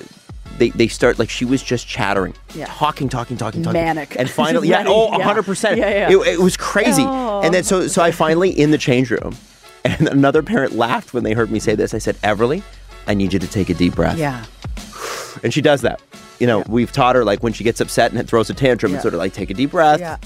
They, 0.62 0.71
they 0.71 0.87
start 0.87 1.19
like 1.19 1.28
she 1.28 1.45
was 1.45 1.61
just 1.61 1.88
chattering, 1.88 2.35
Yeah. 2.54 2.66
talking, 2.66 3.09
talking, 3.09 3.37
talking, 3.37 3.64
talking, 3.64 3.83
Manic. 3.83 4.14
and 4.16 4.31
finally, 4.31 4.69
yeah, 4.69 4.85
oh, 4.87 5.07
yeah. 5.11 5.16
100 5.16 5.42
percent. 5.42 5.76
Yeah, 5.76 6.09
yeah. 6.09 6.16
It, 6.16 6.35
it 6.35 6.38
was 6.38 6.57
crazy, 6.57 7.02
Oh. 7.04 7.40
and 7.42 7.52
then 7.52 7.64
so 7.64 7.88
so 7.88 8.00
I 8.00 8.12
finally 8.12 8.50
in 8.50 8.71
the 8.71 8.78
change 8.78 9.11
room, 9.11 9.35
and 9.85 10.07
another 10.07 10.40
parent 10.40 10.75
laughed 10.76 11.12
when 11.14 11.25
they 11.25 11.33
heard 11.33 11.50
me 11.50 11.59
say 11.59 11.75
this. 11.75 11.95
I 11.95 11.99
said, 11.99 12.14
Everly, 12.23 12.62
I 13.09 13.14
need 13.14 13.33
you 13.33 13.40
to 13.40 13.47
take 13.49 13.71
a 13.71 13.75
deep 13.75 13.97
breath. 13.97 14.19
Yeah. 14.19 14.45
And 15.42 15.52
she 15.52 15.61
does 15.62 15.81
that. 15.81 16.00
You 16.38 16.47
know, 16.47 16.62
we've 16.69 16.92
taught 16.92 17.16
her 17.16 17.25
like 17.25 17.42
when 17.42 17.52
she 17.52 17.64
gets 17.64 17.81
upset 17.81 18.12
and 18.12 18.21
it 18.21 18.28
throws 18.28 18.49
a 18.49 18.54
tantrum, 18.54 18.92
Yeah. 18.92 18.99
and 18.99 19.02
sort 19.02 19.14
of 19.14 19.19
like 19.19 19.33
take 19.33 19.50
a 19.50 19.54
deep 19.54 19.73
breath, 19.73 19.99
Yeah. 19.99 20.19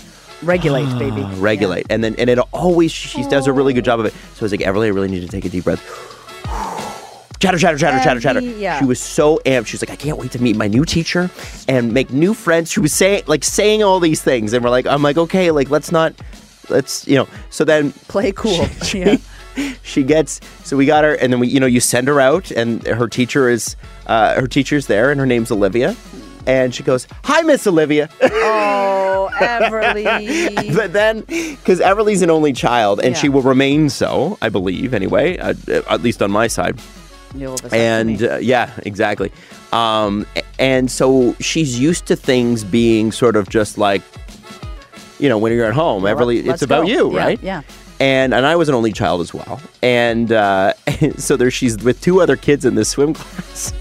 Regulate, 0.43 0.85
baby. 0.99 1.23
regulate, 1.41 1.87
and 1.89 2.05
then 2.05 2.15
and 2.19 2.29
it 2.29 2.39
always 2.53 2.93
she 2.93 3.23
does 3.31 3.47
a 3.47 3.55
really 3.55 3.73
good 3.73 3.85
oh. 3.85 3.93
job 3.93 4.01
of 4.01 4.05
it. 4.07 4.13
So 4.13 4.41
I 4.41 4.45
was 4.45 4.53
like, 4.53 4.61
Everly, 4.61 4.85
I 4.85 4.89
really 4.89 5.09
need 5.09 5.21
to 5.23 5.29
take 5.29 5.47
a 5.47 5.49
deep 5.49 5.65
breath. 5.65 5.81
Chatter, 7.39 7.59
chatter, 7.59 7.79
chatter, 7.79 8.03
chatter, 8.03 8.21
chatter. 8.21 8.41
Yeah. 8.41 8.79
She 8.79 8.85
was 8.87 8.99
so 9.01 9.39
amped. 9.45 9.67
She 9.67 9.75
was 9.75 9.83
like, 9.83 9.91
I 9.91 9.97
can't 9.97 10.19
wait 10.19 10.31
to 10.33 10.43
meet 10.43 10.57
my 10.57 10.69
new 10.69 10.85
teacher 10.85 11.31
and 11.69 11.93
make 11.93 12.11
new 12.11 12.33
friends. 12.35 12.71
She 12.73 12.81
was 12.81 12.93
saying 12.93 13.25
like 13.27 13.45
saying 13.45 13.83
all 13.83 14.01
these 14.01 14.23
things, 14.23 14.53
and 14.53 14.65
we're 14.65 14.71
like, 14.71 14.87
I'm 14.87 15.03
like, 15.03 15.19
okay, 15.19 15.51
like 15.51 15.69
let's 15.71 15.93
not, 15.93 16.15
let's 16.71 17.07
you 17.07 17.17
know. 17.17 17.29
So 17.51 17.65
then 17.65 17.93
Play 18.09 18.33
cool. 18.33 18.65
she, 18.85 19.01
yeah. 19.01 19.17
she 19.83 20.03
gets 20.03 20.41
so 20.65 20.77
we 20.77 20.85
got 20.85 21.03
her 21.05 21.15
and 21.15 21.33
then 21.33 21.41
we 21.41 21.49
you 21.49 21.59
know 21.61 21.67
you 21.67 21.81
send 21.81 22.09
her 22.09 22.21
out 22.21 22.51
and 22.51 22.87
her 22.87 23.09
teacher 23.09 23.49
is 23.49 23.75
uh, 24.07 24.39
her 24.39 24.47
teacher's 24.47 24.87
there 24.87 25.11
and 25.11 25.19
her 25.19 25.25
name's 25.25 25.51
olivia 25.51 25.97
and 26.47 26.75
she 26.75 26.83
goes 26.83 27.07
hi 27.25 27.41
miss 27.41 27.67
olivia 27.67 28.11
Oh, 28.21 29.31
Everly. 29.39 30.77
but 30.77 30.93
then 30.93 31.21
because 31.23 31.81
everly's 31.81 32.21
an 32.21 32.29
only 32.29 32.53
child 32.53 33.01
and 33.01 33.17
she 33.17 33.31
will 33.31 33.41
remain 33.41 33.89
so 33.89 34.37
i 34.43 34.51
believe 34.51 34.93
anyway 34.93 35.39
uh, 35.39 35.55
at 35.89 36.03
least 36.03 36.21
on 36.21 36.31
my 36.31 36.47
side 36.49 36.79
You'll 36.79 36.85
have 36.85 36.93
a 36.93 37.06
and 37.73 38.23
uh, 38.23 38.37
yeah 38.37 38.71
exactly 38.85 39.31
um, 39.73 40.27
and 40.59 40.91
so 40.91 41.35
she's 41.41 41.79
used 41.79 42.07
to 42.07 42.17
things 42.17 42.65
being 42.65 43.13
sort 43.13 43.37
of 43.37 43.49
just 43.49 43.77
like 43.79 44.03
you 45.19 45.29
know 45.29 45.39
when 45.39 45.53
you're 45.53 45.67
at 45.67 45.75
home 45.75 46.05
everly 46.05 46.47
it's 46.47 46.63
about 46.63 46.83
go. 46.87 46.89
you 46.93 47.13
Yeah, 47.15 47.19
right 47.25 47.43
yeah. 47.43 47.63
and 48.01 48.33
and 48.35 48.45
I 48.47 48.57
was 48.57 48.69
an 48.69 48.75
only 48.75 48.93
child 48.93 49.21
as 49.23 49.33
well. 49.35 49.61
And 49.83 50.31
uh, 50.33 50.73
so 51.17 51.37
there 51.37 51.51
she's 51.51 51.77
with 51.83 52.01
two 52.01 52.21
other 52.21 52.37
kids 52.37 52.65
in 52.65 52.75
this 52.75 52.91
swim 52.91 53.15
class. 53.19 53.73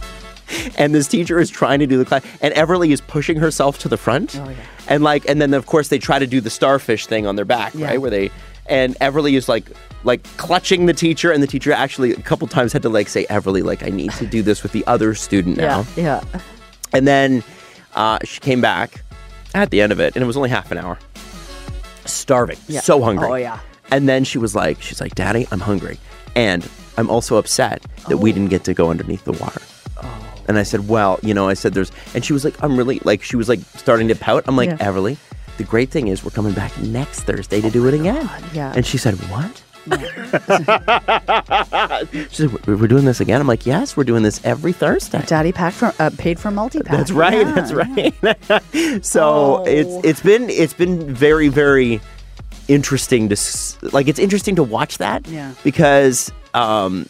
And 0.77 0.93
this 0.95 1.07
teacher 1.07 1.39
is 1.39 1.49
trying 1.49 1.79
to 1.79 1.87
do 1.87 1.97
the 1.97 2.05
class, 2.05 2.23
and 2.39 2.53
Everly 2.53 2.91
is 2.91 3.01
pushing 3.01 3.37
herself 3.37 3.77
to 3.79 3.89
the 3.89 3.97
front, 3.97 4.39
Oh, 4.39 4.47
yeah. 4.47 4.55
and 4.87 5.03
like, 5.03 5.27
and 5.27 5.41
then 5.41 5.53
of 5.55 5.65
course 5.65 5.87
they 5.89 5.97
try 5.99 6.19
to 6.19 6.27
do 6.27 6.39
the 6.39 6.49
starfish 6.51 7.07
thing 7.07 7.25
on 7.27 7.35
their 7.35 7.45
back, 7.45 7.73
Yeah. 7.73 7.87
right? 7.87 7.99
Where 8.01 8.11
they, 8.11 8.29
and 8.67 8.95
Everly 8.99 9.33
is 9.37 9.47
like, 9.49 9.65
like 10.03 10.23
clutching 10.37 10.85
the 10.85 10.93
teacher, 10.93 11.31
and 11.31 11.41
the 11.41 11.47
teacher 11.47 11.71
actually 11.71 12.11
a 12.11 12.21
couple 12.21 12.47
times 12.47 12.73
had 12.73 12.81
to 12.83 12.89
like 12.89 13.09
say, 13.09 13.25
Everly, 13.25 13.63
like 13.63 13.83
I 13.83 13.89
need 13.89 14.11
to 14.13 14.25
do 14.25 14.41
this 14.41 14.63
with 14.63 14.71
the 14.71 14.85
other 14.87 15.13
student 15.15 15.57
now. 15.57 15.85
Yeah. 15.95 16.23
Yeah. 16.33 16.39
And 16.93 17.07
then 17.07 17.43
uh, 17.95 18.19
she 18.23 18.39
came 18.39 18.61
back 18.61 19.01
at 19.53 19.69
the 19.71 19.81
end 19.81 19.91
of 19.91 19.99
it, 19.99 20.15
and 20.15 20.23
it 20.23 20.27
was 20.27 20.37
only 20.37 20.49
half 20.49 20.71
an 20.71 20.77
hour. 20.77 20.97
Starving, 22.05 22.57
Yeah. 22.67 22.81
so 22.81 23.01
hungry. 23.01 23.27
Oh, 23.27 23.35
yeah. 23.35 23.59
And 23.91 24.07
then 24.07 24.23
she 24.23 24.37
was 24.37 24.55
like, 24.55 24.81
she's 24.81 25.01
like, 25.01 25.15
Daddy, 25.15 25.47
I'm 25.51 25.59
hungry, 25.59 25.97
and 26.35 26.67
I'm 26.97 27.09
also 27.09 27.37
upset 27.37 27.81
that 28.07 28.13
Oh. 28.15 28.17
we 28.17 28.31
didn't 28.31 28.49
get 28.49 28.63
to 28.65 28.73
go 28.73 28.89
underneath 28.89 29.23
the 29.25 29.31
water. 29.33 29.61
Oh. 30.01 30.33
And 30.47 30.57
I 30.59 30.63
said, 30.63 30.87
well, 30.87 31.19
you 31.23 31.33
know, 31.33 31.47
I 31.49 31.55
said 31.55 31.73
there's, 31.73 31.91
and 32.13 32.23
she 32.23 32.31
was 32.33 32.45
like, 32.45 32.61
I'm 32.63 32.77
really 32.77 32.99
like, 33.03 33.23
she 33.23 33.35
was 33.35 33.49
like 33.49 33.59
starting 33.75 34.07
to 34.09 34.15
pout. 34.15 34.43
I'm 34.47 34.55
like, 34.55 34.69
Yeah. 34.69 34.77
Everly, 34.77 35.17
the 35.57 35.63
great 35.63 35.89
thing 35.89 36.07
is 36.09 36.23
we're 36.23 36.31
coming 36.31 36.53
back 36.53 36.77
next 36.81 37.21
Thursday 37.21 37.61
to 37.61 37.69
do 37.69 37.87
it 37.87 37.93
again. 37.93 38.29
yeah. 38.53 38.73
And 38.75 38.85
she 38.85 38.97
said, 38.97 39.15
what? 39.29 39.63
she 42.11 42.25
said, 42.31 42.65
"We- 42.65 42.75
we're 42.75 42.87
doing 42.87 43.05
this 43.05 43.19
again. 43.21 43.39
I'm 43.41 43.47
like, 43.47 43.65
yes, 43.65 43.95
we're 43.95 44.03
doing 44.03 44.23
this 44.23 44.41
every 44.43 44.73
Thursday. 44.73 45.23
Daddy 45.27 45.51
packed 45.51 45.75
for 45.77 45.93
uh, 45.99 46.09
paid 46.17 46.39
for 46.39 46.51
multi 46.51 46.79
pack. 46.81 46.97
That's 46.97 47.11
right. 47.11 47.45
That's 47.53 47.71
right. 47.73 49.03
so 49.05 49.61
Oh. 49.61 49.63
it's 49.65 50.05
it's 50.05 50.21
been 50.21 50.49
it's 50.49 50.73
been 50.73 51.13
very 51.13 51.47
very 51.49 51.99
interesting 52.67 53.29
to 53.29 53.37
like 53.91 54.07
it's 54.07 54.19
interesting 54.19 54.55
to 54.55 54.63
watch 54.63 54.97
that. 54.97 55.27
Yeah. 55.27 55.53
Because 55.63 56.31
um, 56.53 57.07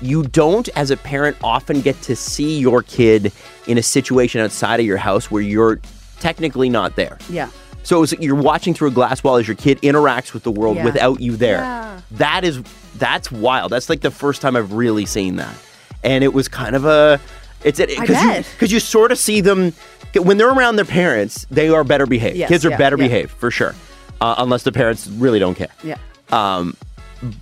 you 0.00 0.24
don't 0.24 0.68
as 0.70 0.90
a 0.90 0.96
parent 0.96 1.36
often 1.44 1.80
get 1.80 2.00
to 2.02 2.16
see 2.16 2.58
your 2.58 2.82
kid 2.82 3.32
in 3.66 3.78
a 3.78 3.82
situation 3.82 4.40
outside 4.40 4.80
of 4.80 4.86
your 4.86 4.96
house 4.98 5.30
where 5.30 5.42
you're 5.42 5.80
technically 6.20 6.68
not 6.68 6.96
there. 6.96 7.18
Yeah. 7.30 7.50
So 7.86 8.02
it's, 8.02 8.12
you're 8.14 8.34
watching 8.34 8.74
through 8.74 8.88
a 8.88 8.90
glass 8.90 9.22
wall 9.22 9.36
as 9.36 9.46
your 9.46 9.56
kid 9.56 9.80
interacts 9.80 10.32
with 10.34 10.42
the 10.42 10.50
world 10.50 10.74
Yeah. 10.76 10.84
without 10.84 11.20
you 11.20 11.36
there. 11.36 11.58
Yeah. 11.58 12.00
That 12.12 12.42
is 12.42 12.60
that's 12.96 13.30
wild. 13.30 13.70
That's 13.70 13.88
like 13.88 14.00
the 14.00 14.10
first 14.10 14.42
time 14.42 14.56
I've 14.56 14.72
really 14.72 15.06
seen 15.06 15.36
that, 15.36 15.54
and 16.02 16.24
it 16.24 16.32
was 16.32 16.48
kind 16.48 16.74
of 16.74 16.84
a. 16.84 17.20
It's 17.62 17.78
because 17.78 18.20
you 18.22 18.42
because 18.54 18.72
you 18.72 18.80
sort 18.80 19.12
of 19.12 19.18
see 19.18 19.40
them 19.40 19.72
when 20.16 20.36
they're 20.36 20.50
around 20.52 20.76
their 20.76 20.84
parents. 20.84 21.46
They 21.48 21.68
are 21.68 21.84
better 21.84 22.06
behaved. 22.06 22.36
Yes, 22.36 22.48
Kids 22.48 22.66
are 22.66 22.70
yeah, 22.70 22.76
better 22.76 22.96
behaved 22.96 23.30
for 23.30 23.52
sure, 23.52 23.74
uh, 24.20 24.34
unless 24.38 24.64
the 24.64 24.72
parents 24.72 25.06
really 25.06 25.38
don't 25.38 25.54
care. 25.54 25.68
Yeah. 25.84 25.98
Um, 26.32 26.76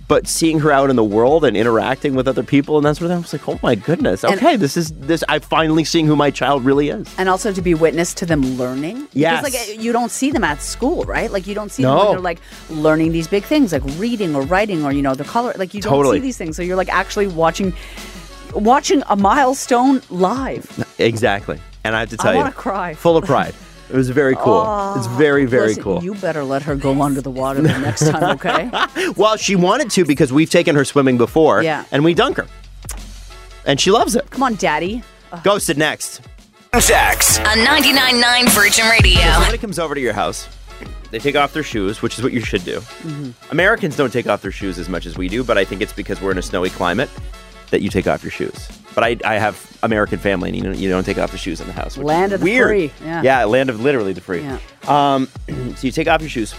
but 0.07 0.27
seeing 0.27 0.59
her 0.61 0.71
out 0.71 0.89
in 0.89 0.95
the 0.95 1.03
world 1.03 1.43
and 1.43 1.55
interacting 1.57 2.15
with 2.15 2.27
other 2.27 2.43
people 2.43 2.77
and 2.77 2.85
that 2.85 2.95
sort 2.95 3.05
of 3.05 3.09
thing, 3.11 3.17
I 3.17 3.21
was 3.21 3.33
like, 3.33 3.49
oh 3.49 3.59
my 3.61 3.75
goodness. 3.75 4.23
And- 4.23 4.35
Okay, 4.35 4.55
this 4.55 4.77
is 4.77 4.91
this. 4.91 5.23
I'm 5.27 5.41
finally 5.41 5.83
seeing 5.83 6.05
who 6.07 6.15
my 6.15 6.31
child 6.31 6.63
really 6.63 6.89
is. 6.89 7.13
And 7.17 7.27
also 7.29 7.51
to 7.51 7.61
be 7.61 7.73
witness 7.73 8.13
to 8.15 8.25
them 8.25 8.41
learning. 8.57 9.07
Yes. 9.13 9.43
Because 9.43 9.53
like 9.67 9.77
eh, 9.77 9.81
you 9.81 9.91
don't 9.91 10.11
see 10.11 10.31
them 10.31 10.43
at 10.43 10.61
school, 10.61 11.03
right? 11.03 11.29
Like 11.31 11.45
you 11.47 11.53
don't 11.55 11.69
see 11.71 11.83
them 11.83 11.91
No. 11.93 11.97
when 12.05 12.11
they're 12.11 12.19
like 12.21 12.39
learning 12.69 13.11
these 13.11 13.27
big 13.27 13.43
things, 13.43 13.71
like 13.73 13.83
reading 13.97 14.35
or 14.35 14.43
writing 14.43 14.83
or 14.85 14.91
you 14.93 15.01
know 15.01 15.13
the 15.15 15.23
color. 15.25 15.53
Like 15.57 15.73
you 15.73 15.81
don't 15.81 15.91
Totally. 15.91 16.17
see 16.17 16.21
these 16.21 16.37
things, 16.37 16.55
so 16.55 16.61
you're 16.63 16.77
like 16.77 16.89
actually 16.93 17.27
watching, 17.27 17.73
watching 18.53 19.03
a 19.09 19.15
milestone 19.15 20.01
live. 20.09 20.85
Exactly. 20.99 21.59
And 21.83 21.95
I 21.95 21.99
have 21.99 22.09
to 22.09 22.17
tell 22.17 22.31
you, 22.33 22.39
wanna 22.39 22.51
cry. 22.51 22.93
Full 22.93 23.17
of 23.17 23.25
pride. 23.25 23.53
It 23.89 23.95
was 23.95 24.09
very 24.09 24.35
cool. 24.35 24.93
it's 24.95 25.07
very, 25.07 25.45
very 25.45 25.67
Listen, 25.69 25.83
cool. 25.83 26.03
You 26.03 26.15
better 26.15 26.43
let 26.43 26.63
her 26.63 26.75
go 26.75 27.01
under 27.01 27.21
the 27.21 27.29
water 27.29 27.61
the 27.61 27.77
next 27.79 28.07
time, 28.09 28.23
okay? 28.35 28.69
well, 29.15 29.37
she 29.37 29.55
wanted 29.55 29.91
to 29.91 30.05
because 30.05 30.33
we've 30.33 30.49
taken 30.49 30.75
her 30.75 30.83
swimming 30.83 31.17
before. 31.17 31.61
Yeah. 31.61 31.85
And 31.91 32.03
we 32.03 32.13
dunk 32.13 32.37
her. 32.37 32.47
And 33.65 33.79
she 33.79 33.91
loves 33.91 34.15
it. 34.15 34.29
Come 34.31 34.43
on, 34.43 34.55
Daddy. 34.55 35.03
Ghosted 35.43 35.77
next. 35.77 36.21
Jax. 36.79 37.39
On 37.39 37.45
99.9 37.45 38.49
Virgin 38.49 38.89
Radio. 38.89 39.21
Somebody 39.33 39.57
comes 39.57 39.79
over 39.79 39.95
to 39.95 40.01
your 40.01 40.13
house. 40.13 40.49
They 41.11 41.19
take 41.19 41.35
off 41.35 41.53
their 41.53 41.63
shoes, 41.63 42.01
which 42.01 42.17
is 42.17 42.23
what 42.23 42.33
you 42.33 42.41
should 42.41 42.65
do. 42.65 42.79
Mm-hmm. 42.79 43.51
Americans 43.51 43.95
don't 43.95 44.11
take 44.11 44.27
off 44.27 44.41
their 44.41 44.51
shoes 44.51 44.77
as 44.77 44.89
much 44.89 45.05
as 45.05 45.17
we 45.17 45.29
do, 45.29 45.43
but 45.43 45.57
I 45.57 45.63
think 45.63 45.81
it's 45.81 45.93
because 45.93 46.19
we're 46.19 46.31
in 46.31 46.37
a 46.37 46.41
snowy 46.41 46.69
climate 46.69 47.09
that 47.69 47.81
you 47.81 47.89
take 47.89 48.07
off 48.07 48.23
your 48.23 48.31
shoes. 48.31 48.67
But 48.95 49.03
I, 49.03 49.17
I 49.25 49.33
have 49.35 49.77
American 49.83 50.19
family, 50.19 50.49
and 50.49 50.57
you 50.57 50.63
don't, 50.63 50.77
you 50.77 50.89
don't 50.89 51.03
take 51.03 51.17
off 51.17 51.31
the 51.31 51.37
shoes 51.37 51.59
in 51.59 51.67
the 51.67 51.73
house. 51.73 51.97
Land 51.97 52.31
of 52.31 52.39
the 52.39 52.45
weird. 52.45 52.67
free, 52.69 52.91
yeah. 53.05 53.43
land 53.43 53.69
of 53.69 53.81
literally 53.81 54.13
the 54.13 54.21
free. 54.21 54.41
Yeah. 54.41 54.57
Um, 54.87 55.27
so 55.75 55.85
you 55.85 55.91
take 55.91 56.07
off 56.07 56.21
your 56.21 56.29
shoes, 56.29 56.55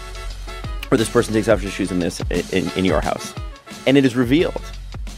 or 0.91 0.97
this 0.97 1.09
person 1.09 1.33
takes 1.33 1.47
off 1.47 1.63
your 1.63 1.71
shoes 1.71 1.91
in 1.91 1.99
this 1.99 2.21
in, 2.29 2.69
in 2.77 2.85
your 2.85 3.01
house, 3.01 3.33
and 3.87 3.97
it 3.97 4.05
is 4.05 4.15
revealed 4.15 4.61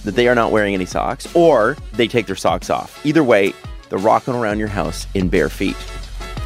that 0.05 0.15
they 0.15 0.27
are 0.27 0.35
not 0.35 0.51
wearing 0.51 0.73
any 0.73 0.85
socks, 0.85 1.27
or 1.35 1.75
they 1.93 2.07
take 2.07 2.25
their 2.25 2.35
socks 2.35 2.69
off. 2.69 3.05
Either 3.05 3.23
way, 3.23 3.53
they're 3.89 3.99
rocking 3.99 4.33
around 4.33 4.59
your 4.59 4.69
house 4.69 5.05
in 5.13 5.27
bare 5.29 5.49
feet. 5.49 5.75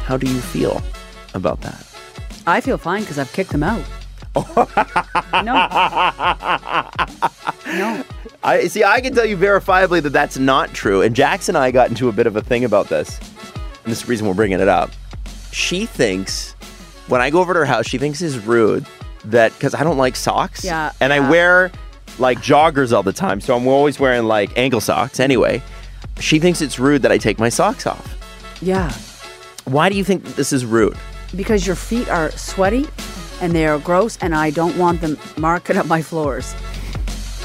How 0.04 0.16
do 0.16 0.26
you 0.28 0.40
feel 0.40 0.82
about 1.34 1.60
that? 1.60 1.86
I 2.46 2.60
feel 2.60 2.76
fine 2.78 3.02
because 3.02 3.18
I've 3.18 3.32
kicked 3.32 3.50
them 3.50 3.62
out. 3.62 3.84
no. 5.44 5.54
No. 7.78 8.04
I 8.44 8.66
see. 8.68 8.84
I 8.84 9.00
can 9.00 9.14
tell 9.14 9.24
you 9.24 9.36
verifiably 9.36 10.02
that 10.02 10.10
that's 10.10 10.38
not 10.38 10.72
true. 10.74 11.00
And 11.02 11.16
Jax 11.16 11.48
and 11.48 11.56
I 11.56 11.70
got 11.70 11.88
into 11.88 12.08
a 12.08 12.12
bit 12.12 12.26
of 12.26 12.36
a 12.36 12.42
thing 12.42 12.64
about 12.64 12.88
this, 12.88 13.18
and 13.18 13.90
this 13.90 14.00
is 14.00 14.04
the 14.04 14.10
reason 14.10 14.26
we're 14.26 14.34
bringing 14.34 14.60
it 14.60 14.68
up. 14.68 14.90
She 15.50 15.86
thinks 15.86 16.52
when 17.08 17.20
I 17.20 17.30
go 17.30 17.40
over 17.40 17.54
to 17.54 17.60
her 17.60 17.64
house, 17.64 17.86
she 17.86 17.96
thinks 17.98 18.20
it's 18.20 18.36
rude 18.36 18.84
that 19.24 19.52
because 19.54 19.74
I 19.74 19.82
don't 19.82 19.96
like 19.96 20.14
socks, 20.14 20.62
Yeah, 20.64 20.92
and 21.00 21.12
I 21.12 21.20
wear 21.30 21.72
like 22.18 22.38
joggers 22.38 22.92
all 22.94 23.02
the 23.02 23.12
time, 23.12 23.40
so 23.40 23.56
I'm 23.56 23.66
always 23.66 23.98
wearing 23.98 24.24
like 24.24 24.56
ankle 24.58 24.80
socks 24.80 25.20
anyway. 25.20 25.62
She 26.20 26.38
thinks 26.38 26.60
it's 26.60 26.78
rude 26.78 27.02
that 27.02 27.10
I 27.10 27.18
take 27.18 27.38
my 27.38 27.48
socks 27.48 27.86
off. 27.86 28.14
Yeah. 28.60 28.92
Why 29.64 29.88
do 29.88 29.96
you 29.96 30.04
think 30.04 30.22
this 30.36 30.52
is 30.52 30.64
rude? 30.66 30.96
Because 31.34 31.66
your 31.66 31.76
feet 31.76 32.08
are 32.08 32.30
sweaty 32.32 32.86
and 33.40 33.52
they 33.54 33.66
are 33.66 33.78
gross, 33.78 34.18
and 34.20 34.34
I 34.34 34.50
don't 34.50 34.76
want 34.78 35.00
them 35.00 35.18
marking 35.38 35.76
up 35.76 35.86
my 35.86 36.02
floors. 36.02 36.54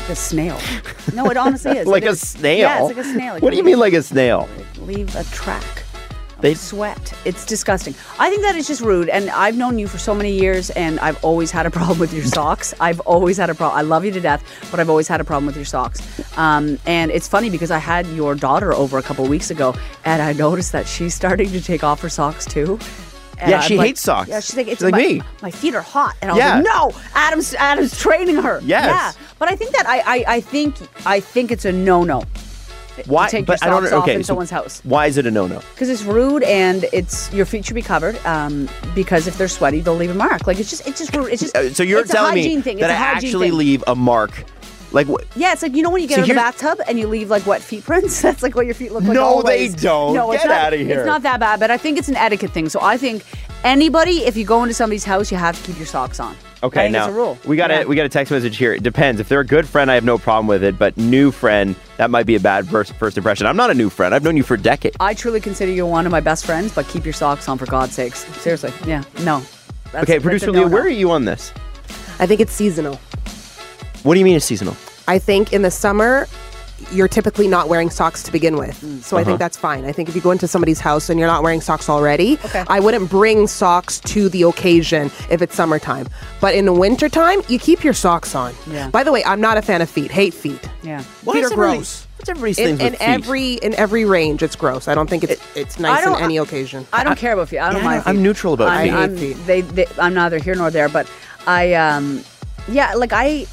A 0.09 0.15
snail. 0.15 0.59
No, 1.13 1.29
it 1.29 1.37
honestly 1.37 1.77
is. 1.77 1.87
like 1.95 2.03
It 2.03 2.07
a 2.07 2.11
is. 2.11 2.27
snail? 2.29 2.57
Yeah, 2.57 2.79
it's 2.87 2.95
like 2.95 3.05
a 3.05 3.09
snail. 3.09 3.33
Like 3.35 3.43
what 3.43 3.51
do 3.51 3.57
you 3.57 3.63
mean, 3.63 3.77
like 3.79 3.93
a 3.93 4.01
snail? 4.01 4.49
leave 4.81 5.15
a 5.15 5.23
track 5.25 5.63
They- 6.41 6.55
sweat. 6.55 7.13
It's 7.25 7.45
disgusting. 7.45 7.93
I 8.17 8.29
think 8.31 8.41
that 8.41 8.55
is 8.55 8.65
just 8.65 8.81
rude. 8.81 9.09
And 9.09 9.29
I've 9.29 9.55
known 9.55 9.77
you 9.77 9.87
for 9.87 9.99
so 9.99 10.15
many 10.15 10.31
years, 10.31 10.71
and 10.71 10.99
I've 10.99 11.23
always 11.23 11.51
had 11.51 11.65
a 11.67 11.69
problem 11.77 11.99
with 11.99 12.11
your 12.13 12.23
socks. 12.25 12.73
I've 12.79 12.99
always 13.01 13.37
had 13.37 13.49
a 13.51 13.55
problem. 13.55 13.77
I 13.77 13.83
love 13.83 14.03
you 14.03 14.11
to 14.11 14.19
death, 14.21 14.41
but 14.71 14.79
I've 14.79 14.89
always 14.89 15.07
had 15.07 15.21
a 15.21 15.23
problem 15.23 15.45
with 15.45 15.55
your 15.57 15.65
socks. 15.65 16.01
Um, 16.37 16.79
and 16.87 17.11
it's 17.11 17.27
funny 17.27 17.49
because 17.51 17.69
I 17.71 17.77
had 17.77 18.07
your 18.07 18.33
daughter 18.33 18.73
over 18.73 18.97
a 18.97 19.03
couple 19.03 19.27
weeks 19.27 19.51
ago, 19.51 19.75
and 20.05 20.21
I 20.23 20.33
noticed 20.33 20.71
that 20.71 20.87
she's 20.87 21.13
starting 21.13 21.51
to 21.51 21.61
take 21.61 21.83
off 21.83 22.01
her 22.01 22.09
socks 22.09 22.45
too. 22.45 22.79
Yeah, 23.47 23.57
I'm 23.57 23.61
she 23.67 23.77
like- 23.77 23.87
hates 23.87 24.01
socks. 24.01 24.29
Yeah, 24.29 24.39
she's 24.39 24.55
like, 24.57 24.67
it's 24.67 24.77
She's 24.79 24.83
like 24.83 24.91
my, 24.93 24.97
me. 24.99 25.21
My 25.41 25.51
feet 25.51 25.75
are 25.75 25.81
hot, 25.81 26.15
and 26.21 26.29
I 26.31 26.33
was 26.33 26.39
Yeah. 26.43 26.55
like, 26.55 26.63
no, 26.65 26.91
Adam's 27.15 27.53
Adam's 27.55 27.97
training 27.97 28.35
her. 28.37 28.59
Yes. 28.63 28.85
Yeah, 28.85 29.11
but 29.39 29.49
I 29.49 29.55
think 29.55 29.71
that 29.75 29.85
I 29.87 29.99
I, 29.99 30.23
I 30.35 30.41
think 30.41 30.75
I 31.05 31.19
think 31.19 31.51
it's 31.51 31.65
a 31.65 31.71
no 31.71 32.03
no 32.03 32.23
Why? 33.05 33.29
take 33.29 33.45
but 33.45 33.61
your 33.61 33.67
I 33.67 33.71
don't 33.71 33.81
socks 33.83 33.91
know. 33.91 33.97
off 33.99 34.03
Okay, 34.03 34.15
in 34.15 34.23
so 34.23 34.27
someone's 34.27 34.49
house. 34.49 34.81
Why 34.83 35.05
is 35.07 35.17
it 35.17 35.25
a 35.25 35.31
no-no? 35.31 35.61
because 35.73 35.87
it's 35.89 36.03
rude 36.03 36.43
and 36.43 36.85
it's 36.91 37.31
your 37.31 37.45
feet 37.45 37.65
should 37.65 37.75
be 37.75 37.81
covered. 37.81 38.17
Um, 38.25 38.67
because 38.93 39.25
if 39.27 39.37
they're 39.37 39.47
sweaty, 39.47 39.79
they'll 39.79 39.95
leave 39.95 40.11
a 40.11 40.13
mark. 40.13 40.45
Like 40.47 40.59
it's 40.59 40.69
just 40.69 40.85
it's 40.87 40.99
just. 40.99 41.13
It's 41.15 41.41
just 41.41 41.55
Uh, 41.55 41.73
So 41.73 41.83
you're 41.83 42.01
it's 42.01 42.11
telling 42.11 42.33
a 42.37 42.41
hygiene 42.41 42.57
me 42.57 42.61
thing. 42.61 42.77
that 42.79 42.89
it's 42.91 42.99
I 42.99 43.03
actually 43.03 43.49
thing. 43.51 43.57
leave 43.57 43.83
a 43.87 43.95
mark, 43.95 44.43
like 44.91 45.07
what? 45.07 45.25
Yeah, 45.35 45.53
it's 45.53 45.61
like 45.61 45.75
you 45.75 45.83
know 45.83 45.89
when 45.89 46.01
you 46.01 46.07
get 46.07 46.15
So 46.15 46.21
out 46.21 46.23
of 46.23 46.27
the 46.29 46.35
bathtub 46.35 46.79
and 46.87 46.99
you 46.99 47.07
leave 47.07 47.29
like 47.29 47.45
wet 47.45 47.61
feet 47.61 47.83
prints. 47.83 48.21
That's 48.29 48.41
like 48.43 48.55
what 48.55 48.65
your 48.65 48.75
feet 48.75 48.91
look 48.91 49.03
like. 49.03 49.13
No, 49.13 49.41
they 49.41 49.69
don't. 49.69 50.13
No, 50.13 50.31
it's 50.31 50.43
Get 50.43 50.49
not, 50.49 50.61
outta 50.65 50.77
here. 50.77 50.99
It's 50.99 51.07
not 51.07 51.23
that 51.23 51.39
bad, 51.39 51.59
but 51.59 51.71
I 51.71 51.77
think 51.77 51.97
it's 51.97 52.09
an 52.09 52.15
etiquette 52.15 52.51
thing. 52.51 52.69
So 52.69 52.79
I 52.81 52.97
think 52.97 53.23
anybody, 53.63 54.19
if 54.25 54.35
you 54.35 54.45
go 54.45 54.63
into 54.63 54.73
somebody's 54.73 55.05
house, 55.05 55.31
you 55.31 55.37
have 55.37 55.57
to 55.57 55.67
keep 55.67 55.77
your 55.77 55.87
socks 55.87 56.19
on. 56.19 56.35
Okay, 56.61 56.83
think 56.83 56.93
now 56.93 57.07
a 57.07 57.11
rule. 57.11 57.37
we 57.45 57.55
got 57.55 57.71
a 57.71 57.85
we 57.85 57.95
got 57.95 58.05
a 58.05 58.09
text 58.09 58.31
message 58.31 58.57
here. 58.57 58.73
It 58.73 58.83
depends. 58.83 59.21
If 59.21 59.29
they're 59.29 59.39
a 59.39 59.45
good 59.45 59.67
friend, 59.67 59.89
I 59.89 59.95
have 59.95 60.03
no 60.03 60.17
problem 60.17 60.47
with 60.47 60.63
it. 60.63 60.77
But 60.77 60.97
new 60.97 61.31
friend, 61.31 61.73
that 61.97 62.09
might 62.09 62.25
be 62.25 62.35
a 62.35 62.39
bad 62.39 62.67
first 62.67 62.93
first 62.93 63.17
impression. 63.17 63.47
I'm 63.47 63.55
not 63.55 63.71
a 63.71 63.73
new 63.73 63.89
friend. 63.89 64.13
I've 64.13 64.23
known 64.23 64.35
you 64.35 64.43
for 64.43 64.57
decades. 64.57 64.97
I 64.99 65.13
truly 65.13 65.39
consider 65.39 65.71
you 65.71 65.85
one 65.85 66.05
of 66.05 66.11
my 66.11 66.19
best 66.19 66.45
friends, 66.45 66.73
but 66.73 66.85
keep 66.87 67.05
your 67.05 67.13
socks 67.13 67.47
on 67.47 67.57
for 67.57 67.65
God's 67.65 67.93
sakes. 67.93 68.25
Seriously, 68.41 68.73
yeah, 68.85 69.03
no. 69.21 69.41
That's- 69.85 70.03
okay, 70.03 70.19
producer 70.19 70.49
a 70.49 70.51
Leah, 70.51 70.67
where 70.67 70.83
are 70.83 70.89
you 70.89 71.11
on 71.11 71.25
this? 71.25 71.53
I 72.19 72.25
think 72.25 72.41
it's 72.41 72.51
seasonal. 72.51 72.99
What 74.03 74.13
do 74.13 74.19
you 74.19 74.25
mean 74.25 74.35
it's 74.35 74.45
seasonal? 74.45 74.75
I 75.07 75.19
think 75.19 75.53
in 75.53 75.61
the 75.63 75.71
summer, 75.71 76.27
you're 76.91 77.09
typically 77.09 77.47
not 77.47 77.67
wearing 77.67 77.89
socks 77.89 78.23
to 78.23 78.31
begin 78.31 78.55
with. 78.55 78.79
Mm. 78.81 79.03
So 79.03 79.17
I 79.17 79.21
Uh-huh. 79.21 79.31
think 79.31 79.39
that's 79.39 79.57
fine. 79.57 79.83
I 79.83 79.91
think 79.91 80.07
if 80.07 80.15
you 80.15 80.21
go 80.21 80.31
into 80.31 80.47
somebody's 80.47 80.79
house 80.79 81.09
and 81.09 81.19
you're 81.19 81.27
not 81.27 81.43
wearing 81.43 81.59
socks 81.59 81.89
already, 81.89 82.39
Okay. 82.45 82.63
I 82.69 82.79
wouldn't 82.79 83.09
bring 83.09 83.47
socks 83.47 83.99
to 84.05 84.29
the 84.29 84.43
occasion 84.43 85.11
if 85.29 85.41
it's 85.41 85.55
summertime. 85.55 86.07
But 86.39 86.55
in 86.55 86.63
the 86.65 86.71
wintertime, 86.73 87.41
you 87.49 87.59
keep 87.59 87.83
your 87.83 87.93
socks 87.93 88.33
on. 88.33 88.53
Yeah. 88.71 88.87
By 88.89 89.03
the 89.03 89.11
way, 89.11 89.23
I'm 89.25 89.41
not 89.41 89.57
a 89.57 89.61
fan 89.61 89.81
of 89.81 89.89
feet. 89.89 90.09
Hate 90.11 90.33
feet. 90.33 90.61
Yeah. 90.81 91.03
Why 91.25 91.33
Feet 91.33 91.43
are 91.43 91.45
everybody- 91.47 91.77
gross. 91.79 92.05
What's 92.17 92.29
everybody's 92.29 92.59
In, 92.59 92.65
things 92.65 92.79
in 92.81 92.91
with 92.91 92.99
feet? 92.99 93.07
every 93.07 93.53
in 93.55 93.73
every 93.75 94.05
range, 94.05 94.43
it's 94.43 94.55
gross. 94.55 94.87
I 94.89 94.95
don't 94.95 95.09
think 95.09 95.23
it's 95.25 95.41
it's 95.55 95.79
nice 95.79 96.03
don't- 96.03 96.15
on 96.15 96.21
any 96.21 96.37
occasion. 96.37 96.85
I 96.93 97.03
don't 97.03 97.17
care 97.17 97.33
about 97.33 97.49
feet. 97.49 97.59
I 97.59 97.71
don't 97.71 97.81
Yeah, 97.81 97.87
mind. 97.89 98.03
I'm 98.05 98.21
neutral 98.23 98.53
about 98.53 98.69
I'm, 98.69 98.87
feet. 98.87 98.93
I'm, 98.93 99.17
feet. 99.17 99.37
They, 99.47 99.61
they, 99.61 99.85
I'm 99.97 100.13
neither 100.13 100.37
here 100.37 100.55
nor 100.55 100.69
there. 100.71 100.89
But 100.89 101.07
I, 101.47 101.73
um, 101.73 102.23
yeah, 102.69 102.93
like 102.95 103.11
I, 103.13 103.45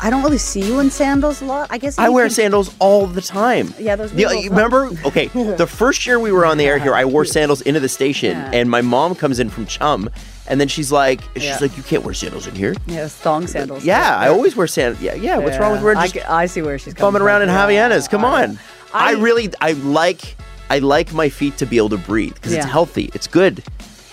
I 0.00 0.10
don't 0.10 0.22
really 0.22 0.38
see 0.38 0.60
you 0.64 0.78
in 0.78 0.90
sandals 0.90 1.42
a 1.42 1.44
lot. 1.44 1.68
I 1.70 1.78
guess 1.78 1.98
I 1.98 2.08
wear 2.08 2.26
can- 2.26 2.34
sandals 2.34 2.74
all 2.78 3.06
the 3.06 3.20
time. 3.20 3.74
Yeah, 3.78 3.96
those 3.96 4.12
The- 4.12 4.16
weird 4.26 4.30
little- 4.30 4.52
uh, 4.52 4.56
remember? 4.56 4.90
Okay, 5.06 5.26
the 5.26 5.66
first 5.66 6.06
year 6.06 6.20
we 6.20 6.30
were 6.32 6.46
on 6.46 6.56
the 6.58 6.66
air 6.66 6.78
here, 6.78 6.94
I 6.94 7.04
wore 7.04 7.24
sandals 7.24 7.60
into 7.62 7.80
the 7.80 7.88
station, 7.88 8.36
Yeah. 8.36 8.50
and 8.52 8.70
my 8.70 8.80
mom 8.80 9.14
comes 9.14 9.40
in 9.40 9.50
from 9.50 9.66
Chum, 9.66 10.08
and 10.46 10.60
then 10.60 10.68
she's 10.68 10.92
like, 10.92 11.20
she's 11.34 11.44
Yeah. 11.44 11.58
like, 11.60 11.76
you 11.76 11.82
can't 11.82 12.04
wear 12.04 12.14
sandals 12.14 12.46
in 12.46 12.54
here. 12.54 12.74
Yeah, 12.86 13.08
thong 13.08 13.46
sandals. 13.48 13.84
Yeah, 13.84 14.16
I 14.16 14.28
always 14.28 14.54
wear 14.54 14.66
sandals. 14.68 15.02
Yeah, 15.02 15.14
yeah. 15.14 15.38
What's 15.38 15.58
wrong 15.58 15.72
with 15.72 15.82
wearing 15.82 15.98
I, 15.98 16.02
just 16.04 16.14
get- 16.14 16.30
I 16.30 16.46
see 16.46 16.62
where 16.62 16.78
she's 16.78 16.94
coming 16.94 17.12
bumming 17.14 17.26
around 17.26 17.42
in. 17.42 17.48
Yeah, 17.48 17.66
Havaianas? 17.66 18.08
Come 18.08 18.24
I- 18.24 18.44
on. 18.44 18.58
I, 18.94 19.10
I- 19.10 19.12
really, 19.20 19.50
I 19.60 19.72
like, 19.72 20.36
I 20.70 20.78
like 20.78 21.12
my 21.12 21.28
feet 21.28 21.56
to 21.58 21.66
be 21.66 21.76
able 21.76 21.88
to 21.90 21.98
breathe 21.98 22.34
because 22.34 22.52
it's 22.52 22.64
healthy. 22.66 23.10
It's 23.14 23.26
good. 23.26 23.64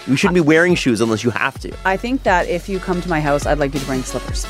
You 0.07 0.15
shouldn't 0.15 0.35
be 0.35 0.41
wearing 0.41 0.75
shoes 0.75 1.01
unless 1.01 1.23
you 1.23 1.29
have 1.31 1.59
to. 1.59 1.71
I 1.85 1.97
think 1.97 2.23
that 2.23 2.47
if 2.47 2.69
you 2.69 2.79
come 2.79 3.01
to 3.01 3.09
my 3.09 3.19
house, 3.21 3.45
I'd 3.45 3.57
like 3.59 3.73
you 3.73 3.79
to 3.79 3.85
bring 3.85 4.03
slippers. 4.03 4.45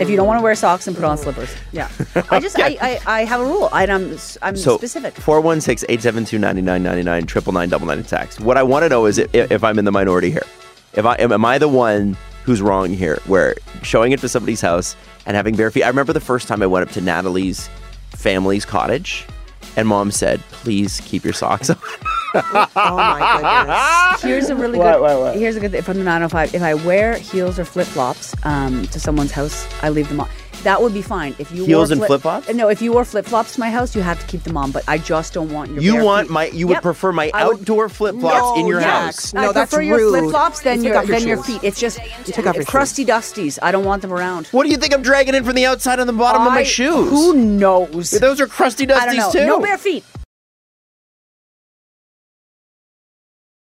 If 0.00 0.08
you 0.08 0.16
don't 0.16 0.26
want 0.26 0.38
to 0.38 0.42
wear 0.42 0.54
socks, 0.54 0.86
and 0.86 0.96
put 0.96 1.04
on 1.04 1.18
slippers. 1.18 1.54
Yeah. 1.72 1.90
I 2.30 2.40
just, 2.40 2.58
I, 2.58 2.76
I, 2.80 3.00
I 3.06 3.24
have 3.24 3.40
a 3.40 3.44
rule. 3.44 3.68
I, 3.72 3.84
I'm, 3.84 4.16
I'm 4.42 4.56
So 4.56 4.76
specific. 4.76 5.14
416 5.14 5.86
872 5.90 6.38
9999 6.38 7.26
triple 7.26 7.52
nine 7.52 7.68
double 7.68 7.86
nine 7.86 8.02
text. 8.02 8.40
What 8.40 8.56
I 8.56 8.62
want 8.62 8.84
to 8.84 8.88
know 8.88 9.06
is 9.06 9.18
if, 9.18 9.34
if 9.34 9.62
I'm 9.64 9.78
in 9.78 9.84
the 9.84 9.92
minority 9.92 10.30
here. 10.30 10.46
If 10.94 11.04
I 11.04 11.14
am, 11.16 11.32
am 11.32 11.44
I 11.44 11.58
the 11.58 11.68
one 11.68 12.16
who's 12.44 12.60
wrong 12.62 12.90
here? 12.92 13.18
Where 13.26 13.56
showing 13.82 14.12
it 14.12 14.20
to 14.20 14.28
somebody's 14.28 14.60
house 14.60 14.96
and 15.26 15.36
having 15.36 15.54
bare 15.54 15.70
feet. 15.70 15.84
I 15.84 15.88
remember 15.88 16.12
the 16.12 16.20
first 16.20 16.48
time 16.48 16.62
I 16.62 16.66
went 16.66 16.88
up 16.88 16.92
to 16.94 17.00
Natalie's 17.00 17.68
family's 18.10 18.64
cottage, 18.64 19.26
and 19.76 19.88
mom 19.88 20.10
said, 20.10 20.40
"Please 20.50 21.00
keep 21.04 21.24
your 21.24 21.32
socks 21.32 21.70
on." 21.70 21.76
oh 22.34 22.68
my 22.76 24.12
goodness. 24.12 24.22
Here's 24.22 24.50
a 24.50 24.56
really 24.56 24.78
What, 24.78 24.92
good. 24.94 25.00
what, 25.00 25.18
what? 25.20 25.36
Here's 25.36 25.56
a 25.56 25.60
good 25.60 25.72
thing 25.72 25.82
from 25.82 25.98
the 25.98 26.04
905. 26.04 26.54
If 26.54 26.62
I 26.62 26.74
wear 26.74 27.14
heels 27.18 27.58
or 27.58 27.64
flip 27.64 27.86
flops 27.88 28.34
um, 28.44 28.86
to 28.88 29.00
someone's 29.00 29.32
house, 29.32 29.66
I 29.82 29.88
leave 29.88 30.08
them 30.08 30.20
on. 30.20 30.28
That 30.62 30.82
would 30.82 30.92
be 30.92 31.00
fine. 31.02 31.34
If 31.38 31.50
you 31.52 31.64
Heels 31.64 31.88
wore 31.88 31.96
and 31.98 32.06
flip-flops? 32.06 32.52
No, 32.52 32.68
if 32.68 32.82
you 32.82 32.92
wore 32.92 33.04
flip 33.06 33.24
flops 33.24 33.54
to 33.54 33.60
my 33.60 33.70
house, 33.70 33.96
you 33.96 34.02
have 34.02 34.20
to 34.20 34.26
keep 34.26 34.42
them 34.42 34.56
on. 34.58 34.70
But 34.72 34.84
I 34.86 34.98
just 34.98 35.32
don't 35.32 35.50
want 35.50 35.70
your. 35.70 35.82
You 35.82 35.92
bare 35.94 36.04
want 36.04 36.26
feet. 36.28 36.32
my? 36.32 36.44
You 36.48 36.66
would 36.68 36.74
Yep. 36.74 36.82
prefer 36.82 37.12
my 37.12 37.30
I 37.32 37.46
would- 37.46 37.60
outdoor 37.60 37.88
flip 37.88 38.18
flops 38.20 38.58
in 38.60 38.66
your 38.66 38.80
yeah. 38.80 39.06
house? 39.06 39.32
No, 39.32 39.48
I 39.50 39.52
that's 39.52 39.70
prefer 39.70 39.82
your 39.82 39.96
rude. 39.98 40.10
flip 40.20 40.30
flops 40.30 40.60
than 40.60 40.78
You 40.78 40.84
your 40.90 40.92
take 40.94 41.02
off 41.02 41.08
your 41.08 41.18
than 41.18 41.28
your 41.28 41.36
shoes. 41.38 41.46
feet. 41.46 41.60
It's 41.64 41.80
just 41.80 41.98
You 42.26 42.32
take 42.34 42.46
off 42.46 42.56
your 42.56 42.64
crusty 42.64 43.04
dusties. 43.06 43.58
I 43.62 43.72
don't 43.72 43.84
want 43.84 44.02
them 44.02 44.12
around. 44.12 44.48
What 44.48 44.64
do 44.64 44.68
you 44.70 44.76
think 44.76 44.92
I'm 44.92 45.02
dragging 45.02 45.34
in 45.34 45.44
from 45.44 45.54
the 45.54 45.64
outside 45.66 45.98
on 45.98 46.06
the 46.06 46.12
bottom 46.12 46.42
of 46.46 46.52
my 46.52 46.60
I- 46.60 46.64
shoes? 46.64 47.08
Who 47.10 47.34
knows? 47.34 48.10
Those 48.10 48.40
are 48.40 48.46
crusty 48.46 48.84
I 48.84 49.06
don't 49.06 49.14
dusties 49.16 49.16
know. 49.18 49.32
too. 49.32 49.46
No 49.46 49.60
bare 49.60 49.78
feet. 49.78 50.04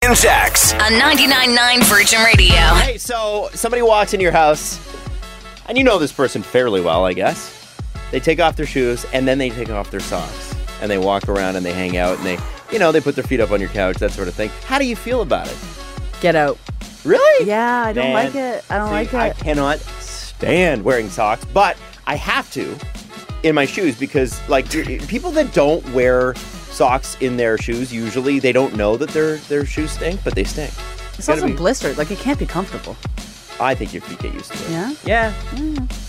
And 0.03 0.17
Jax. 0.17 0.73
On 0.73 0.79
99.9 0.93 1.85
Virgin 1.85 2.21
Radio. 2.25 2.57
Hey, 2.57 2.97
so 2.99 3.51
somebody 3.53 3.83
walks 3.83 4.15
into 4.15 4.23
your 4.23 4.33
house, 4.33 4.79
and 5.71 5.79
you 5.79 5.85
know 5.85 6.01
this 6.01 6.11
person 6.13 6.43
fairly 6.43 6.81
well, 6.81 7.07
I 7.07 7.13
guess. 7.13 7.57
They 8.11 8.19
take 8.19 8.41
off 8.41 8.57
their 8.57 8.67
shoes 8.67 9.07
and 9.13 9.27
then 9.29 9.39
they 9.39 9.51
take 9.51 9.71
off 9.71 9.93
their 9.93 10.01
socks, 10.01 10.53
and 10.83 10.91
they 10.91 10.99
walk 10.99 11.29
around 11.29 11.55
and 11.55 11.65
they 11.65 11.73
hang 11.73 11.97
out 11.97 12.19
and 12.19 12.27
they, 12.27 12.39
you 12.73 12.81
know, 12.81 12.91
they 12.91 13.01
put 13.01 13.15
their 13.15 13.23
feet 13.23 13.39
up 13.39 13.53
on 13.53 13.61
your 13.61 13.69
couch, 13.69 13.99
that 13.99 14.11
sort 14.11 14.27
of 14.27 14.35
thing. 14.35 14.51
How 14.67 14.81
do 14.81 14.85
you 14.85 14.97
feel 14.97 15.23
about 15.23 15.47
it? 15.47 15.57
Get 16.21 16.35
out. 16.35 16.59
Really? 17.05 17.47
Yeah, 17.47 17.85
I 17.85 17.93
don't 17.93 18.13
Man, 18.13 18.15
like 18.15 18.35
it. 18.35 18.65
I 18.69 18.79
don't 18.79 18.89
see, 18.89 18.95
like 18.95 19.15
it. 19.15 19.15
I 19.15 19.31
cannot 19.31 19.79
stand 19.79 20.83
wearing 20.83 21.09
socks, 21.09 21.45
but 21.55 21.79
I 22.05 22.17
have 22.17 22.51
to 22.53 22.77
in 23.45 23.55
my 23.55 23.65
shoes 23.65 23.97
because, 23.97 24.41
like, 24.49 24.69
people 25.07 25.31
that 25.31 25.55
don't 25.55 25.89
wear 25.93 26.35
socks 26.35 27.17
in 27.21 27.37
their 27.37 27.57
shoes 27.59 27.93
usually 27.93 28.39
they 28.41 28.53
don't 28.53 28.75
know 28.75 28.97
that 28.97 29.11
their 29.11 29.37
their 29.37 29.65
shoes 29.65 29.93
stink, 29.93 30.21
but 30.25 30.35
they 30.35 30.45
stink. 30.45 30.73
it's 31.17 31.29
gotta 31.29 31.43
also 31.43 31.47
be- 31.47 31.57
blistered. 31.57 31.97
Like 31.97 32.11
it 32.11 32.19
can't 32.19 32.39
be 32.41 32.47
comfortable. 32.47 32.97
I 33.61 33.75
think 33.75 33.93
your 33.93 34.03
feet 34.03 34.19
get 34.21 34.33
used 34.35 34.53
to 34.53 34.65
it. 34.65 34.71
Yeah. 34.71 34.95
Yeah. 35.05 35.35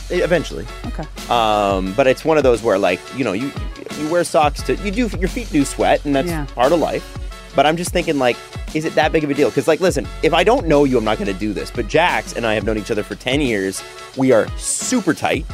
Eventually. 0.10 0.66
Okay. 0.88 1.04
Um, 1.30 1.94
but 1.94 2.08
it's 2.08 2.24
one 2.26 2.38
of 2.38 2.44
those 2.44 2.64
where, 2.64 2.78
like, 2.78 3.00
you 3.18 3.24
know, 3.24 3.34
you 3.34 3.52
you 4.00 4.10
wear 4.10 4.24
socks 4.24 4.62
to 4.64 4.76
you 4.78 4.92
do 4.92 5.08
your 5.20 5.30
feet 5.30 5.50
do 5.50 5.64
sweat, 5.66 6.04
and 6.06 6.16
that's 6.16 6.28
Yeah. 6.30 6.46
part 6.56 6.72
of 6.72 6.80
life. 6.80 7.18
But 7.56 7.66
I'm 7.66 7.76
just 7.76 7.92
thinking, 7.92 8.18
like, 8.18 8.38
is 8.74 8.86
it 8.86 8.96
that 8.96 9.12
big 9.12 9.26
of 9.26 9.30
a 9.30 9.34
deal? 9.34 9.50
Because, 9.50 9.68
like, 9.68 9.82
listen, 9.82 10.08
if 10.24 10.34
I 10.34 10.44
don't 10.46 10.68
know 10.68 10.86
you, 10.86 10.98
I'm 10.98 11.04
not 11.04 11.18
going 11.18 11.32
to 11.32 11.38
do 11.38 11.52
this. 11.54 11.70
But 11.70 11.90
Jax 11.90 12.34
and 12.34 12.48
I 12.48 12.54
have 12.54 12.64
known 12.64 12.78
each 12.78 12.90
other 12.92 13.04
for 13.04 13.16
ten 13.16 13.42
years. 13.42 13.84
We 14.16 14.32
are 14.32 14.48
super 14.58 15.14
tight, 15.14 15.46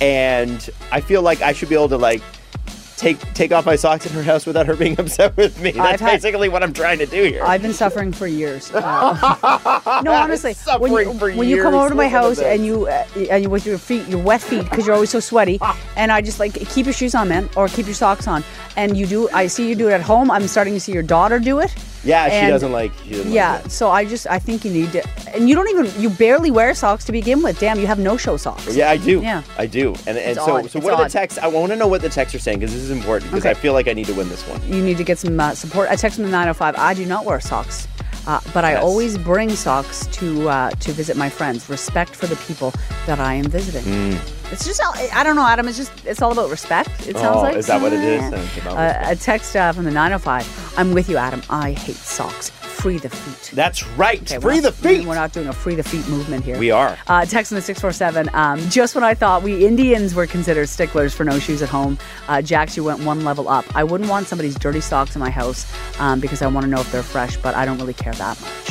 and 0.00 0.68
I 0.90 1.00
feel 1.02 1.20
like 1.22 1.42
I 1.42 1.52
should 1.52 1.68
be 1.68 1.74
able 1.74 1.90
to 1.90 1.98
like 1.98 2.22
take 2.98 3.18
take 3.32 3.52
off 3.52 3.64
my 3.64 3.76
socks 3.76 4.04
in 4.04 4.12
her 4.12 4.22
house 4.22 4.44
without 4.44 4.66
her 4.66 4.76
being 4.76 4.98
upset 5.00 5.36
with 5.36 5.58
me. 5.60 5.70
That's 5.70 6.02
had- 6.02 6.20
basically 6.20 6.48
what 6.48 6.62
I'm 6.62 6.72
trying 6.72 6.98
to 6.98 7.06
do 7.06 7.24
here. 7.24 7.42
I've 7.44 7.62
been 7.62 7.72
suffering 7.72 8.12
for 8.12 8.26
years. 8.26 8.70
Uh, 8.88 10.02
no, 10.04 10.12
honestly, 10.12 10.54
when 10.78 10.92
you, 10.92 11.14
for 11.18 11.32
when 11.32 11.48
you 11.48 11.62
come 11.62 11.74
over 11.74 11.88
to 11.88 11.94
my 11.94 12.04
years. 12.08 12.38
Listen 12.38 12.44
to 12.44 12.50
house 12.50 12.56
and 12.58 12.66
you 12.66 12.86
uh, 12.86 13.04
and 13.30 13.42
you 13.42 13.50
with 13.50 13.66
your 13.66 13.78
feet, 13.78 14.06
your 14.08 14.22
wet 14.22 14.40
feet, 14.40 14.64
because 14.64 14.86
you're 14.86 14.94
always 14.94 15.10
so 15.10 15.20
sweaty, 15.20 15.58
and 15.96 16.10
I 16.10 16.20
just 16.20 16.40
like 16.40 16.54
keep 16.54 16.86
your 16.86 16.92
shoes 16.92 17.14
on, 17.14 17.28
man, 17.28 17.48
or 17.56 17.68
keep 17.68 17.86
your 17.86 17.94
socks 17.94 18.26
on. 18.26 18.42
And 18.76 18.96
you 18.96 19.06
do. 19.06 19.28
I 19.30 19.46
see 19.46 19.68
you 19.68 19.74
do 19.74 19.88
it 19.88 19.92
at 19.92 20.00
home. 20.00 20.30
I'm 20.30 20.46
starting 20.48 20.74
to 20.74 20.80
see 20.80 20.92
your 20.92 21.02
daughter 21.02 21.38
do 21.38 21.60
it. 21.60 21.74
Yeah, 22.04 22.28
she 22.40 22.46
doesn't 22.48 22.72
like. 22.72 22.92
She 23.04 23.10
doesn't 23.10 23.32
Yeah, 23.32 23.54
Like 23.62 23.70
so 23.70 23.90
I 23.90 24.04
just 24.04 24.26
I 24.26 24.38
think 24.38 24.64
you 24.64 24.70
need 24.70 24.92
to, 24.92 25.02
and 25.34 25.48
you 25.48 25.54
don't 25.54 25.68
even 25.70 26.00
you 26.00 26.10
barely 26.10 26.50
wear 26.50 26.74
socks 26.74 27.04
to 27.06 27.12
begin 27.12 27.42
with. 27.42 27.58
Damn, 27.58 27.78
you 27.80 27.86
have 27.86 27.98
no 27.98 28.16
show 28.16 28.36
socks. 28.36 28.74
Yeah, 28.74 28.90
I 28.90 28.96
do. 28.96 29.20
Yeah. 29.20 29.42
I 29.58 29.66
do. 29.66 29.94
And 30.06 30.16
and 30.16 30.18
It's 30.18 30.44
so 30.44 30.56
odd. 30.56 30.70
so 30.70 30.78
It's 30.78 30.84
what 30.84 30.94
are 30.94 30.98
the 30.98 31.04
odd. 31.04 31.10
texts? 31.10 31.38
I 31.42 31.46
want 31.48 31.70
to 31.72 31.76
know 31.76 31.88
what 31.88 32.02
the 32.02 32.08
texts 32.08 32.34
are 32.34 32.38
saying 32.38 32.60
because 32.60 32.72
this 32.74 32.82
is 32.82 32.90
important 32.90 33.30
because 33.30 33.44
Okay. 33.46 33.50
I 33.58 33.60
feel 33.62 33.72
like 33.72 33.88
I 33.88 33.92
need 33.92 34.06
to 34.06 34.14
win 34.14 34.28
this 34.28 34.42
one. 34.48 34.60
you 34.72 34.82
need 34.82 34.96
to 34.98 35.04
get 35.04 35.18
some 35.18 35.38
uh, 35.38 35.54
support. 35.54 35.88
I 35.90 35.94
texted 35.94 36.16
them 36.16 36.26
to 36.26 36.30
905. 36.32 36.76
I 36.76 36.94
do 36.94 37.04
not 37.04 37.24
wear 37.24 37.40
socks, 37.40 37.88
uh, 38.26 38.40
but 38.54 38.64
I 38.64 38.76
always 38.76 39.18
bring 39.18 39.50
socks 39.50 40.06
to 40.18 40.48
uh, 40.48 40.70
to 40.70 40.92
visit 40.92 41.16
my 41.16 41.28
friends. 41.28 41.68
Respect 41.68 42.14
for 42.14 42.26
the 42.26 42.36
people 42.46 42.72
that 43.06 43.18
I 43.20 43.34
am 43.34 43.44
visiting. 43.46 43.82
Mm. 43.92 44.37
It's 44.50 44.64
just 44.66 44.80
all- 44.82 44.94
I 45.12 45.22
don't 45.24 45.36
know, 45.36 45.46
Adam. 45.46 45.68
It's 45.68 45.76
just 45.76 45.92
it's 46.06 46.22
all 46.22 46.32
about 46.32 46.50
respect. 46.50 47.06
It 47.06 47.16
sounds 47.16 47.36
Oh, 47.36 47.40
like 47.42 47.56
is 47.56 47.66
that 47.66 47.80
what 47.82 47.92
it 47.92 48.00
is? 48.02 48.22
Uh, 48.66 49.02
a 49.06 49.14
text 49.16 49.54
uh, 49.56 49.72
from 49.72 49.84
the 49.84 49.90
905. 49.90 50.74
I'm 50.78 50.92
with 50.94 51.08
you, 51.08 51.16
Adam. 51.16 51.42
I 51.50 51.72
hate 51.72 51.96
socks. 51.96 52.50
Free 52.78 52.98
the 52.98 53.10
feet. 53.10 53.56
That's 53.56 53.84
right. 53.96 54.22
Okay, 54.22 54.38
Free 54.40 54.60
not- 54.60 54.62
the 54.62 54.72
feet. 54.72 55.04
We're 55.06 55.16
not 55.16 55.32
doing 55.32 55.48
a 55.48 55.52
free 55.52 55.74
the 55.74 55.82
feet 55.82 56.06
movement 56.08 56.44
here. 56.44 56.56
We 56.58 56.70
are. 56.70 56.96
Uh, 57.08 57.24
text 57.24 57.50
in 57.50 57.56
the 57.56 57.62
647. 57.62 58.30
Um, 58.34 58.60
just 58.70 58.94
when 58.94 59.02
I 59.02 59.14
thought 59.14 59.42
we 59.42 59.66
Indians 59.66 60.14
were 60.14 60.28
considered 60.28 60.68
sticklers 60.68 61.12
for 61.12 61.24
no 61.24 61.38
shoes 61.40 61.60
at 61.60 61.68
home, 61.68 61.98
uh, 62.28 62.40
Jax, 62.40 62.76
you 62.76 62.84
went 62.84 63.00
one 63.00 63.24
level 63.24 63.48
up. 63.48 63.64
I 63.76 63.82
wouldn't 63.82 64.08
want 64.08 64.28
somebody's 64.28 64.54
dirty 64.54 64.80
socks 64.80 65.16
in 65.16 65.20
my 65.20 65.30
house 65.30 65.66
um, 66.00 66.20
because 66.20 66.40
I 66.40 66.46
want 66.46 66.64
to 66.64 66.70
know 66.70 66.80
if 66.80 66.90
they're 66.92 67.02
fresh, 67.02 67.36
but 67.38 67.54
I 67.56 67.64
don't 67.66 67.78
really 67.78 67.94
care 67.94 68.14
that 68.14 68.40
much. 68.40 68.67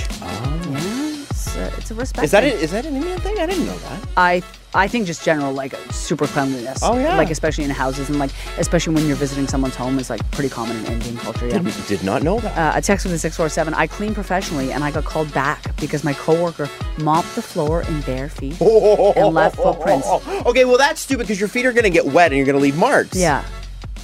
A, 1.58 1.67
it's 1.78 1.91
a 1.91 1.96
respect. 1.96 2.24
Is 2.26 2.32
that 2.32 2.43
thing. 2.43 2.54
it? 2.54 2.62
Is 2.62 2.72
that 2.72 2.86
an 2.86 2.96
Indian 2.96 3.20
thing? 3.20 3.38
I 3.39 3.46
didn't 3.46 3.65
know 3.65 3.78
that. 3.78 4.08
I 4.15 4.43
I 4.74 4.88
think 4.88 5.08
just 5.08 5.24
general 5.24 5.54
like 5.54 5.74
super 5.91 6.28
cleanliness. 6.28 6.82
Oh, 6.84 6.98
yeah. 6.98 7.17
Like 7.17 7.32
especially 7.32 7.63
in 7.63 7.70
houses 7.72 8.10
and 8.10 8.20
like 8.20 8.32
especially 8.58 8.93
when 8.93 9.08
you're 9.08 9.15
visiting 9.15 9.48
someone's 9.48 9.76
home 9.76 9.98
is 9.98 10.10
like 10.10 10.30
pretty 10.32 10.50
common 10.50 10.78
in 10.78 10.86
Indian 10.86 11.17
culture. 11.17 11.48
Yeah. 11.48 11.60
Did, 11.60 11.88
did 11.88 12.04
not 12.04 12.22
know 12.22 12.39
that. 12.41 12.58
Uh, 12.58 12.78
a 12.78 12.82
text 12.82 13.06
with 13.06 13.13
a 13.13 13.17
647. 13.17 13.74
I 13.74 13.88
clean 13.88 14.13
professionally 14.13 14.72
and 14.72 14.84
I 14.84 14.91
got 14.91 15.06
called 15.06 15.34
back 15.34 15.76
because 15.78 16.04
my 16.04 16.13
coworker 16.13 16.70
mopped 17.00 17.34
the 17.36 17.41
floor 17.41 17.82
in 17.84 18.02
bare 18.02 18.30
feet 18.30 18.60
and 18.62 19.34
left 19.34 19.56
footprints. 19.56 20.08
Okay, 20.46 20.65
well 20.65 20.78
that's 20.78 21.02
stupid 21.02 21.24
because 21.24 21.39
your 21.39 21.50
feet 21.50 21.65
are 21.65 21.74
gonna 21.74 21.89
get 21.89 22.06
wet 22.06 22.32
and 22.32 22.38
you're 22.38 22.46
gonna 22.46 22.60
leave 22.60 22.78
marks. 22.78 23.15
Yeah. 23.17 23.43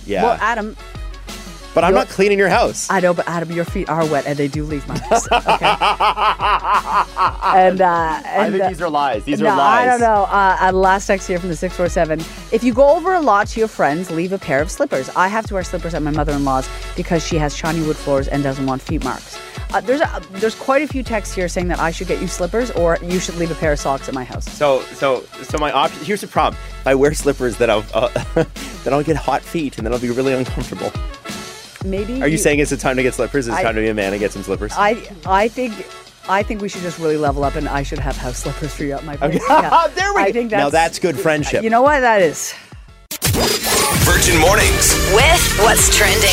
Yeah. 0.06 0.24
Well, 0.24 0.38
Adam, 0.42 0.76
but 1.74 1.84
I'm 1.84 1.92
you're- 1.92 2.02
not 2.02 2.10
cleaning 2.10 2.38
your 2.38 2.50
house. 2.50 2.88
I 2.90 3.00
know, 3.00 3.14
but 3.14 3.28
Adam, 3.28 3.52
your 3.52 3.66
feet 3.66 3.90
are 3.90 4.06
wet 4.06 4.26
and 4.26 4.38
they 4.38 4.48
do 4.48 4.64
leave 4.64 4.88
marks. 4.88 5.04
Okay. 5.32 5.66
and 7.54 7.82
uh, 7.82 8.22
I 8.26 8.50
think 8.50 8.64
uh, 8.64 8.70
these 8.70 8.82
are 8.82 8.90
lies. 8.90 9.24
These 9.24 9.40
no, 9.40 9.50
are 9.50 9.58
lies. 9.58 9.88
I 9.88 9.92
don't 9.92 10.00
know. 10.00 10.24
Uh, 10.24 10.58
uh, 10.62 10.72
last 10.72 11.08
text 11.08 11.28
here 11.28 11.40
from 11.40 11.50
the 11.50 11.56
647. 11.56 12.20
If 12.54 12.64
you 12.64 12.74
go 12.74 12.96
over 12.96 13.14
a 13.14 13.22
lot 13.22 13.48
to 13.48 13.60
your 13.60 13.68
friends, 13.68 14.12
leave 14.12 14.34
a 14.34 14.38
pair 14.38 14.62
of 14.62 14.70
slippers. 14.70 15.10
I 15.16 15.28
have 15.28 15.46
to 15.48 15.54
wear 15.56 15.64
slippers 15.64 15.94
at 15.94 16.02
my 16.02 16.12
mother 16.12 16.34
in 16.34 16.46
law's 16.46 16.68
because 16.96 17.26
she 17.26 17.38
has 17.38 17.56
shiny 17.56 17.86
wood 17.86 17.98
floors 17.98 18.28
and 18.28 18.44
doesn't 18.44 18.66
want 18.66 18.82
feet 18.82 19.04
marks. 19.04 19.40
Uh, 19.74 19.82
there's 19.82 20.02
a, 20.02 20.22
there's 20.34 20.56
quite 20.56 20.84
a 20.84 20.88
few 20.88 21.02
texts 21.02 21.34
here 21.34 21.48
saying 21.48 21.68
that 21.68 21.80
I 21.80 21.90
should 21.90 22.08
get 22.08 22.22
you 22.22 22.28
slippers 22.28 22.70
or 22.72 23.00
you 23.02 23.20
should 23.20 23.36
leave 23.36 23.50
a 23.50 23.56
pair 23.56 23.74
of 23.74 23.80
socks 23.80 24.08
at 24.08 24.14
my 24.14 24.24
house. 24.24 24.46
So, 24.52 24.82
so, 24.94 25.24
so 25.42 25.58
my 25.58 25.72
option. 25.72 26.04
Here's 26.06 26.22
the 26.22 26.28
problem. 26.28 26.62
If 26.82 26.88
I 26.88 26.96
wear 26.96 27.14
slippers, 27.14 27.58
then 27.58 27.70
I'll, 27.72 27.86
uh, 27.94 28.10
then 28.84 28.94
I'll 28.94 29.04
get 29.04 29.16
hot 29.16 29.42
feet, 29.42 29.78
and 29.78 29.88
then 29.88 29.94
I'll 29.94 30.00
be 30.00 30.12
really 30.12 30.34
uncomfortable. 30.34 30.92
Maybe. 31.84 32.22
Are 32.22 32.28
you 32.28 32.38
saying 32.38 32.60
it's 32.60 32.72
a 32.72 32.78
time 32.78 32.96
to 32.98 33.04
get 33.04 33.14
slippers? 33.14 33.48
It's 33.48 33.58
I- 33.58 33.64
time 33.64 33.76
to 33.76 33.82
be 33.82 33.90
a 33.90 33.94
man 33.94 34.14
and 34.14 34.20
get 34.20 34.32
some 34.32 34.44
slippers. 34.44 34.72
I 34.76 35.08
I 35.26 35.48
think. 35.48 35.74
I 36.30 36.42
think 36.42 36.62
we 36.62 36.70
should 36.70 36.84
just 36.84 37.00
really 37.00 37.18
level 37.18 37.44
up, 37.44 37.56
and 37.56 37.68
I 37.68 37.84
should 37.84 38.00
have 38.00 38.16
house 38.16 38.38
slippers 38.38 38.74
for 38.74 38.86
you 38.86 38.94
at 38.94 39.04
my 39.04 39.18
place. 39.18 39.42
Yeah. 39.46 39.88
there 39.96 40.14
we 40.14 40.22
I 40.22 40.32
go. 40.32 40.44
now 40.44 40.70
that's 40.70 40.98
good 40.98 41.20
friendship. 41.20 41.64
You 41.64 41.70
know 41.70 41.82
what 41.82 42.00
that 42.00 42.22
is? 42.22 42.54
Virgin 44.04 44.40
Mornings. 44.40 44.94
With 45.14 45.60
what's 45.60 45.96
trending. 45.96 46.30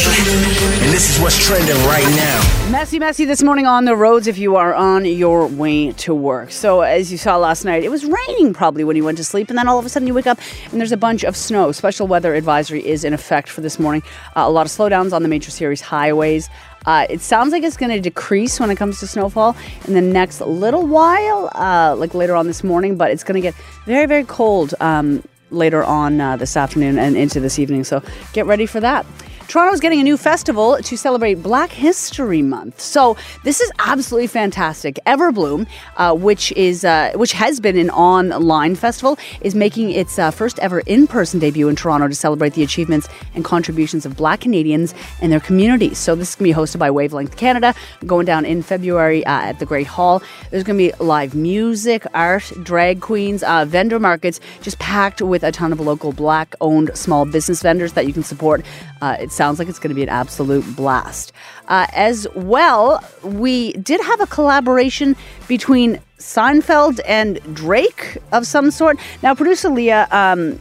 And 0.82 0.92
this 0.92 1.10
is 1.10 1.20
what's 1.20 1.44
trending 1.44 1.76
right 1.86 2.06
now. 2.16 2.70
Messy, 2.70 2.98
messy 2.98 3.24
this 3.24 3.42
morning 3.42 3.66
on 3.66 3.84
the 3.84 3.96
roads 3.96 4.26
if 4.26 4.38
you 4.38 4.56
are 4.56 4.74
on 4.74 5.04
your 5.04 5.46
way 5.46 5.92
to 5.92 6.14
work. 6.14 6.52
So, 6.52 6.82
as 6.82 7.10
you 7.10 7.18
saw 7.18 7.36
last 7.36 7.64
night, 7.64 7.82
it 7.82 7.90
was 7.90 8.04
raining 8.04 8.54
probably 8.54 8.84
when 8.84 8.96
you 8.96 9.04
went 9.04 9.18
to 9.18 9.24
sleep, 9.24 9.48
and 9.48 9.58
then 9.58 9.68
all 9.68 9.78
of 9.78 9.84
a 9.84 9.88
sudden 9.88 10.06
you 10.06 10.14
wake 10.14 10.26
up 10.26 10.38
and 10.70 10.80
there's 10.80 10.92
a 10.92 10.96
bunch 10.96 11.24
of 11.24 11.36
snow. 11.36 11.72
Special 11.72 12.06
weather 12.06 12.34
advisory 12.34 12.86
is 12.86 13.04
in 13.04 13.12
effect 13.12 13.48
for 13.48 13.60
this 13.60 13.78
morning. 13.78 14.02
Uh, 14.36 14.44
a 14.46 14.50
lot 14.50 14.66
of 14.66 14.72
slowdowns 14.72 15.12
on 15.12 15.22
the 15.22 15.28
major 15.28 15.50
series 15.50 15.80
highways. 15.80 16.48
Uh, 16.86 17.06
it 17.10 17.20
sounds 17.20 17.52
like 17.52 17.62
it's 17.62 17.76
going 17.76 17.90
to 17.90 18.00
decrease 18.00 18.58
when 18.60 18.70
it 18.70 18.76
comes 18.76 19.00
to 19.00 19.06
snowfall 19.06 19.56
in 19.86 19.94
the 19.94 20.00
next 20.00 20.40
little 20.40 20.86
while, 20.86 21.50
uh, 21.54 21.94
like 21.96 22.14
later 22.14 22.36
on 22.36 22.46
this 22.46 22.64
morning, 22.64 22.96
but 22.96 23.10
it's 23.10 23.24
going 23.24 23.34
to 23.34 23.40
get 23.40 23.54
very, 23.84 24.06
very 24.06 24.24
cold 24.24 24.74
um, 24.80 25.22
later 25.50 25.84
on 25.84 26.20
uh, 26.20 26.36
this 26.36 26.56
afternoon 26.56 26.98
and 26.98 27.16
into 27.16 27.40
this 27.40 27.58
evening. 27.58 27.84
So 27.84 28.02
get 28.32 28.46
ready 28.46 28.66
for 28.66 28.80
that. 28.80 29.06
Toronto's 29.50 29.80
getting 29.80 29.98
a 29.98 30.04
new 30.04 30.16
festival 30.16 30.76
to 30.76 30.96
celebrate 30.96 31.42
Black 31.42 31.72
History 31.72 32.40
Month. 32.40 32.80
So 32.80 33.16
this 33.42 33.60
is 33.60 33.68
absolutely 33.80 34.28
fantastic. 34.28 35.00
Everbloom, 35.06 35.66
uh, 35.96 36.14
which 36.14 36.52
is 36.52 36.84
uh, 36.84 37.10
which 37.16 37.32
has 37.32 37.58
been 37.58 37.76
an 37.76 37.90
online 37.90 38.76
festival, 38.76 39.18
is 39.40 39.56
making 39.56 39.90
its 39.90 40.20
uh, 40.20 40.30
first 40.30 40.60
ever 40.60 40.84
in-person 40.86 41.40
debut 41.40 41.68
in 41.68 41.74
Toronto 41.74 42.06
to 42.06 42.14
celebrate 42.14 42.52
the 42.52 42.62
achievements 42.62 43.08
and 43.34 43.44
contributions 43.44 44.06
of 44.06 44.16
Black 44.16 44.42
Canadians 44.42 44.94
and 45.20 45.32
their 45.32 45.40
communities. 45.40 45.98
So 45.98 46.14
this 46.14 46.28
is 46.28 46.36
going 46.36 46.52
to 46.52 46.54
be 46.54 46.62
hosted 46.62 46.78
by 46.78 46.92
Wavelength 46.92 47.36
Canada, 47.36 47.74
going 48.06 48.26
down 48.26 48.44
in 48.44 48.62
February 48.62 49.26
uh, 49.26 49.30
at 49.32 49.58
the 49.58 49.66
Great 49.66 49.88
Hall. 49.88 50.22
There's 50.52 50.62
going 50.62 50.78
to 50.78 50.96
be 50.96 51.04
live 51.04 51.34
music, 51.34 52.06
art, 52.14 52.52
drag 52.62 53.00
queens, 53.00 53.42
uh, 53.42 53.64
vendor 53.64 53.98
markets, 53.98 54.38
just 54.62 54.78
packed 54.78 55.20
with 55.20 55.42
a 55.42 55.50
ton 55.50 55.72
of 55.72 55.80
local 55.80 56.12
Black-owned 56.12 56.92
small 56.94 57.24
business 57.24 57.62
vendors 57.62 57.94
that 57.94 58.06
you 58.06 58.12
can 58.12 58.22
support. 58.22 58.64
Uh, 59.02 59.16
it 59.18 59.32
sounds 59.40 59.58
like 59.58 59.68
it's 59.68 59.78
going 59.78 59.88
to 59.88 59.94
be 59.94 60.02
an 60.02 60.10
absolute 60.10 60.66
blast. 60.76 61.32
Uh, 61.68 61.86
as 61.94 62.26
well, 62.34 63.02
we 63.24 63.72
did 63.72 63.98
have 64.02 64.20
a 64.20 64.26
collaboration 64.26 65.16
between 65.48 65.98
Seinfeld 66.18 67.00
and 67.06 67.40
Drake 67.54 68.18
of 68.32 68.46
some 68.46 68.70
sort. 68.70 68.98
Now, 69.22 69.34
producer 69.34 69.70
Leah, 69.70 70.06
um, 70.10 70.60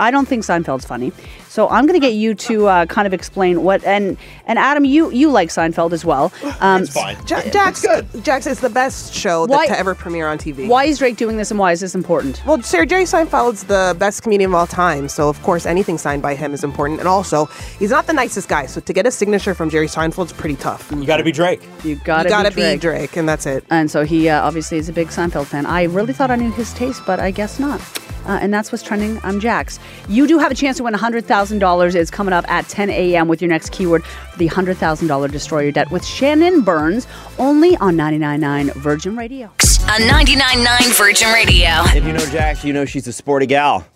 I 0.00 0.10
don't 0.10 0.26
think 0.26 0.42
Seinfeld's 0.42 0.84
funny, 0.84 1.12
so 1.48 1.68
I'm 1.68 1.86
going 1.86 1.98
to 2.00 2.06
get 2.06 2.14
you 2.14 2.34
to 2.34 2.66
uh, 2.66 2.86
kind 2.86 3.06
of 3.06 3.14
explain 3.14 3.62
what. 3.62 3.82
And 3.84 4.16
and 4.46 4.58
Adam, 4.58 4.84
you 4.84 5.10
you 5.10 5.30
like 5.30 5.48
Seinfeld 5.48 5.92
as 5.92 6.04
well. 6.04 6.32
Um, 6.60 6.82
it's 6.82 6.92
fine. 6.92 7.16
Ja- 7.26 7.42
Jax, 7.50 7.84
Jax 8.22 8.46
is 8.46 8.60
the 8.60 8.70
best 8.70 9.14
show 9.14 9.46
that, 9.46 9.66
to 9.68 9.78
ever 9.78 9.94
premiere 9.94 10.28
on 10.28 10.38
TV. 10.38 10.68
Why 10.68 10.84
is 10.84 10.98
Drake 10.98 11.16
doing 11.16 11.36
this, 11.36 11.50
and 11.50 11.58
why 11.58 11.72
is 11.72 11.80
this 11.80 11.94
important? 11.94 12.42
Well, 12.46 12.62
Sir 12.62 12.84
Jerry 12.84 13.04
Seinfeld's 13.04 13.64
the 13.64 13.96
best 13.98 14.22
comedian 14.22 14.50
of 14.50 14.54
all 14.54 14.66
time, 14.66 15.08
so 15.08 15.28
of 15.28 15.42
course 15.42 15.66
anything 15.66 15.98
signed 15.98 16.22
by 16.22 16.34
him 16.34 16.52
is 16.52 16.64
important. 16.64 17.00
And 17.00 17.08
also, 17.08 17.46
he's 17.78 17.90
not 17.90 18.06
the 18.06 18.12
nicest 18.12 18.48
guy, 18.48 18.66
so 18.66 18.80
to 18.80 18.92
get 18.92 19.06
a 19.06 19.10
signature 19.10 19.54
from 19.54 19.70
Jerry 19.70 19.86
Seinfeld 19.86 20.26
is 20.26 20.32
pretty 20.32 20.56
tough. 20.56 20.90
you 20.92 21.06
got 21.06 21.18
to 21.18 21.24
be 21.24 21.32
Drake. 21.32 21.60
You 21.84 21.96
gotta, 21.96 22.28
you 22.28 22.30
gotta 22.30 22.50
be 22.50 22.62
Drake. 22.62 22.80
Drake, 22.80 23.16
and 23.16 23.28
that's 23.28 23.46
it. 23.46 23.64
And 23.70 23.90
so 23.90 24.04
he 24.04 24.28
uh, 24.28 24.42
obviously 24.46 24.78
is 24.78 24.88
a 24.88 24.92
big 24.92 25.08
Seinfeld 25.08 25.46
fan. 25.46 25.66
I 25.66 25.84
really 25.84 26.12
thought 26.12 26.30
I 26.30 26.36
knew 26.36 26.50
his 26.52 26.72
taste, 26.74 27.02
but 27.06 27.20
I 27.20 27.30
guess 27.30 27.58
not. 27.58 27.80
Uh, 28.26 28.38
and 28.40 28.52
that's 28.52 28.70
what's 28.70 28.84
trending. 28.84 29.20
I'm 29.22 29.40
Jax. 29.40 29.78
You 30.08 30.26
do 30.26 30.38
have 30.38 30.50
a 30.50 30.54
chance 30.54 30.76
to 30.78 30.84
win 30.84 30.94
$100,000. 30.94 31.94
It's 31.94 32.10
coming 32.10 32.32
up 32.34 32.48
at 32.50 32.68
10 32.68 32.90
a.m. 32.90 33.28
with 33.28 33.40
your 33.40 33.48
next 33.48 33.72
keyword 33.72 34.04
for 34.04 34.38
the 34.38 34.48
$100,000 34.48 35.30
Destroy 35.30 35.60
Your 35.60 35.72
Debt 35.72 35.90
with 35.90 36.04
Shannon 36.04 36.62
Burns, 36.62 37.06
only 37.38 37.76
on 37.78 37.96
99.9 37.96 38.74
Virgin 38.74 39.16
Radio. 39.16 39.46
On 39.46 40.00
99.9 40.02 40.98
Virgin 40.98 41.32
Radio. 41.32 41.70
If 41.96 42.04
you 42.04 42.12
know 42.12 42.26
Jax, 42.26 42.64
you 42.64 42.72
know 42.72 42.84
she's 42.84 43.06
a 43.06 43.12
sporty 43.12 43.46
gal. 43.46 43.86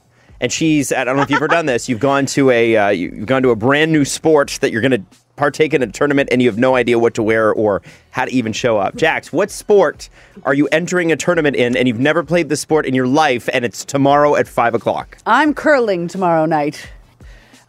And 0.40 0.50
she's, 0.50 0.92
I 0.92 1.04
don't 1.04 1.16
know 1.16 1.22
if 1.22 1.30
you've 1.30 1.36
ever 1.36 1.46
done 1.46 1.66
this, 1.66 1.88
you've 1.88 2.00
gone 2.00 2.26
to 2.26 2.50
a, 2.50 2.76
uh, 2.76 2.88
you've 2.88 3.26
gone 3.26 3.42
to 3.42 3.50
a 3.50 3.56
brand 3.56 3.92
new 3.92 4.04
sport 4.04 4.58
that 4.60 4.72
you're 4.72 4.80
going 4.80 4.90
to 4.90 5.02
partake 5.36 5.72
in 5.74 5.82
a 5.82 5.86
tournament 5.86 6.28
and 6.30 6.42
you 6.42 6.48
have 6.48 6.58
no 6.58 6.74
idea 6.76 6.98
what 6.98 7.14
to 7.14 7.22
wear 7.22 7.52
or 7.52 7.82
how 8.10 8.24
to 8.24 8.32
even 8.32 8.52
show 8.52 8.78
up. 8.78 8.96
Jax, 8.96 9.32
what 9.32 9.50
sport 9.50 10.08
are 10.44 10.54
you 10.54 10.68
entering 10.72 11.10
a 11.10 11.16
tournament 11.16 11.56
in 11.56 11.76
and 11.76 11.88
you've 11.88 11.98
never 11.98 12.22
played 12.22 12.48
the 12.48 12.56
sport 12.56 12.84
in 12.86 12.94
your 12.94 13.06
life 13.06 13.48
and 13.52 13.64
it's 13.64 13.84
tomorrow 13.84 14.36
at 14.36 14.46
5 14.46 14.74
o'clock? 14.74 15.16
I'm 15.26 15.54
curling 15.54 16.08
tomorrow 16.08 16.44
night 16.46 16.88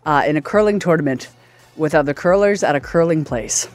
uh, 0.05 0.23
in 0.27 0.35
a 0.37 0.41
curling 0.41 0.79
tournament 0.79 1.29
with 1.77 1.95
other 1.95 2.13
curlers 2.13 2.63
at 2.63 2.75
a 2.75 2.79
curling 2.79 3.23
place. 3.23 3.67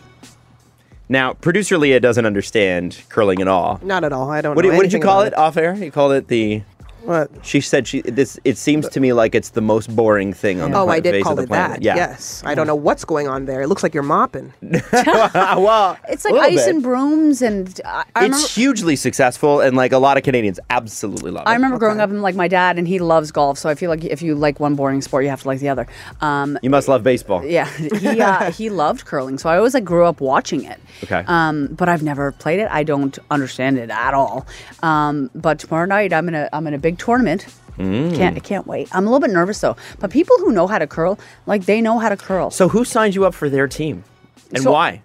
Now, 1.08 1.32
producer 1.32 1.78
Leah 1.78 2.00
doesn't 2.00 2.26
understand 2.26 3.00
curling 3.08 3.40
at 3.40 3.48
all. 3.48 3.80
Not 3.82 4.04
at 4.04 4.12
all. 4.12 4.30
I 4.30 4.42
don't 4.42 4.54
What, 4.54 4.66
know. 4.66 4.70
did- 4.72 4.76
what 4.76 4.82
did 4.82 4.92
you 4.92 5.00
call 5.00 5.20
about 5.22 5.32
it 5.32 5.38
off 5.38 5.56
air? 5.56 5.74
You 5.74 5.90
called 5.90 6.12
it 6.12 6.28
the. 6.28 6.62
What? 7.04 7.30
She 7.42 7.60
said 7.60 7.86
she 7.86 8.02
this. 8.02 8.38
It 8.44 8.58
seems 8.58 8.88
to 8.90 9.00
me 9.00 9.12
like 9.12 9.34
it's 9.34 9.50
the 9.50 9.60
most 9.60 9.94
boring 9.94 10.32
thing 10.32 10.60
on 10.60 10.72
the 10.72 10.78
Oh, 10.78 10.88
I 10.88 11.00
did 11.00 11.12
face 11.12 11.22
call 11.22 11.32
of 11.32 11.36
the 11.38 11.42
it 11.44 11.48
planet. 11.48 11.76
that. 11.78 11.82
Yeah. 11.82 11.96
Yes. 11.96 12.42
I 12.44 12.54
don't 12.54 12.66
know 12.66 12.74
what's 12.74 13.04
going 13.04 13.28
on 13.28 13.46
there. 13.46 13.62
It 13.62 13.68
looks 13.68 13.82
like 13.82 13.94
you're 13.94 14.02
mopping. 14.02 14.52
well, 14.62 15.96
It's 16.08 16.24
a 16.24 16.28
like 16.28 16.34
little 16.34 16.58
ice 16.58 16.66
bit. 16.66 16.74
and 16.74 16.82
brooms, 16.82 17.42
and 17.42 17.80
I, 17.84 18.04
I 18.14 18.20
remember. 18.24 18.36
It's 18.38 18.54
hugely 18.54 18.96
successful, 18.96 19.60
and 19.60 19.76
like 19.76 19.92
a 19.92 19.98
lot 19.98 20.16
of 20.16 20.22
Canadians 20.22 20.58
absolutely 20.70 21.30
love 21.30 21.42
it. 21.42 21.48
I 21.48 21.54
remember 21.54 21.78
growing 21.78 22.00
up 22.00 22.10
and 22.10 22.22
like 22.22 22.34
my 22.34 22.48
dad, 22.48 22.78
and 22.78 22.86
he 22.88 22.98
loves 22.98 23.30
golf. 23.30 23.58
So 23.58 23.68
I 23.68 23.74
feel 23.74 23.90
like 23.90 24.04
if 24.04 24.22
you 24.22 24.34
like 24.34 24.60
one 24.60 24.74
boring 24.74 25.00
sport, 25.00 25.24
you 25.24 25.30
have 25.30 25.42
to 25.42 25.48
like 25.48 25.60
the 25.60 25.68
other. 25.68 25.86
Um, 26.20 26.58
You 26.62 26.70
must 26.70 26.88
love 26.88 27.02
baseball. 27.02 27.44
yeah, 27.44 27.68
he 27.76 28.20
uh, 28.20 28.50
he 28.58 28.70
loved 28.70 29.04
curling, 29.04 29.38
so 29.38 29.48
I 29.48 29.56
always 29.56 29.74
like 29.74 29.84
grew 29.84 30.04
up 30.04 30.20
watching 30.20 30.64
it. 30.64 30.78
Okay. 31.04 31.24
Um, 31.26 31.68
but 31.68 31.88
I've 31.88 32.02
never 32.02 32.32
played 32.32 32.60
it. 32.60 32.68
I 32.70 32.82
don't 32.82 33.18
understand 33.30 33.78
it 33.78 33.90
at 33.90 34.14
all. 34.14 34.46
Um, 34.82 35.30
but 35.34 35.58
tomorrow 35.58 35.86
night 35.86 36.12
I'm 36.12 36.28
in 36.28 36.34
a 36.34 36.48
I'm 36.52 36.66
in 36.66 36.74
a 36.74 36.78
big 36.78 36.87
tournament. 36.96 37.46
Mm. 37.78 38.16
Can't 38.16 38.36
I 38.36 38.40
can't 38.40 38.66
wait. 38.66 38.88
I'm 38.92 39.06
a 39.06 39.10
little 39.10 39.26
bit 39.26 39.32
nervous 39.32 39.60
though. 39.60 39.76
But 40.00 40.10
people 40.10 40.36
who 40.38 40.52
know 40.52 40.66
how 40.66 40.78
to 40.78 40.86
curl, 40.86 41.18
like 41.46 41.66
they 41.66 41.80
know 41.80 41.98
how 41.98 42.08
to 42.08 42.16
curl. 42.16 42.50
So 42.50 42.68
who 42.68 42.84
signed 42.84 43.14
you 43.14 43.24
up 43.24 43.34
for 43.34 43.48
their 43.48 43.68
team, 43.68 44.02
and 44.50 44.62
So, 44.62 44.72
why? 44.72 45.00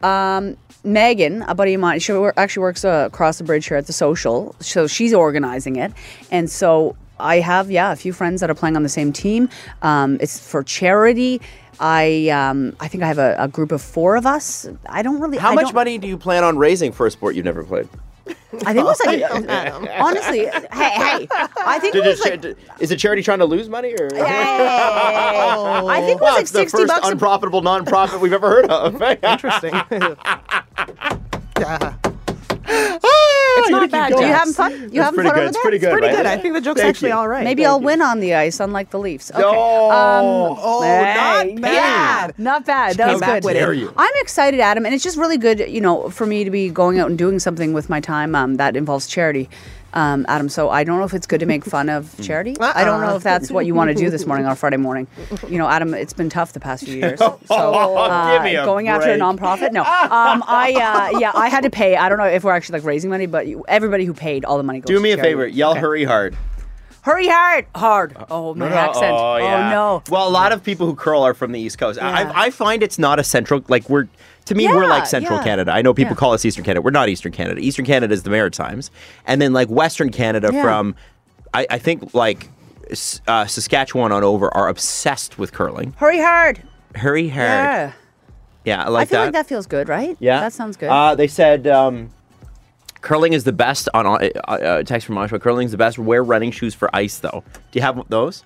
Megan, 0.83 1.43
a 1.43 1.55
buddy 1.55 1.75
of 1.75 1.81
mine, 1.81 1.99
she 1.99 2.13
actually 2.35 2.61
works 2.61 2.83
uh, 2.83 3.05
across 3.07 3.37
the 3.37 3.43
bridge 3.43 3.67
here 3.67 3.77
at 3.77 3.87
the 3.87 3.93
social. 3.93 4.55
So 4.59 4.87
she's 4.87 5.13
organizing 5.13 5.77
it. 5.77 5.93
And 6.29 6.49
so 6.49 6.95
I 7.19 7.39
have, 7.39 7.71
yeah, 7.71 7.91
a 7.91 7.95
few 7.95 8.11
friends 8.11 8.41
that 8.41 8.49
are 8.49 8.55
playing 8.55 8.75
on 8.75 8.83
the 8.83 8.89
same 8.89 9.13
team. 9.13 9.49
Um, 9.81 10.17
it's 10.19 10.39
for 10.39 10.63
charity. 10.63 11.41
I 11.79 12.29
um, 12.29 12.75
I 12.79 12.87
think 12.87 13.03
I 13.03 13.07
have 13.07 13.17
a, 13.17 13.35
a 13.39 13.47
group 13.47 13.71
of 13.71 13.81
four 13.81 14.15
of 14.15 14.25
us. 14.25 14.67
I 14.87 15.01
don't 15.01 15.19
really. 15.19 15.37
How 15.37 15.51
I 15.51 15.55
much 15.55 15.73
money 15.73 15.97
do 15.97 16.07
you 16.07 16.17
plan 16.17 16.43
on 16.43 16.57
raising 16.57 16.91
for 16.91 17.07
a 17.07 17.11
sport 17.11 17.35
you've 17.35 17.45
never 17.45 17.63
played? 17.63 17.89
I 18.27 18.73
think 18.73 18.77
it 18.77 18.83
was 18.83 19.01
like 19.05 19.21
honestly. 19.99 20.45
Hey, 20.45 20.67
hey. 20.71 21.27
I 21.65 21.79
think 21.79 21.95
it 21.95 22.05
was 22.05 22.19
like. 22.21 22.45
is 22.79 22.91
it 22.91 22.97
charity 22.97 23.21
trying 23.23 23.39
to 23.39 23.45
lose 23.45 23.67
money 23.67 23.93
or? 23.99 24.09
Hey, 24.13 24.21
I 24.23 26.01
think 26.05 26.19
it 26.19 26.21
was 26.21 26.21
Wow, 26.21 26.33
like 26.33 26.41
it's 26.43 26.51
the 26.51 26.65
first 26.67 26.87
bucks. 26.87 27.07
a- 27.07 27.11
unprofitable 27.11 27.61
nonprofit 27.61 28.21
we've 28.21 28.31
ever 28.33 28.49
heard 28.49 28.69
of. 28.69 29.01
Interesting. 29.23 29.73
yeah. 31.59 31.93
It's 33.63 33.71
not 33.71 33.91
bad. 33.91 34.11
going. 34.11 34.23
You 34.23 34.27
You 34.29 34.33
having 34.33 34.53
having 34.53 34.53
fun? 34.53 34.71
You 34.71 34.77
That's 34.89 34.95
having 34.97 35.15
pretty 35.15 35.29
fun 35.29 35.35
good. 35.35 35.39
over 35.39 35.47
It's 35.47 35.55
there? 35.57 35.61
pretty 35.63 35.77
good, 35.79 35.87
It's 35.87 35.93
Pretty 35.99 36.07
right? 36.07 36.15
good. 36.17 36.25
I 36.25 36.37
think 36.37 36.53
the 36.53 36.61
joke's 36.61 36.81
Thank 36.81 36.89
actually 36.89 37.09
you. 37.09 37.15
all 37.15 37.27
right. 37.27 37.43
Maybe 37.43 37.63
Thank 37.63 37.71
I'll 37.73 37.79
you. 37.79 37.85
win 37.85 38.01
on 38.01 38.19
the 38.19 38.33
ice, 38.35 38.59
unlike 38.59 38.89
the 38.91 38.99
Leafs. 38.99 39.31
Okay. 39.31 39.41
Oh, 39.43 40.57
Oh, 40.61 40.81
Hey, 40.83 41.53
not 41.53 41.61
bad. 41.61 41.73
yeah, 41.73 42.31
not 42.43 42.65
bad. 42.65 42.97
That 42.97 43.05
Came 43.07 43.13
was 43.13 43.21
good. 43.21 43.43
with 43.43 43.55
it. 43.55 43.59
Dare 43.59 43.73
you. 43.73 43.93
I'm 43.97 44.11
excited, 44.17 44.59
Adam, 44.59 44.85
and 44.85 44.93
it's 44.93 45.03
just 45.03 45.17
really 45.17 45.37
good, 45.37 45.59
you 45.59 45.81
know, 45.81 46.09
for 46.09 46.25
me 46.25 46.43
to 46.43 46.51
be 46.51 46.69
going 46.69 46.99
out 46.99 47.09
and 47.09 47.17
doing 47.17 47.39
something 47.39 47.73
with 47.73 47.89
my 47.89 47.99
time 47.99 48.35
um, 48.35 48.55
that 48.55 48.75
involves 48.75 49.07
charity. 49.07 49.49
Um, 49.93 50.25
Adam, 50.27 50.49
so 50.49 50.69
I 50.69 50.83
don't 50.83 50.97
know 50.97 51.05
if 51.05 51.13
it's 51.13 51.27
good 51.27 51.39
to 51.41 51.45
make 51.45 51.63
fun 51.63 51.87
of 51.89 52.13
charity. 52.21 52.55
I 52.59 52.83
don't 52.83 53.01
know 53.01 53.09
Uh-uh. 53.09 53.15
if 53.17 53.23
that's 53.23 53.51
what 53.51 53.65
you 53.65 53.75
want 53.75 53.89
to 53.89 53.93
do 53.95 54.09
this 54.09 54.25
morning 54.25 54.45
on 54.45 54.51
a 54.53 54.55
Friday 54.55 54.77
morning. 54.77 55.07
You 55.47 55.57
know, 55.59 55.67
Adam, 55.67 55.93
it's 55.93 56.13
been 56.13 56.29
tough 56.29 56.53
the 56.53 56.59
past 56.59 56.83
few 56.85 56.95
years. 56.95 57.19
So 57.47 57.73
uh, 57.73 58.33
Give 58.33 58.43
me 58.43 58.55
a 58.55 58.65
going 58.65 58.87
after 58.87 59.11
a 59.11 59.17
nonprofit, 59.17 59.71
no. 59.71 59.81
Um, 59.81 60.43
I 60.47 61.11
uh, 61.13 61.19
yeah, 61.19 61.31
I 61.35 61.49
had 61.49 61.61
to 61.63 61.69
pay. 61.69 61.95
I 61.95 62.09
don't 62.09 62.17
know 62.17 62.23
if 62.25 62.43
we're 62.43 62.51
actually 62.53 62.79
like 62.79 62.85
raising 62.87 63.09
money, 63.09 63.25
but 63.27 63.47
you, 63.47 63.63
everybody 63.67 64.05
who 64.05 64.13
paid 64.13 64.45
all 64.45 64.57
the 64.57 64.63
money 64.63 64.79
goes. 64.79 64.87
Do 64.87 64.99
me 64.99 65.11
a 65.11 65.15
charity. 65.15 65.31
favor. 65.33 65.47
Yell 65.47 65.71
Okay. 65.71 65.79
hurry 65.81 66.03
hard. 66.05 66.35
hurry 67.01 67.27
hard, 67.27 67.65
hard. 67.75 68.15
Oh, 68.31 68.55
my 68.55 68.67
accent. 68.69 69.13
Oh, 69.17 69.37
yeah. 69.37 69.69
no. 69.69 70.01
Well, 70.09 70.27
a 70.27 70.31
lot 70.31 70.51
of 70.53 70.63
people 70.63 70.87
who 70.87 70.95
curl 70.95 71.21
are 71.21 71.33
from 71.33 71.51
the 71.51 71.59
East 71.59 71.77
Coast. 71.77 71.97
Yeah. 72.01 72.09
I, 72.09 72.45
I 72.45 72.49
find 72.49 72.81
it's 72.81 72.97
not 72.97 73.19
a 73.19 73.23
central, 73.23 73.63
like, 73.67 73.89
we're, 73.89 74.07
to 74.45 74.55
me, 74.55 74.67
we're 74.67 74.87
like 74.87 75.05
Central 75.05 75.37
yeah. 75.39 75.43
Canada. 75.43 75.71
I 75.71 75.81
know 75.81 75.93
people 75.93 76.11
Yeah. 76.13 76.17
call 76.17 76.33
us 76.33 76.43
Eastern 76.45 76.63
Canada. 76.63 76.81
We're 76.81 76.91
not 76.91 77.09
Eastern 77.09 77.31
Canada. 77.31 77.61
Eastern 77.61 77.85
Canada 77.85 78.13
is 78.13 78.23
the 78.23 78.29
Maritimes. 78.29 78.91
And 79.25 79.41
then, 79.41 79.53
like, 79.53 79.69
Western 79.69 80.09
Canada 80.11 80.49
Yeah. 80.53 80.63
from, 80.63 80.95
I, 81.53 81.65
I 81.69 81.77
think, 81.77 82.13
like, 82.13 82.49
uh, 83.27 83.45
Saskatchewan 83.45 84.11
on 84.11 84.23
over 84.23 84.53
are 84.55 84.67
obsessed 84.67 85.37
with 85.39 85.51
curling. 85.53 85.93
Hurry 85.97 86.19
hard. 86.19 86.61
Hurry 86.95 87.29
hard. 87.29 87.47
Yeah. 87.47 87.91
Yeah, 88.65 88.83
I 88.85 88.89
like 88.89 89.01
I 89.01 89.05
feel 89.09 89.19
that. 89.19 89.25
like 89.25 89.33
that 89.33 89.47
feels 89.47 89.65
good, 89.67 89.89
right? 89.89 90.15
Yeah, 90.19 90.39
That 90.39 90.53
sounds 90.53 90.77
good. 90.77 90.89
Uh, 90.89 91.15
they 91.15 91.27
said 91.27 91.67
um, 91.67 92.09
curling 93.01 93.33
is 93.33 93.43
the 93.43 93.51
best 93.51 93.89
on 93.93 94.05
uh, 94.05 94.29
uh, 94.47 94.83
text 94.83 95.05
from 95.05 95.15
Oshawa. 95.15 95.41
Curling 95.41 95.65
is 95.65 95.71
the 95.71 95.77
best. 95.77 95.99
Wear 95.99 96.23
running 96.23 96.51
shoes 96.51 96.73
for 96.73 96.89
ice, 96.95 97.17
though. 97.19 97.43
Do 97.71 97.79
you 97.79 97.81
have 97.81 98.01
those? 98.09 98.43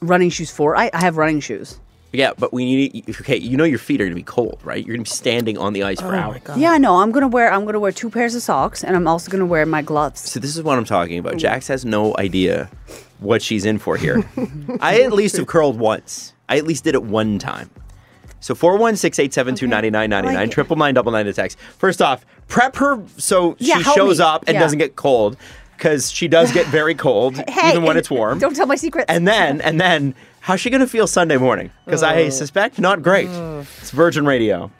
running 0.00 0.30
shoes 0.30 0.50
for. 0.50 0.76
I, 0.76 0.90
I 0.92 0.98
have 1.00 1.16
running 1.16 1.38
shoes. 1.38 1.78
Yeah, 2.12 2.32
but 2.38 2.52
we 2.52 2.64
need. 2.64 3.04
Okay, 3.20 3.38
you 3.38 3.56
know 3.56 3.64
your 3.64 3.78
feet 3.78 4.00
are 4.00 4.04
gonna 4.04 4.14
be 4.14 4.22
cold, 4.22 4.60
right? 4.64 4.84
You're 4.86 4.96
gonna 4.96 5.04
be 5.04 5.08
standing 5.10 5.56
on 5.56 5.72
the 5.72 5.82
ice 5.82 5.98
Oh 6.00 6.08
for 6.10 6.14
hours. 6.14 6.42
Yeah, 6.56 6.76
no, 6.76 6.96
I'm 7.00 7.10
gonna 7.10 7.28
wear 7.28 7.50
I'm 7.52 7.64
gonna 7.64 7.80
wear 7.80 7.90
two 7.92 8.10
pairs 8.10 8.34
of 8.34 8.42
socks 8.42 8.84
and 8.84 8.94
I'm 8.96 9.08
also 9.08 9.30
gonna 9.30 9.46
wear 9.46 9.64
my 9.64 9.80
gloves. 9.82 10.20
So 10.20 10.38
this 10.38 10.54
is 10.56 10.62
what 10.62 10.76
I'm 10.78 10.84
talking 10.84 11.18
about. 11.18 11.38
Jax 11.38 11.68
has 11.68 11.84
no 11.86 12.14
idea 12.18 12.68
what 13.20 13.40
she's 13.40 13.64
in 13.64 13.78
for 13.78 13.96
here. 13.96 14.22
I 14.80 15.00
at 15.02 15.12
least 15.12 15.36
have 15.38 15.46
curled 15.46 15.78
once. 15.78 16.34
I 16.50 16.58
at 16.58 16.64
least 16.66 16.84
did 16.84 16.94
it 16.94 17.02
one 17.02 17.38
time. 17.38 17.70
So 18.40 18.54
416-872-9999, 18.54 20.24
Like- 20.34 20.50
triple 20.50 20.76
nine 20.76 20.94
double 20.94 21.12
nine 21.12 21.32
text. 21.32 21.58
First 21.78 22.02
off, 22.02 22.24
prep 22.48 22.76
her 22.76 23.02
so 23.16 23.56
Yeah, 23.58 23.78
she 23.78 23.82
help 23.84 23.96
shows 23.96 24.18
me. 24.18 24.24
up 24.24 24.44
and 24.46 24.54
Yeah. 24.54 24.60
doesn't 24.60 24.78
get 24.78 24.96
cold 24.96 25.36
because 25.76 26.10
she 26.10 26.28
does 26.28 26.52
get 26.52 26.66
very 26.66 26.94
cold 27.06 27.36
Hey, 27.48 27.70
even 27.70 27.84
when 27.84 27.96
it's 27.96 28.10
warm. 28.10 28.38
Don't 28.38 28.54
tell 28.56 28.66
my 28.66 28.74
secrets. 28.76 29.06
and 29.08 29.26
then 29.26 29.60
and 29.60 29.80
then 29.80 30.14
how's 30.42 30.60
she 30.60 30.70
gonna 30.70 30.86
feel 30.86 31.06
Sunday 31.06 31.36
morning? 31.38 31.70
Because 31.84 32.02
I 32.02 32.28
suspect 32.28 32.78
not 32.78 33.02
great. 33.02 33.28
It's 33.80 33.90
Virgin 33.90 34.26
Radio. 34.26 34.70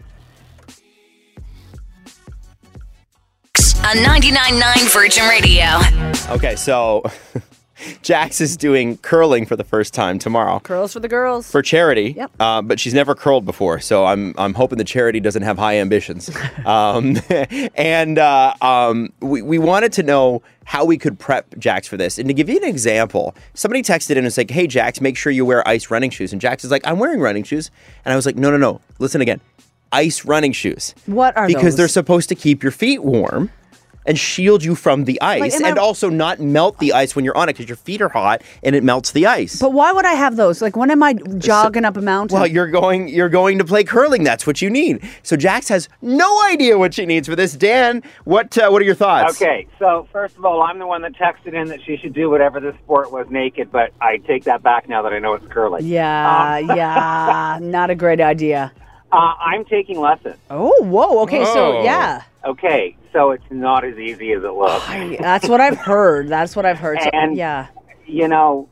On 3.85 3.96
99.9 3.96 4.92
Virgin 4.94 5.29
Radio. 5.29 5.66
Okay, 6.35 6.55
so 6.57 7.03
Jax 8.03 8.40
is 8.40 8.57
doing 8.57 8.97
curling 8.99 9.47
for 9.47 9.57
the 9.57 9.64
first 9.64 9.95
time 9.95 10.18
tomorrow 10.18 10.61
Curls 10.61 10.92
for 10.92 11.01
the 11.01 11.09
girls. 11.09 11.51
for 11.51 11.62
charity. 11.62 12.14
Yep. 12.16 12.31
Uh, 12.40 12.62
but 12.62 12.79
she's 12.81 12.95
never 12.95 13.14
curled 13.14 13.45
before, 13.45 13.81
so 13.81 14.05
I'm 14.05 14.35
I'm 14.38 14.55
hoping 14.55 14.79
the 14.79 14.85
charity 14.85 15.21
doesn't 15.21 15.42
have 15.42 15.59
high 15.59 15.79
ambitions. 15.79 16.31
um, 16.66 17.16
and 17.75 18.18
uh, 18.18 18.55
um, 18.61 19.12
we 19.21 19.42
we 19.42 19.59
wanted 19.59 19.92
to 19.95 20.03
know 20.03 20.42
how 20.64 20.85
we 20.85 20.97
could 20.97 21.18
prep 21.18 21.59
Jax 21.59 21.88
for 21.88 21.97
this. 21.97 22.18
And 22.18 22.29
to 22.29 22.35
give 22.35 22.49
you 22.49 22.57
an 22.57 22.64
example, 22.64 23.35
somebody 23.55 23.83
texted 23.83 24.12
in 24.16 24.25
and 24.25 24.33
said, 24.33 24.42
like, 24.49 24.51
"Hey 24.51 24.66
Jax, 24.66 25.01
make 25.01 25.16
sure 25.16 25.33
you 25.33 25.45
wear 25.45 25.66
ice 25.66 25.90
running 25.90 26.11
shoes." 26.11 26.33
And 26.33 26.40
Jax 26.40 26.64
is 26.64 26.71
like, 26.71 26.87
"I'm 26.87 26.99
wearing 26.99 27.21
running 27.21 27.45
shoes," 27.45 27.71
and 28.05 28.12
I 28.12 28.16
was 28.16 28.27
like, 28.27 28.37
"No, 28.37 28.51
no, 28.51 28.57
no. 28.57 28.81
Listen 28.99 29.21
again. 29.21 29.40
Ice 29.90 30.25
running 30.25 30.53
shoes. 30.53 30.95
What 31.07 31.37
are 31.37 31.47
because 31.47 31.62
those? 31.62 31.77
they're 31.77 31.88
supposed 31.88 32.29
to 32.31 32.35
keep 32.35 32.62
your 32.62 32.73
feet 32.73 33.03
warm." 33.03 33.51
And 34.05 34.19
shield 34.19 34.65
you 34.65 34.75
from 34.75 35.05
the 35.05 35.21
ice, 35.23 35.55
am 35.55 35.65
and 35.65 35.79
I- 35.79 35.83
also 35.83 36.09
not 36.09 36.41
melt 36.41 36.79
the 36.81 36.93
ice 36.93 37.15
when 37.15 37.25
you're 37.25 37.37
on 37.37 37.49
it 37.49 37.53
because 37.53 37.69
your 37.69 37.77
feet 37.77 38.03
are 38.03 38.09
hot 38.09 38.43
and 38.65 38.75
it 38.75 38.83
melts 38.83 39.12
the 39.12 39.27
ice. 39.27 39.61
but 39.61 39.73
why 39.73 39.93
would 39.93 40.05
I 40.05 40.15
have 40.15 40.35
those? 40.37 40.61
Like 40.61 40.77
when 40.77 40.91
am 40.91 41.03
I 41.05 41.12
jogging 41.38 41.85
up 41.85 41.97
a 41.97 42.01
mountain? 42.03 42.37
Well, 42.37 42.47
you're 42.49 42.67
going 42.67 43.07
you're 43.09 43.29
going 43.29 43.59
to 43.59 43.65
play 43.65 43.85
curling. 43.85 44.25
That's 44.25 44.45
what 44.47 44.61
you 44.61 44.71
need. 44.71 45.09
So 45.23 45.37
Jax 45.37 45.69
has 45.69 45.88
no 46.01 46.43
idea 46.47 46.79
what 46.79 46.95
she 46.95 47.07
needs 47.07 47.29
for 47.29 47.37
this. 47.37 47.53
Dan, 47.55 48.03
what 48.25 48.59
uh, 48.59 48.71
what 48.71 48.83
are 48.83 48.85
your 48.85 48.97
thoughts? 48.97 49.41
Okay, 49.41 49.69
so 49.79 50.09
first 50.12 50.37
of 50.37 50.45
all, 50.45 50.62
I'm 50.62 50.81
the 50.81 50.87
one 50.87 51.03
that 51.03 51.12
texted 51.15 51.55
in 51.55 51.69
that 51.69 51.81
she 51.85 51.97
should 51.97 52.12
do 52.12 52.29
whatever 52.29 52.59
the 52.59 52.73
sport 52.83 53.12
was 53.12 53.29
naked, 53.31 53.71
but 53.71 53.93
I 54.01 54.17
take 54.17 54.43
that 54.45 54.65
back 54.65 54.88
now 54.88 55.03
that 55.03 55.12
I 55.12 55.21
know 55.21 55.35
it's 55.35 55.47
curling. 55.47 55.87
yeah, 55.87 56.59
yeah, 56.59 57.59
not 57.62 57.91
a 57.91 57.95
great 57.95 58.21
idea. 58.21 58.73
Uh, 59.12 59.35
I'm 59.38 59.65
taking 59.65 60.01
lessons. 60.01 60.37
Oh, 60.51 60.75
whoa. 60.85 61.21
Okay, 61.23 61.43
Oh. 61.43 61.55
so 61.55 61.83
yeah, 61.85 62.23
Okay, 62.45 62.97
so 63.12 63.31
it's 63.31 63.44
not 63.51 63.85
as 63.85 63.98
easy 63.98 64.33
as 64.33 64.42
it 64.42 64.53
looks. 64.53 64.87
that's 65.20 65.48
what 65.48 65.61
I've 65.61 65.79
heard. 65.79 66.29
That's 66.29 66.57
what 66.57 66.64
I've 66.66 66.79
heard. 66.79 67.01
So, 67.03 67.11
And- 67.12 67.37
yeah, 67.37 67.68
you 68.07 68.29
know, 68.29 68.68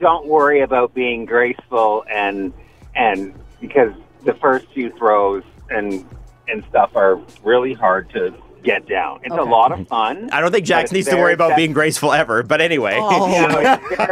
don't 0.00 0.26
worry 0.26 0.60
about 0.62 0.94
being 0.94 1.24
graceful 1.24 2.04
and 2.10 2.52
and 2.94 3.34
because 3.60 3.92
the 4.24 4.34
first 4.34 4.66
few 4.74 4.90
throws 4.90 5.44
and 5.70 6.04
and 6.48 6.64
stuff 6.68 6.90
are 6.96 7.20
really 7.44 7.72
hard 7.72 8.10
to 8.10 8.34
get 8.62 8.86
down. 8.88 9.20
It's 9.24 9.34
a 9.34 9.42
lot 9.42 9.72
of 9.72 9.86
fun. 9.88 10.28
I 10.32 10.40
don't 10.40 10.50
think 10.52 10.64
but 10.64 10.68
Jax 10.68 10.92
needs 10.92 11.08
to 11.08 11.16
worry 11.16 11.32
about 11.34 11.48
tech- 11.50 11.56
being 11.56 11.72
graceful 11.72 12.12
ever. 12.12 12.42
But 12.42 12.60
anyway, 12.60 12.98
Oh. 13.00 13.26
You 13.32 13.48
know, 13.52 13.60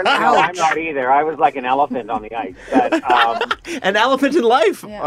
no, 0.03 0.37
I'm 0.37 0.55
not 0.55 0.77
either. 0.79 1.11
I 1.11 1.23
was 1.23 1.39
like 1.39 1.57
an 1.57 1.65
elephant 1.65 2.11
on 2.11 2.23
the 2.23 2.35
ice. 2.35 2.55
But, 2.73 2.93
um, 3.11 3.39
an 3.83 3.97
elephant 3.97 4.35
in 4.37 4.43
life. 4.43 4.85
Oh, 4.85 4.89
this 4.89 4.99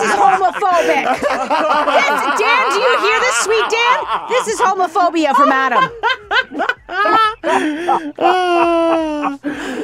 is 0.00 0.10
homophobic. 0.16 1.20
This- 1.20 2.40
Dan, 2.40 2.70
do 2.70 2.78
you 2.78 2.94
hear 3.00 3.18
this, 3.20 3.36
sweet 3.40 3.64
Dan? 3.70 3.98
This 4.28 4.46
is 4.48 4.60
homophobia 4.60 5.34
from 5.34 5.50
Adam. 5.52 5.90
No, 8.18 9.38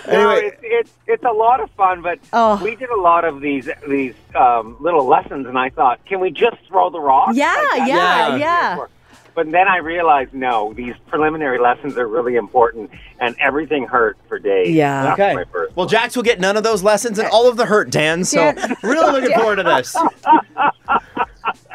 Anyway. 0.09 0.56
It's, 0.79 0.91
it's 0.91 0.99
it's 1.07 1.25
a 1.25 1.33
lot 1.33 1.61
of 1.61 1.71
fun, 1.73 2.03
but 2.03 2.19
Oh. 2.33 2.63
we 2.63 2.77
did 2.77 2.91
a 2.91 3.01
lot 3.01 3.25
of 3.25 3.41
these 3.41 3.69
these 3.89 4.15
um, 4.35 4.77
little 4.81 5.07
lessons, 5.07 5.47
and 5.47 5.59
I 5.59 5.71
thought, 5.71 6.05
can 6.07 6.21
we 6.21 6.31
just 6.31 6.57
throw 6.69 6.91
the 6.91 7.01
rock? 7.01 7.31
Yeah, 7.35 7.55
Like, 7.73 7.89
yeah, 7.89 8.29
that's 8.31 8.41
yeah. 8.41 8.87
But 9.35 9.51
then 9.53 9.69
I 9.69 9.77
realized, 9.79 10.33
no, 10.33 10.73
these 10.73 10.95
preliminary 11.09 11.59
lessons 11.59 11.99
are 11.99 12.07
really 12.09 12.37
important, 12.37 12.91
and 13.21 13.37
everything 13.39 13.87
hurt 13.87 14.17
for 14.29 14.39
days. 14.39 14.75
Yeah. 14.75 15.03
That's 15.03 15.21
Okay. 15.21 15.35
my 15.35 15.45
first. 15.45 15.77
Well, 15.77 15.85
Jax 15.87 16.17
will 16.17 16.23
get 16.23 16.41
none 16.41 16.57
of 16.57 16.63
those 16.63 16.83
lessons 16.83 17.19
and 17.19 17.29
all 17.29 17.47
of 17.47 17.59
the 17.59 17.67
hurt, 17.67 17.91
Dan. 17.91 18.25
So 18.25 18.39
Dan- 18.53 18.77
really 18.83 19.13
looking 19.21 19.37
forward 19.39 19.57
to 19.57 19.63
this. 19.65 19.95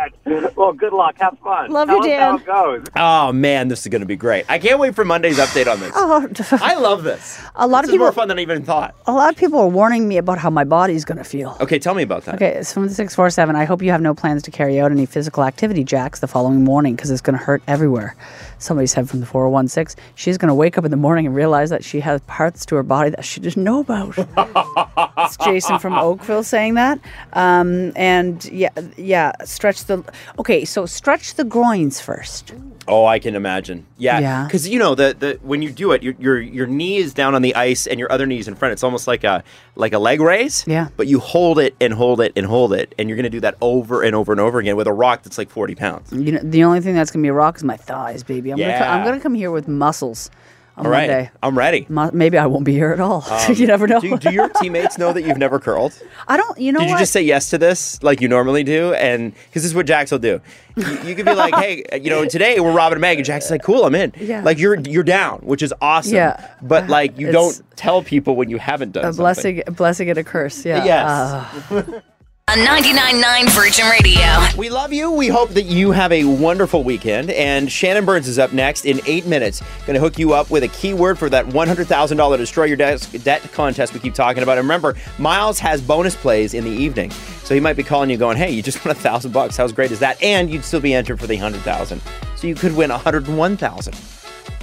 well, 0.55 0.73
good 0.73 0.93
luck. 0.93 1.15
Have 1.19 1.37
fun. 1.39 1.71
Love 1.71 1.87
Tell 1.87 1.97
you, 1.97 2.01
us 2.01 2.07
Dan. 2.07 2.37
How 2.39 2.71
it 2.71 2.83
goes. 2.83 2.87
Oh 2.95 3.31
man, 3.31 3.67
this 3.67 3.81
is 3.81 3.87
going 3.87 4.01
to 4.01 4.05
be 4.05 4.15
great. 4.15 4.45
I 4.49 4.59
can't 4.59 4.79
wait 4.79 4.95
for 4.95 5.05
Monday's 5.05 5.37
update 5.39 5.71
on 5.71 5.79
this. 5.79 5.91
Oh, 5.95 6.27
I 6.61 6.75
love 6.75 7.03
this. 7.03 7.39
a 7.55 7.67
lot 7.67 7.81
This 7.81 7.89
of 7.89 7.95
is 7.95 7.99
more 7.99 8.09
people. 8.09 8.21
fun 8.21 8.27
than 8.27 8.39
I 8.39 8.41
even 8.41 8.63
thought. 8.63 8.95
A 9.07 9.11
lot 9.11 9.31
of 9.31 9.37
people 9.37 9.59
are 9.59 9.67
warning 9.67 10.07
me 10.07 10.17
about 10.17 10.37
how 10.37 10.49
my 10.49 10.63
body's 10.63 11.05
going 11.05 11.17
to 11.17 11.23
feel. 11.23 11.57
Okay, 11.61 11.79
tell 11.79 11.93
me 11.95 12.03
about 12.03 12.25
that. 12.25 12.35
Okay, 12.35 12.53
it's 12.55 12.73
from 12.73 12.83
the 12.87 12.93
647. 12.93 13.55
I 13.55 13.65
hope 13.65 13.81
you 13.81 13.91
have 13.91 14.01
no 14.01 14.13
plans 14.13 14.43
to 14.43 14.51
carry 14.51 14.79
out 14.79 14.91
any 14.91 15.05
physical 15.05 15.43
activity, 15.43 15.83
Jax, 15.83 16.19
the 16.19 16.27
following 16.27 16.63
morning 16.63 16.95
because 16.95 17.09
it's 17.11 17.21
going 17.21 17.37
to 17.37 17.43
hurt 17.43 17.61
everywhere. 17.67 18.15
Somebody 18.59 18.87
said 18.87 19.09
from 19.09 19.21
the 19.21 19.25
4016, 19.25 20.01
she's 20.15 20.37
going 20.37 20.49
to 20.49 20.53
wake 20.55 20.77
up 20.77 20.85
in 20.85 20.91
the 20.91 20.97
morning 20.97 21.25
and 21.25 21.35
realize 21.35 21.69
that 21.71 21.83
she 21.83 21.99
has 22.01 22.21
parts 22.21 22.65
to 22.67 22.75
her 22.75 22.83
body 22.83 23.09
that 23.09 23.25
she 23.25 23.39
didn't 23.39 23.63
know 23.63 23.79
about. 23.79 24.13
it's 25.17 25.37
Jason 25.37 25.79
from 25.79 25.93
Oakville 25.93 26.43
saying 26.43 26.75
that. 26.75 26.99
Um, 27.33 27.91
and 27.95 28.43
yeah, 28.45 28.69
yeah, 28.97 29.31
stretch 29.43 29.85
the. 29.85 29.90
Okay, 30.39 30.65
so 30.65 30.85
stretch 30.85 31.35
the 31.35 31.43
groins 31.43 31.99
first. 32.01 32.53
Oh, 32.87 33.05
I 33.05 33.19
can 33.19 33.35
imagine. 33.35 33.85
Yeah, 33.97 34.19
Yeah. 34.19 34.43
Because 34.45 34.67
you 34.67 34.79
know 34.79 34.95
the, 34.95 35.15
the 35.17 35.39
when 35.43 35.61
you 35.61 35.71
do 35.71 35.91
it, 35.91 36.01
your, 36.03 36.15
your 36.19 36.39
your 36.39 36.67
knee 36.67 36.97
is 36.97 37.13
down 37.13 37.35
on 37.35 37.41
the 37.41 37.53
ice 37.55 37.85
and 37.87 37.99
your 37.99 38.11
other 38.11 38.25
knee 38.25 38.39
is 38.39 38.47
in 38.47 38.55
front. 38.55 38.71
It's 38.73 38.83
almost 38.83 39.07
like 39.07 39.23
a 39.23 39.43
like 39.75 39.93
a 39.93 39.99
leg 39.99 40.19
raise. 40.19 40.65
Yeah. 40.67 40.87
But 40.97 41.07
you 41.07 41.19
hold 41.19 41.59
it 41.59 41.75
and 41.79 41.93
hold 41.93 42.19
it 42.21 42.33
and 42.35 42.45
hold 42.45 42.73
it, 42.73 42.93
and 42.97 43.07
you're 43.07 43.15
going 43.15 43.23
to 43.23 43.29
do 43.29 43.39
that 43.41 43.55
over 43.61 44.01
and 44.01 44.15
over 44.15 44.31
and 44.31 44.41
over 44.41 44.59
again 44.59 44.75
with 44.75 44.87
a 44.87 44.93
rock 44.93 45.23
that's 45.23 45.37
like 45.37 45.49
40 45.49 45.75
pounds. 45.75 46.11
You 46.11 46.31
know, 46.33 46.39
the 46.43 46.63
only 46.63 46.81
thing 46.81 46.95
that's 46.95 47.11
going 47.11 47.21
to 47.21 47.25
be 47.25 47.29
a 47.29 47.33
rock 47.33 47.57
is 47.57 47.63
my 47.63 47.77
thighs, 47.77 48.23
baby. 48.23 48.51
I'm 48.51 48.57
gonna 48.57 48.71
I'm 48.73 48.79
Yeah. 48.99 49.03
going 49.05 49.17
to 49.19 49.23
come 49.23 49.35
here 49.35 49.51
with 49.51 49.67
muscles 49.67 50.31
on 50.77 50.85
All 50.85 50.91
right, 50.91 51.09
Monday. 51.09 51.31
I'm 51.43 51.57
ready. 51.57 51.85
Maybe 51.89 52.37
I 52.37 52.45
won't 52.45 52.63
be 52.63 52.73
here 52.73 52.91
at 52.91 52.99
all. 52.99 53.25
you 53.53 53.67
never 53.67 53.87
know. 53.87 53.99
Do, 53.99 54.17
do 54.17 54.31
your 54.31 54.49
teammates 54.49 54.97
know 54.97 55.11
that 55.13 55.23
you've 55.23 55.37
never 55.37 55.59
curled? 55.59 55.93
I 56.27 56.37
don't. 56.37 56.57
You 56.57 56.71
know 56.71 56.79
Did 56.79 56.87
you 56.87 56.93
what? 56.93 56.99
just 56.99 57.11
say 57.11 57.21
yes 57.21 57.49
to 57.49 57.57
this 57.57 58.01
like 58.03 58.21
you 58.21 58.27
normally 58.27 58.63
do? 58.63 58.93
And 58.93 59.33
because 59.33 59.63
this 59.63 59.65
is 59.65 59.75
what 59.75 59.85
Jax 59.85 60.11
will 60.11 60.19
do. 60.19 60.39
You, 60.75 60.99
you 61.03 61.15
could 61.15 61.25
be 61.25 61.33
like, 61.33 61.53
hey, 61.63 61.83
you 62.01 62.09
know, 62.09 62.25
today 62.25 62.59
we're 62.59 62.71
Robin 62.73 62.95
and 62.95 63.01
Meg, 63.01 63.17
and 63.17 63.25
Jax 63.25 63.45
is 63.45 63.51
like, 63.51 63.63
cool, 63.63 63.83
I'm 63.85 63.95
in. 63.95 64.13
Yeah. 64.17 64.43
Like 64.43 64.57
you're 64.59 64.79
you're 64.79 65.03
down, 65.03 65.39
which 65.39 65.61
is 65.61 65.73
awesome. 65.81 66.15
Yeah. 66.15 66.47
But 66.61 66.87
like 66.87 67.17
you 67.19 67.27
It's 67.27 67.33
don't 67.33 67.61
tell 67.75 68.01
people 68.01 68.35
when 68.35 68.49
you 68.49 68.57
haven't 68.57 68.93
done 68.93 69.03
a 69.03 69.07
something. 69.07 69.21
blessing, 69.23 69.63
a 69.67 69.71
blessing 69.71 70.09
and 70.09 70.17
a 70.17 70.23
curse. 70.23 70.65
Yeah. 70.65 70.85
Yes. 70.85 71.71
Uh, 71.71 72.01
on 72.51 72.57
99.9 72.57 73.49
Virgin 73.51 73.85
Radio. 73.89 74.59
We 74.59 74.69
love 74.69 74.91
you. 74.91 75.09
We 75.09 75.29
hope 75.29 75.51
that 75.51 75.67
you 75.67 75.91
have 75.91 76.11
a 76.11 76.25
wonderful 76.25 76.83
weekend. 76.83 77.31
And 77.31 77.71
Shannon 77.71 78.03
Burns 78.03 78.27
is 78.27 78.37
up 78.37 78.51
next 78.51 78.83
in 78.83 78.99
eight 79.05 79.25
minutes. 79.25 79.61
Going 79.85 79.93
to 79.93 80.01
hook 80.01 80.19
you 80.19 80.33
up 80.33 80.49
with 80.51 80.63
a 80.63 80.67
keyword 80.67 81.17
for 81.17 81.29
that 81.29 81.45
$100,000 81.45 82.37
Destroy 82.37 82.65
Your 82.65 82.75
Desk 82.75 83.09
debt 83.23 83.41
contest 83.53 83.93
we 83.93 84.01
keep 84.01 84.13
talking 84.13 84.43
about. 84.43 84.57
And 84.57 84.65
remember, 84.65 84.97
Miles 85.17 85.59
has 85.59 85.81
bonus 85.81 86.13
plays 86.13 86.53
in 86.53 86.65
the 86.65 86.69
evening. 86.69 87.11
So 87.45 87.53
he 87.53 87.61
might 87.61 87.77
be 87.77 87.83
calling 87.83 88.09
you 88.09 88.17
going, 88.17 88.35
hey, 88.35 88.51
you 88.51 88.61
just 88.61 88.83
won 88.83 88.91
a 88.91 88.99
thousand 88.99 89.31
bucks. 89.31 89.55
How 89.55 89.69
great 89.69 89.91
is 89.91 89.99
that? 89.99 90.21
And 90.21 90.49
you'd 90.49 90.65
still 90.65 90.81
be 90.81 90.93
entered 90.93 91.21
for 91.21 91.27
the 91.27 91.37
100000 91.37 92.01
So 92.35 92.47
you 92.47 92.55
could 92.55 92.75
win 92.75 92.89
101000 92.89 93.97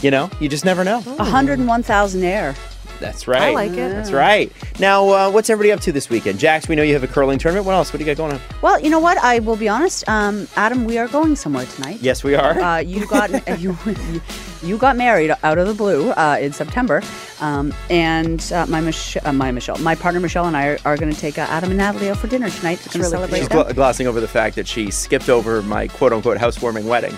You 0.02 0.10
know, 0.10 0.28
you 0.40 0.50
just 0.50 0.66
never 0.66 0.84
know. 0.84 1.00
101,000 1.00 2.22
air. 2.22 2.54
That's 3.00 3.28
right. 3.28 3.42
I 3.42 3.50
like 3.52 3.72
it. 3.72 3.76
That's 3.76 4.12
right. 4.12 4.52
Now, 4.78 5.08
uh, 5.08 5.30
what's 5.30 5.50
everybody 5.50 5.72
up 5.72 5.80
to 5.80 5.92
this 5.92 6.10
weekend? 6.10 6.38
Jax, 6.38 6.68
we 6.68 6.76
know 6.76 6.82
you 6.82 6.94
have 6.94 7.04
a 7.04 7.08
curling 7.08 7.38
tournament. 7.38 7.66
What 7.66 7.74
else? 7.74 7.92
What 7.92 7.98
do 7.98 8.04
you 8.04 8.14
got 8.14 8.16
going 8.16 8.32
on? 8.32 8.40
Well, 8.62 8.80
you 8.80 8.90
know 8.90 8.98
what? 8.98 9.18
I 9.18 9.38
will 9.40 9.56
be 9.56 9.68
honest. 9.68 10.08
Um, 10.08 10.48
Adam, 10.56 10.84
we 10.84 10.98
are 10.98 11.08
going 11.08 11.36
somewhere 11.36 11.66
tonight. 11.66 11.98
Yes, 12.00 12.24
we 12.24 12.34
are. 12.34 12.58
Uh, 12.58 12.78
you 12.78 13.06
got 13.06 13.30
you, 13.58 13.76
you 13.86 14.20
you 14.62 14.76
got 14.78 14.96
married 14.96 15.32
out 15.42 15.58
of 15.58 15.66
the 15.68 15.74
blue 15.74 16.10
uh, 16.10 16.38
in 16.40 16.52
September, 16.52 17.02
um, 17.40 17.72
and 17.90 18.50
uh, 18.52 18.66
my 18.66 18.80
Mich- 18.80 19.16
uh, 19.24 19.32
my 19.32 19.50
Michelle, 19.50 19.78
my 19.78 19.94
partner 19.94 20.20
Michelle, 20.20 20.46
and 20.46 20.56
I 20.56 20.66
are, 20.66 20.78
are 20.84 20.96
going 20.96 21.12
to 21.12 21.18
take 21.20 21.38
uh, 21.38 21.42
Adam 21.42 21.70
and 21.70 21.78
Natalie 21.78 22.10
out 22.10 22.18
for 22.18 22.26
dinner 22.26 22.50
tonight 22.50 22.78
to 22.80 22.98
really 22.98 23.10
celebrate 23.10 23.38
She's 23.38 23.48
gl- 23.48 23.74
glossing 23.74 24.06
over 24.06 24.20
the 24.20 24.28
fact 24.28 24.56
that 24.56 24.66
she 24.66 24.90
skipped 24.90 25.28
over 25.28 25.62
my 25.62 25.86
quote 25.88 26.12
unquote 26.12 26.38
housewarming 26.38 26.86
wedding 26.86 27.16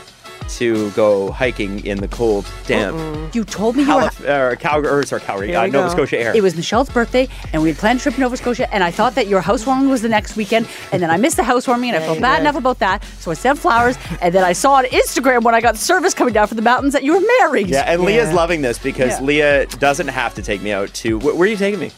to 0.58 0.90
go 0.90 1.30
hiking 1.30 1.84
in 1.86 1.98
the 1.98 2.08
cold, 2.08 2.46
damp 2.66 3.34
you 3.34 3.44
told 3.44 3.76
me 3.76 3.82
you 3.84 3.94
were. 3.94 4.00
Calif- 4.08 4.28
or 4.28 4.56
Calgary, 4.56 4.90
or 4.90 5.02
sorry, 5.04 5.20
Calgary, 5.22 5.54
uh, 5.54 5.66
Nova 5.66 5.88
go. 5.88 5.88
Scotia 5.88 6.18
air. 6.18 6.36
It 6.36 6.42
was 6.42 6.56
Michelle's 6.56 6.90
birthday, 6.90 7.28
and 7.52 7.62
we 7.62 7.68
had 7.68 7.78
planned 7.78 8.00
a 8.00 8.02
trip 8.02 8.14
to 8.16 8.20
Nova 8.20 8.36
Scotia, 8.36 8.72
and 8.74 8.82
I 8.82 8.90
thought 8.90 9.14
that 9.14 9.26
your 9.28 9.40
housewarming 9.40 9.88
was 9.88 10.02
the 10.02 10.08
next 10.08 10.36
weekend, 10.36 10.66
and 10.92 11.02
then 11.02 11.10
I 11.10 11.16
missed 11.16 11.36
the 11.36 11.44
housewarming, 11.44 11.90
and 11.90 12.02
I 12.02 12.06
felt 12.06 12.20
bad 12.20 12.40
enough 12.40 12.56
about 12.56 12.78
that, 12.80 13.04
so 13.20 13.30
I 13.30 13.34
sent 13.34 13.58
flowers, 13.58 13.96
and 14.20 14.34
then 14.34 14.42
I 14.44 14.52
saw 14.52 14.74
on 14.74 14.84
Instagram 14.86 15.42
when 15.42 15.54
I 15.54 15.60
got 15.60 15.76
service 15.76 16.14
coming 16.14 16.34
down 16.34 16.46
from 16.48 16.56
the 16.56 16.62
mountains 16.62 16.92
that 16.94 17.02
you 17.04 17.14
were 17.14 17.24
married. 17.40 17.68
yeah, 17.68 17.82
and 17.86 18.02
Leah's 18.02 18.28
Yeah. 18.30 18.34
loving 18.34 18.62
this 18.62 18.78
because 18.78 19.12
Yeah. 19.20 19.20
Leah 19.26 19.66
doesn't 19.78 20.08
have 20.08 20.34
to 20.34 20.42
take 20.42 20.62
me 20.62 20.72
out 20.72 20.92
to. 20.94 21.18
Wh- 21.20 21.24
where 21.36 21.42
are 21.42 21.46
you 21.46 21.56
taking 21.56 21.80
me? 21.80 21.90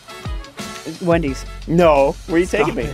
Wendy's. 1.00 1.44
No, 1.66 2.14
where 2.26 2.36
are 2.36 2.40
you 2.40 2.46
taking 2.46 2.74
me? 2.74 2.88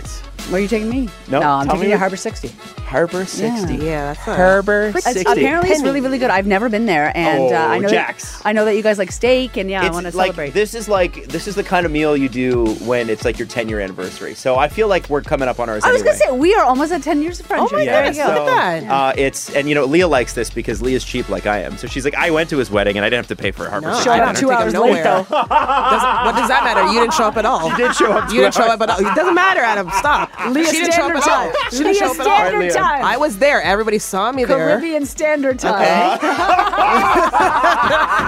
Where 0.49 0.57
are 0.57 0.61
you 0.63 0.67
taking 0.67 0.89
me? 0.89 1.07
No, 1.29 1.41
I'm 1.41 1.67
tell 1.67 1.75
taking 1.75 1.81
you 1.81 1.85
to 1.89 1.91
what- 1.91 1.99
Harbour 1.99 2.15
60. 2.17 2.47
Harbour 2.87 3.23
60. 3.23 3.75
Yeah, 3.75 4.13
that's 4.13 4.25
not 4.25 4.35
Harbour 4.35 4.87
It's- 4.87 5.03
60. 5.03 5.31
apparently, 5.31 5.69
it's 5.69 5.83
really, 5.83 6.01
really 6.01 6.17
good. 6.17 6.31
I've 6.31 6.47
never 6.47 6.69
been 6.69 6.87
there, 6.87 7.11
and 7.15 7.53
uh, 7.53 7.55
I 7.55 7.75
Oh, 7.75 7.79
know 7.81 7.87
Jax. 7.87 8.37
That, 8.39 8.47
I 8.47 8.51
know 8.51 8.65
that 8.65 8.75
you 8.75 8.81
guys 8.81 8.97
like 8.97 9.11
steak, 9.11 9.57
and 9.57 9.69
yeah, 9.69 9.83
I 9.83 9.85
It's 9.85 9.93
want 9.93 10.07
to 10.07 10.17
like 10.17 10.25
celebrate. 10.33 10.55
this 10.55 10.73
is 10.73 10.89
like 10.89 11.27
this 11.27 11.47
is 11.47 11.53
the 11.53 11.63
kind 11.63 11.85
of 11.85 11.91
meal 11.91 12.17
you 12.17 12.27
do 12.29 12.65
when 12.85 13.11
it's 13.11 13.25
like 13.25 13.37
your 13.37 13.47
10 13.47 13.69
year 13.69 13.79
anniversary. 13.79 14.33
So 14.33 14.55
I 14.55 14.69
feel 14.69 14.87
like 14.87 15.07
we're 15.07 15.21
coming 15.21 15.47
up 15.47 15.59
on 15.59 15.69
ours. 15.69 15.83
I 15.83 15.91
was 15.91 16.01
anyway. 16.01 16.17
gonna 16.17 16.31
say 16.33 16.37
we 16.39 16.55
are 16.55 16.65
almost 16.65 16.91
at 16.91 17.03
10 17.03 17.21
years 17.21 17.39
of 17.39 17.45
friendship. 17.45 17.69
Oh 17.71 17.75
my 17.77 17.83
Yeah, 17.83 18.05
goodness, 18.07 18.17
look 18.25 18.49
at 18.49 18.81
that. 18.81 18.91
Uh, 18.91 19.13
it's 19.15 19.51
and 19.51 19.69
you 19.69 19.75
know 19.75 19.85
Leah 19.85 20.07
likes 20.07 20.33
this 20.33 20.49
because 20.49 20.81
Leah's 20.81 21.03
cheap 21.03 21.29
like 21.29 21.45
I 21.45 21.59
am. 21.59 21.77
So 21.77 21.85
she's 21.85 22.05
like, 22.05 22.15
I 22.15 22.31
went 22.31 22.49
to 22.49 22.57
his 22.57 22.71
wedding 22.71 22.97
and 22.97 23.05
I 23.05 23.09
didn't 23.11 23.19
have 23.27 23.37
to 23.37 23.39
pay 23.39 23.51
for 23.51 23.67
a 23.67 23.69
Harbour. 23.69 23.89
No, 23.89 23.93
60 23.93 24.09
I 24.09 24.19
up 24.21 24.25
don't 24.25 24.35
two 24.37 24.49
hours 24.49 24.73
late, 24.73 24.79
nowhere. 24.79 25.03
though. 25.03 25.25
Doesn't- 25.29 26.25
what 26.25 26.35
does 26.35 26.47
that 26.47 26.61
matter? 26.63 26.91
You 26.91 27.01
didn't 27.01 27.13
show 27.13 27.25
up 27.25 27.37
at 27.37 27.45
all. 27.45 27.69
You 27.69 27.77
did 27.77 27.95
show 27.95 28.11
up. 28.13 28.31
You 28.33 28.41
didn't 28.41 28.55
show 28.55 28.63
up 28.63 28.81
at 28.81 28.89
all. 28.89 28.99
It 28.99 29.13
doesn't 29.15 29.35
matter, 29.35 29.59
Adam. 29.61 29.91
Stop. 29.99 30.31
Leah 30.47 30.65
she 30.65 30.71
didn't 30.79 30.93
show 30.93 31.07
up 31.13 31.23
Standard 31.23 31.31
at. 31.31 31.53
Time. 31.53 31.71
She 31.71 31.77
didn't 31.77 31.85
Leah 31.87 31.99
show 31.99 32.11
up 32.11 32.19
at 32.19 32.27
all. 32.27 32.37
Standard 32.37 32.59
Leah. 32.59 32.73
Time. 32.73 33.05
I 33.05 33.17
was 33.17 33.37
there. 33.39 33.61
Everybody 33.61 33.99
saw 33.99 34.31
me 34.31 34.45
there. 34.45 34.57
Caribbean 34.79 35.05
Standard 35.05 35.59
Time. 35.59 36.19
Uh-huh. 36.21 37.25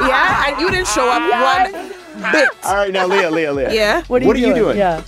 Yeah, 0.07 0.47
and 0.47 0.59
you 0.62 0.70
didn't 0.72 0.88
show 0.88 1.07
up 1.09 1.22
one 1.72 1.89
bit. 2.32 2.49
All 2.66 2.76
right, 2.76 2.91
now 2.91 3.07
Leah, 3.07 3.30
Leah, 3.32 3.53
Leah. 3.53 3.74
Yeah. 3.74 4.03
What 4.07 4.22
are, 4.24 4.26
What 4.28 4.36
are 4.36 4.39
you, 4.39 4.47
you 4.47 4.53
doing? 4.53 4.66
doing? 4.66 4.78
Yeah. 4.78 5.03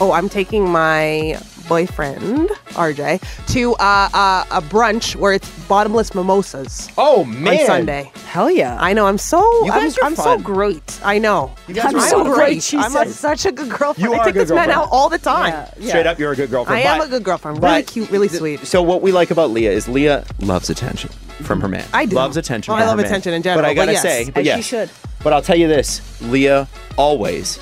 Oh, 0.00 0.12
I'm 0.12 0.28
taking 0.28 0.68
my 0.68 1.38
boyfriend 1.68 2.48
RJ 2.74 3.20
to 3.52 3.74
uh, 3.74 4.08
uh, 4.12 4.44
a 4.50 4.62
brunch 4.62 5.16
where 5.16 5.32
it's 5.32 5.48
bottomless 5.66 6.14
mimosas 6.14 6.88
Oh 6.98 7.24
man. 7.24 7.60
on 7.60 7.66
Sunday. 7.66 8.12
Hell 8.26 8.50
yeah. 8.50 8.76
I 8.80 8.92
know. 8.92 9.06
I'm 9.06 9.18
so. 9.18 9.40
You 9.64 9.72
I'm, 9.72 9.80
guys 9.82 9.98
are 9.98 10.04
I'm 10.04 10.16
so 10.16 10.38
great. 10.38 11.00
I 11.04 11.18
know. 11.18 11.54
You 11.68 11.74
guys 11.74 11.86
I'm 11.86 11.96
are 11.96 12.08
so 12.08 12.24
fun. 12.24 12.34
great, 12.34 12.62
she 12.62 12.76
I'm 12.76 12.94
a, 12.96 13.06
such 13.06 13.46
a 13.46 13.52
good 13.52 13.70
girlfriend. 13.70 13.98
You 14.10 14.14
I 14.14 14.18
are 14.18 14.22
a 14.22 14.24
take 14.26 14.34
good 14.34 14.48
this 14.48 14.54
man 14.54 14.70
out 14.70 14.88
all 14.90 15.08
the 15.08 15.18
time. 15.18 15.52
Yeah, 15.52 15.70
yeah. 15.78 15.88
Straight 15.88 16.06
up, 16.06 16.18
you're 16.18 16.32
a 16.32 16.36
good 16.36 16.50
girlfriend. 16.50 16.78
I 16.86 16.90
am 16.94 17.00
a 17.00 17.08
good 17.08 17.22
girlfriend. 17.22 17.62
Really 17.62 17.82
but 17.82 17.86
cute. 17.86 18.10
Really 18.10 18.28
th- 18.28 18.38
sweet. 18.38 18.60
So 18.66 18.82
what 18.82 19.02
we 19.02 19.12
like 19.12 19.30
about 19.30 19.50
Leah 19.50 19.70
is 19.72 19.86
Leah 19.88 20.24
loves 20.40 20.68
attention 20.70 21.10
from 21.42 21.60
her 21.60 21.68
man. 21.68 21.86
I 21.92 22.06
do. 22.06 22.16
Loves 22.16 22.36
attention. 22.36 22.72
Oh, 22.72 22.76
I 22.76 22.80
love 22.80 22.90
her 22.90 22.96
man. 22.96 23.06
attention 23.06 23.32
in 23.34 23.42
general, 23.42 23.62
But 23.62 23.68
I 23.70 23.74
gotta 23.74 23.92
yes. 23.92 24.02
say, 24.02 24.30
but 24.30 24.46
As 24.46 24.56
she 24.56 24.62
should. 24.62 24.90
But 25.22 25.32
I'll 25.32 25.42
tell 25.42 25.56
you 25.56 25.68
this: 25.68 26.20
Leah 26.22 26.68
always, 26.96 27.58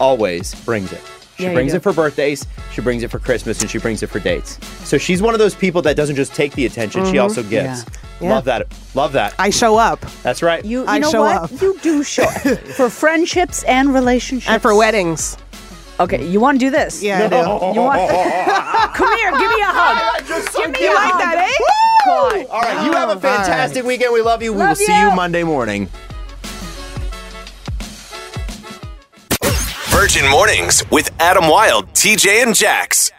always 0.00 0.54
brings 0.64 0.92
it. 0.92 1.00
She 1.36 1.44
Yeah, 1.44 1.52
brings 1.52 1.74
it 1.74 1.82
for 1.82 1.92
birthdays, 1.92 2.46
she 2.72 2.80
brings 2.80 3.02
it 3.02 3.10
for 3.10 3.18
Christmas, 3.18 3.60
and 3.60 3.70
she 3.70 3.78
brings 3.78 4.02
it 4.02 4.06
for 4.08 4.18
dates. 4.20 4.58
So 4.88 4.96
she's 4.98 5.20
one 5.20 5.34
of 5.34 5.38
those 5.38 5.54
people 5.54 5.82
that 5.82 5.94
doesn't 5.96 6.16
just 6.16 6.34
take 6.34 6.52
the 6.52 6.64
attention; 6.66 7.04
she 7.06 7.18
also 7.18 7.42
gives. 7.42 7.84
Mm-hmm. 7.84 8.24
Yeah. 8.24 8.30
Love 8.34 8.44
that. 8.46 8.66
Love 8.94 9.12
that. 9.12 9.34
I 9.38 9.50
show 9.50 9.76
up 9.76 10.00
That's 10.22 10.42
right. 10.42 10.64
You, 10.64 10.80
you 10.80 10.86
I 10.86 10.98
know 10.98 11.10
show 11.10 11.20
what? 11.20 11.36
up. 11.52 11.60
You 11.60 11.78
do 11.82 12.02
show 12.02 12.22
up 12.24 12.40
for 12.76 12.88
friendships 12.88 13.62
and 13.64 13.92
relationships. 13.92 14.50
and 14.50 14.62
for 14.62 14.74
weddings. 14.74 15.36
Okay, 16.00 16.26
you 16.26 16.40
want 16.40 16.58
to 16.58 16.66
do 16.66 16.70
this? 16.70 17.02
Yeah, 17.02 17.24
I 17.24 17.28
do. 17.28 17.36
You 17.36 17.82
want? 17.82 18.10
Come 18.94 19.16
here, 19.18 19.30
give 19.32 19.50
me 19.50 19.60
a 19.60 19.66
hug. 19.66 20.26
give 20.56 20.70
me 20.72 20.80
You 20.84 20.92
a 20.92 20.94
like 20.94 21.12
hug. 21.12 21.20
that, 21.20 21.50
eh? 21.50 21.64
God. 22.06 22.46
All 22.50 22.60
right, 22.62 22.86
you 22.86 22.92
have 22.92 23.08
a 23.08 23.12
All 23.12 23.14
right. 23.14 23.22
fantastic 23.22 23.84
weekend. 23.84 24.12
We 24.14 24.22
love 24.22 24.42
you. 24.42 24.52
we 24.52 24.58
will 24.58 24.66
Love 24.66 24.76
see 24.78 24.94
you 24.98 25.08
you. 25.10 25.14
Monday 25.14 25.42
morning. 25.42 25.88
Virgin 29.96 30.28
Mornings 30.28 30.84
with 30.90 31.10
Adam 31.18 31.48
Wylde, 31.48 31.86
TJ, 31.94 32.42
and 32.42 32.54
Jax. 32.54 33.16